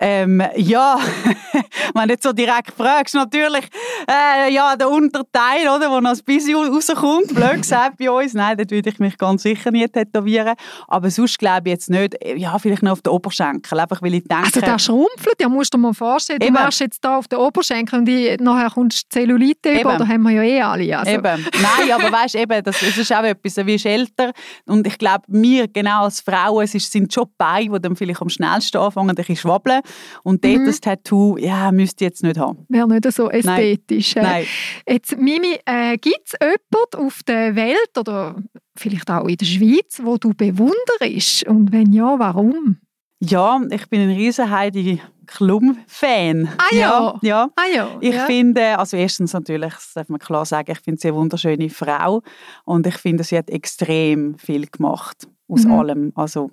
ähm, 0.00 0.42
ja, 0.56 0.98
wenn 1.94 2.08
du 2.08 2.14
jetzt 2.14 2.22
so 2.22 2.32
direkt 2.32 2.72
fragst, 2.76 3.14
natürlich, 3.14 3.68
äh, 4.08 4.52
ja, 4.52 4.76
der 4.76 4.88
Unterteil, 4.88 5.68
oder, 5.68 5.90
wo 5.90 6.00
noch 6.00 6.12
ein 6.12 6.20
bisschen 6.24 6.54
rauskommt, 6.54 7.34
blöd 7.34 7.56
gesagt 7.56 7.96
bei 7.98 8.10
uns, 8.10 8.34
nein, 8.34 8.56
dort 8.56 8.70
würde 8.70 8.90
ich 8.90 8.98
mich 9.00 9.18
ganz 9.18 9.42
sicher 9.42 9.70
nie 9.72 9.86
tätowieren, 9.88 10.54
aber 10.86 11.10
sonst 11.10 11.38
glaube 11.38 11.62
ich 11.68 11.72
jetzt 11.72 11.90
nicht, 11.90 12.16
ja, 12.36 12.56
vielleicht 12.58 12.82
noch 12.82 12.92
auf 12.92 13.02
den 13.02 13.12
Oberschenkel, 13.12 13.80
einfach 13.80 14.00
weil 14.00 14.14
ich 14.14 14.24
denke... 14.24 14.44
Also 14.44 14.60
der 14.60 14.78
schrumpft, 14.78 15.40
ja, 15.40 15.48
musst 15.48 15.74
du 15.74 15.78
dir 15.78 15.82
mal 15.82 15.94
vorstellen, 15.94 16.40
eben. 16.42 16.54
du 16.54 16.60
wärst 16.60 16.80
jetzt 16.80 17.04
da 17.04 17.18
auf 17.18 17.26
den 17.26 17.40
Oberschenkel 17.40 17.98
und 17.98 18.04
die, 18.04 18.36
nachher 18.40 18.70
kommst 18.70 19.04
du 19.04 19.08
Zellulite 19.18 19.70
eben. 19.70 19.80
über, 19.80 19.96
da 19.96 20.06
haben 20.06 20.22
wir 20.22 20.30
ja 20.30 20.42
eh 20.42 20.62
alle. 20.62 20.98
Also. 20.98 21.10
Eben, 21.10 21.22
nein, 21.60 21.92
aber 21.92 22.12
weißt 22.12 22.36
eben, 22.36 22.62
das, 22.62 22.78
das 22.78 22.96
ist 22.96 23.12
auch 23.12 23.24
etwas, 23.24 23.54
du 23.54 23.66
wirst 23.66 23.86
älter 23.86 24.32
und 24.66 24.86
ich 24.86 24.96
glaube, 24.96 25.24
wir, 25.26 25.66
genau 25.66 26.04
als 26.04 26.20
Frauen, 26.20 26.64
es 26.64 26.72
sind 26.72 27.12
schon 27.12 27.24
die 27.24 27.34
Beine, 27.36 27.74
die 27.74 27.80
dann 27.80 27.96
vielleicht 27.96 28.22
am 28.22 28.28
schnellsten 28.28 28.78
anfangen, 28.78 29.10
ein 29.10 29.14
bisschen 29.16 29.36
schwabbeln 29.36 29.80
und 30.22 30.44
dort 30.44 30.58
mhm. 30.58 30.66
das 30.66 30.80
Tattoo, 30.80 31.36
ja, 31.38 31.70
müsste 31.72 32.04
ich 32.04 32.10
jetzt 32.10 32.22
nicht 32.22 32.38
haben. 32.38 32.66
Wäre 32.68 32.88
nicht 32.88 33.10
so 33.12 33.30
ästhetisch. 33.30 34.14
Nein. 34.16 34.24
Nein. 34.24 34.44
Jetzt, 34.88 35.16
Mimi, 35.18 35.58
äh, 35.64 35.96
gibt 35.98 36.22
es 36.26 36.32
jemanden 36.40 37.06
auf 37.06 37.22
der 37.24 37.56
Welt 37.56 37.98
oder 37.98 38.36
vielleicht 38.76 39.10
auch 39.10 39.26
in 39.26 39.36
der 39.36 39.46
Schweiz, 39.46 40.00
wo 40.02 40.16
du 40.16 40.34
bewunderst? 40.34 41.46
Und 41.46 41.72
wenn 41.72 41.92
ja, 41.92 42.18
warum? 42.18 42.78
Ja, 43.20 43.60
ich 43.70 43.88
bin 43.88 44.00
ein 44.00 44.16
riesen 44.16 44.50
Heidi 44.50 45.00
Klum-Fan. 45.26 46.48
Ah 46.56 46.74
ja. 46.74 47.18
ja. 47.22 47.50
Ah 47.54 47.66
ja. 47.72 47.88
Ich 48.00 48.14
ja. 48.14 48.26
finde, 48.26 48.78
also 48.78 48.96
erstens 48.96 49.32
natürlich, 49.32 49.72
das 49.74 49.92
darf 49.94 50.08
man 50.08 50.18
klar 50.18 50.44
sagen, 50.44 50.70
ich 50.70 50.80
finde 50.80 51.00
sie 51.00 51.08
eine 51.08 51.16
wunderschöne 51.16 51.68
Frau 51.68 52.22
und 52.64 52.86
ich 52.86 52.96
finde, 52.96 53.24
sie 53.24 53.36
hat 53.36 53.50
extrem 53.50 54.38
viel 54.38 54.66
gemacht 54.66 55.28
aus 55.48 55.64
Mhm. 55.64 55.72
allem. 55.72 56.12
Also 56.14 56.50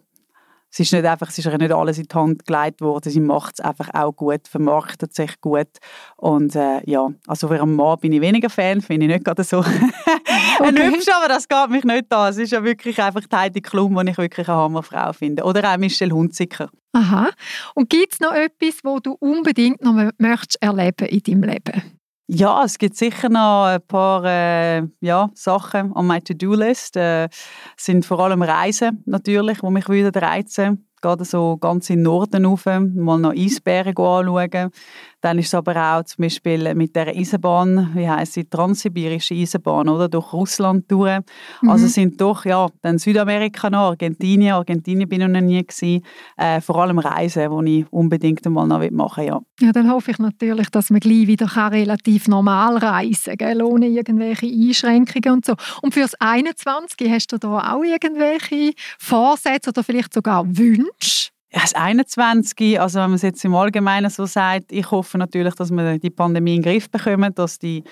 es 0.72 0.80
ist 0.80 0.92
nicht 0.94 1.06
einfach, 1.06 1.30
es 1.30 1.38
ist 1.38 1.46
nicht 1.46 1.72
alles 1.72 1.98
in 1.98 2.04
die 2.06 2.16
Hand 2.16 2.46
gelegt 2.46 2.82
worden, 2.82 3.10
sie 3.10 3.20
macht 3.22 3.56
es 3.60 3.66
einfach 3.66 3.90
auch 3.94 4.12
gut, 4.14 4.48
vermarktet 4.48 5.14
sich 5.16 5.40
gut 5.40 5.68
und 6.18 6.56
äh, 6.56 6.82
ja, 6.90 7.08
also 7.28 7.48
für 7.48 7.62
einen 7.62 7.76
Mann 7.76 7.98
bin 8.00 8.12
ich 8.12 8.22
weniger 8.22 8.50
Fan, 8.50 8.82
finde 8.82 9.06
ich 9.06 9.12
nicht 9.14 9.26
gerade 9.26 9.44
so 9.44 9.60
ein 9.62 9.92
Okay. 10.60 10.88
hübsch, 10.88 11.08
aber 11.16 11.28
das 11.28 11.48
geht 11.48 11.70
mich 11.70 11.84
nicht 11.84 12.12
an. 12.14 12.30
Es 12.30 12.38
ist 12.38 12.52
ja 12.52 12.64
wirklich 12.64 13.02
einfach 13.02 13.22
die 13.22 13.36
Heidi 13.36 13.62
Klum, 13.62 13.96
die 14.06 14.12
ich 14.12 14.18
wirklich 14.18 14.48
eine 14.48 14.58
Hammerfrau 14.58 15.12
finde. 15.14 15.44
Oder 15.44 15.70
auch 15.74 15.78
Michelle 15.78 16.14
Hunziker. 16.14 16.70
Aha. 16.94 17.30
Und 17.74 17.90
gibt 17.90 18.14
es 18.14 18.20
noch 18.22 18.32
etwas, 18.34 18.80
wo 18.84 19.00
du 19.00 19.18
unbedingt 19.20 19.82
noch 19.84 19.94
mö- 19.94 20.14
möchtest 20.18 20.62
erleben 20.62 21.08
in 21.08 21.20
deinem 21.24 21.44
Leben? 21.44 22.00
Ja, 22.28 22.64
es 22.64 22.80
gibt 22.80 22.98
sicher 22.98 23.30
noch 23.30 23.66
ein 23.66 23.82
paar 23.88 24.24
äh, 24.26 24.82
ja, 25.00 25.30
Sachen 25.36 25.92
on 25.92 26.08
my 26.08 26.20
To-Do-List. 26.20 26.98
Äh, 26.98 27.30
sind 27.78 28.04
vor 28.04 28.20
allem 28.20 28.42
Reisen 28.42 29.04
natürlich, 29.06 29.60
die 29.60 29.70
mich 29.70 29.88
wieder 29.90 30.20
reizen. 30.20 30.88
Gerade 31.02 31.24
so 31.24 31.58
ganz 31.58 31.92
in 31.92 31.98
den 31.98 32.04
Norden 32.04 32.46
rauf, 32.46 32.66
mal 32.66 33.20
noch 33.20 33.32
Eisbären 33.32 33.96
anschauen. 33.96 34.72
Dann 35.26 35.40
ist 35.40 35.48
es 35.48 35.56
aber 35.56 35.76
auch 35.76 36.04
zum 36.04 36.22
Beispiel 36.22 36.76
mit 36.76 36.96
der 36.96 37.08
Eisenbahn, 37.08 37.90
wie 37.96 38.08
heisst 38.08 38.34
sie, 38.34 38.44
transsibirische 38.48 39.34
Eisenbahn, 39.34 39.90
oder? 39.90 40.08
Durch 40.08 40.32
Russland 40.34 40.86
durch. 40.92 41.20
Also 41.64 41.82
Mhm. 41.82 41.86
es 41.86 41.94
sind 41.96 42.22
doch, 42.22 42.46
ja, 42.46 42.68
dann 42.84 43.00
Südamerika 43.00 43.72
noch, 43.72 43.90
Argentinien. 43.90 44.54
Argentinien 44.54 45.10
bin 45.10 45.22
ich 45.22 45.28
noch 45.28 45.42
nie 45.42 45.66
gewesen. 45.66 46.04
Äh, 46.38 46.62
vor 46.62 46.78
allem 46.78 47.00
Reisen, 47.00 47.66
die 47.66 47.80
ich 47.80 47.86
unbedingt 47.92 48.46
einmal 48.46 48.68
noch 48.68 48.88
machen 48.92 49.24
will, 49.24 49.30
ja. 49.30 49.42
Ja, 49.62 49.72
dann 49.72 49.90
hoffe 49.90 50.12
ich 50.12 50.20
natürlich, 50.20 50.70
dass 50.70 50.92
man 50.92 51.00
gleich 51.00 51.26
wieder 51.26 51.48
kann 51.48 51.74
relativ 51.74 52.28
normal 52.28 52.78
reisen 52.78 53.36
kann, 53.36 53.64
ohne 53.64 53.88
irgendwelche 53.88 54.46
Einschränkungen 54.46 55.38
und 55.38 55.46
so. 55.46 55.56
Und 55.82 55.96
fürs 55.96 56.14
21 56.20 57.10
hast 57.10 57.32
du 57.32 57.40
da 57.40 57.74
auch 57.74 57.84
irgendwelche 57.84 58.74
Vorsätze 59.00 59.72
oder 59.72 59.84
vielleicht 59.84 60.14
sogar 60.14 60.46
Wünsche? 60.46 61.35
Ja, 61.52 61.62
das 61.62 61.76
21, 61.76 62.82
also 62.82 63.00
wenn 63.00 63.12
man 63.12 63.16
es 63.16 63.22
jetzt 63.22 63.46
im 63.46 63.56
Allgemeinen 63.56 64.10
so 64.10 64.26
sagt, 64.26 64.72
ich 64.72 64.90
hoffe 64.90 65.18
natürlich, 65.18 65.54
dass 65.56 65.72
wir 65.72 66.00
die 66.00 66.10
Pandemie 66.10 66.56
in 66.56 66.62
den 66.62 66.72
Griff 66.72 66.90
bekommen, 66.90 67.34
dass 67.36 67.60
die, 67.60 67.84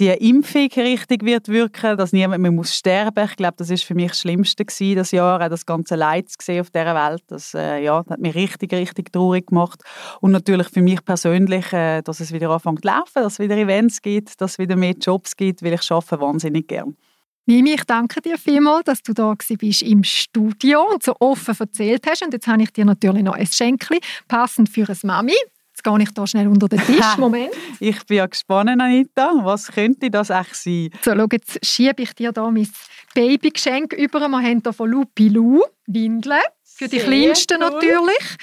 die 0.00 0.08
Impfung 0.08 0.68
richtig 0.74 1.22
wird 1.22 1.48
wirken, 1.48 1.96
dass 1.98 2.12
niemand 2.12 2.42
mehr 2.42 2.50
muss 2.50 2.74
sterben. 2.74 3.26
Ich 3.26 3.36
glaube, 3.36 3.54
das 3.58 3.70
ist 3.70 3.84
für 3.84 3.94
mich 3.94 4.08
das 4.08 4.20
Schlimmste 4.20 4.64
gewesen, 4.64 4.96
das 4.96 5.10
Jahr, 5.10 5.48
das 5.48 5.66
ganze 5.66 5.96
Leid 5.96 6.30
zu 6.30 6.38
sehen 6.40 6.62
auf 6.62 6.70
dieser 6.70 6.94
Welt. 6.94 7.22
Das, 7.28 7.54
äh, 7.54 7.84
ja, 7.84 8.02
das 8.02 8.10
hat 8.10 8.20
mich 8.20 8.34
richtig, 8.34 8.72
richtig 8.72 9.12
traurig 9.12 9.48
gemacht. 9.48 9.82
Und 10.20 10.32
natürlich 10.32 10.68
für 10.70 10.82
mich 10.82 11.04
persönlich, 11.04 11.72
äh, 11.72 12.00
dass 12.02 12.20
es 12.20 12.32
wieder 12.32 12.50
anfängt 12.50 12.82
zu 12.82 12.88
laufen, 12.88 13.22
dass 13.22 13.34
es 13.34 13.38
wieder 13.38 13.56
Events 13.56 14.00
gibt, 14.00 14.40
dass 14.40 14.52
es 14.52 14.58
wieder 14.58 14.76
mehr 14.76 14.94
Jobs 14.94 15.36
gibt, 15.36 15.62
weil 15.62 15.74
ich 15.74 15.90
arbeite 15.92 16.20
wahnsinnig 16.20 16.66
gern. 16.66 16.96
Mimi, 17.46 17.74
ich 17.74 17.84
danke 17.84 18.22
dir 18.22 18.38
vielmals, 18.38 18.84
dass 18.84 19.02
du 19.02 19.12
da 19.12 19.34
bist 19.58 19.82
im 19.82 20.02
Studio 20.02 20.90
und 20.90 21.02
so 21.02 21.14
offen 21.20 21.54
erzählt 21.58 22.06
hast. 22.08 22.22
Und 22.22 22.32
jetzt 22.32 22.46
habe 22.46 22.62
ich 22.62 22.72
dir 22.72 22.86
natürlich 22.86 23.22
noch 23.22 23.34
ein 23.34 23.46
Schenkli, 23.46 24.00
passend 24.28 24.70
für 24.70 24.88
eine 24.88 24.96
Mami. 25.02 25.34
Jetzt 25.72 25.84
gehe 25.84 26.02
ich 26.02 26.10
da 26.12 26.26
schnell 26.26 26.48
unter 26.48 26.68
den 26.68 26.80
Tisch. 26.80 27.04
Moment. 27.18 27.52
Ich 27.80 28.02
bin 28.06 28.16
ja 28.16 28.26
gespannt, 28.26 28.70
Anita, 28.80 29.32
was 29.42 29.66
könnte 29.66 30.10
das 30.10 30.30
echt 30.30 30.54
sein? 30.54 30.90
So, 31.02 31.14
schau, 31.14 31.26
jetzt 31.30 31.66
schiebe 31.66 32.02
ich 32.02 32.14
dir 32.14 32.32
da 32.32 32.50
mein 32.50 32.68
Babygeschenk 33.12 33.92
über. 33.92 34.20
Wir 34.20 34.40
haben 34.40 34.62
hier 34.62 34.72
von 34.72 34.88
Lupilou 34.88 35.64
Windeln, 35.86 36.40
für 36.62 36.88
die 36.88 36.98
Sehr 36.98 37.06
Kleinsten 37.06 37.60
cool. 37.60 37.70
natürlich. 37.70 38.36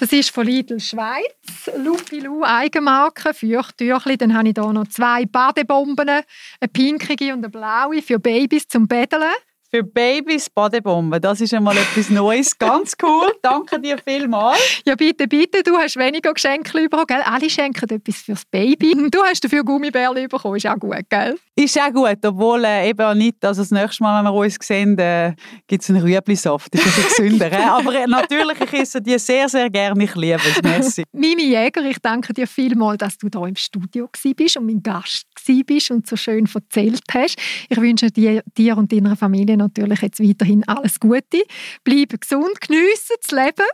Das 0.00 0.14
ist 0.14 0.30
von 0.30 0.46
Lidl 0.46 0.80
Schweiz, 0.80 1.70
Lupilou 1.76 2.42
Eigenmarke, 2.42 3.34
Feuchttüchli. 3.34 4.16
Dann 4.16 4.34
habe 4.34 4.48
ich 4.48 4.54
hier 4.56 4.72
noch 4.72 4.88
zwei 4.88 5.26
Badebomben, 5.26 6.08
eine 6.08 6.24
pinkige 6.72 7.34
und 7.34 7.40
eine 7.40 7.50
blaue 7.50 8.00
für 8.00 8.18
Babys 8.18 8.66
zum 8.66 8.88
Bädeln. 8.88 9.30
Für 9.72 9.84
Babys 9.84 10.50
Badebomben, 10.50 11.20
das 11.20 11.40
ist 11.40 11.54
einmal 11.54 11.76
etwas 11.76 12.10
Neues. 12.10 12.58
Ganz 12.58 12.94
cool. 13.00 13.32
Danke 13.40 13.80
dir 13.80 13.98
vielmals. 13.98 14.58
Ja, 14.84 14.96
bitte, 14.96 15.28
bitte, 15.28 15.62
du 15.62 15.76
hast 15.76 15.96
weniger 15.96 16.34
Geschenke 16.34 16.72
bekommen, 16.88 17.04
gell? 17.06 17.22
Alle 17.24 17.48
schenken 17.48 17.88
etwas 17.88 18.16
fürs 18.16 18.44
Baby. 18.46 18.96
Du 19.12 19.22
hast 19.22 19.44
dafür 19.44 19.62
Gummibärli 19.62 20.26
bekommen, 20.26 20.56
ist 20.56 20.66
auch 20.66 20.76
gut, 20.76 21.08
gell? 21.08 21.38
Ist 21.54 21.78
auch 21.78 21.92
gut, 21.92 22.18
obwohl 22.26 22.64
äh, 22.64 22.88
eben 22.88 23.18
nicht, 23.18 23.44
also 23.44 23.62
das 23.62 23.70
nächste 23.70 24.02
Mal, 24.02 24.18
wenn 24.18 24.32
wir 24.32 24.34
uns 24.34 24.56
sehen, 24.60 24.98
äh, 24.98 25.34
gibt 25.68 25.84
es 25.84 25.90
einen 25.90 26.02
Rüeblisaft. 26.02 26.74
Das 26.74 26.84
ist 26.84 26.98
ein 26.98 27.04
bisschen 27.04 27.24
gesünder. 27.28 27.52
äh. 27.52 27.62
Aber 27.62 27.94
äh, 27.94 28.06
natürlich, 28.08 28.60
ich 28.60 28.72
esse 28.72 29.00
die 29.00 29.18
sehr, 29.20 29.48
sehr 29.48 29.70
gerne. 29.70 30.02
Ich 30.02 30.16
liebe 30.16 30.40
es. 30.48 30.62
Merci. 30.64 31.04
Mimi 31.12 31.44
Jäger, 31.44 31.82
ich 31.84 31.98
danke 32.00 32.32
dir 32.32 32.48
vielmals, 32.48 32.98
dass 32.98 33.18
du 33.18 33.28
hier 33.32 33.46
im 33.46 33.54
Studio 33.54 34.08
bist 34.36 34.56
und 34.56 34.66
mein 34.66 34.82
Gast 34.82 35.26
bist 35.66 35.90
und 35.90 36.06
so 36.06 36.16
schön 36.16 36.48
erzählt 36.52 37.02
hast. 37.12 37.36
Ich 37.68 37.80
wünsche 37.80 38.10
dir, 38.10 38.42
dir 38.56 38.76
und 38.76 38.90
deiner 38.92 39.16
Familie 39.16 39.59
natürlich 39.60 40.00
jetzt 40.00 40.20
weiterhin 40.20 40.66
alles 40.66 40.98
Gute. 40.98 41.44
Bleibe 41.84 42.18
gesund, 42.18 42.60
geniessen 42.60 43.16
das 43.22 43.30
Leben. 43.30 43.66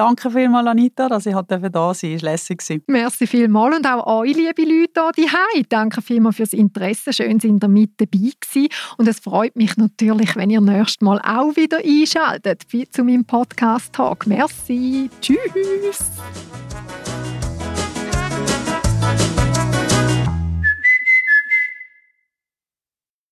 Danke 0.00 0.30
vielmals, 0.30 0.66
Anita, 0.66 1.08
dass 1.08 1.26
ich 1.26 1.34
halt 1.34 1.50
da 1.50 1.58
sein 1.60 1.72
durfte. 1.72 2.14
Es 2.14 2.22
war 2.22 2.30
lässig. 2.30 2.82
Merci 2.86 3.26
vielmals 3.26 3.76
und 3.76 3.86
auch 3.86 4.06
euch, 4.06 4.34
liebe 4.34 4.62
Leute 4.62 5.02
hier 5.16 5.28
die 5.58 5.68
Danke 5.68 6.00
vielmals 6.00 6.36
fürs 6.36 6.52
Interesse. 6.54 7.12
Schön, 7.12 7.38
sind 7.38 7.62
ihr 7.62 7.68
mit 7.68 8.00
dabei 8.00 8.30
gewesen. 8.40 8.68
Und 8.96 9.08
es 9.08 9.20
freut 9.20 9.56
mich 9.56 9.76
natürlich, 9.76 10.36
wenn 10.36 10.48
ihr 10.48 10.62
nächstes 10.62 11.02
Mal 11.02 11.18
auch 11.18 11.54
wieder 11.56 11.78
einschaltet 11.84 12.62
zu 12.92 13.04
meinem 13.04 13.26
Podcast-Talk. 13.26 14.26
Merci. 14.26 15.10
Tschüss. 15.20 16.12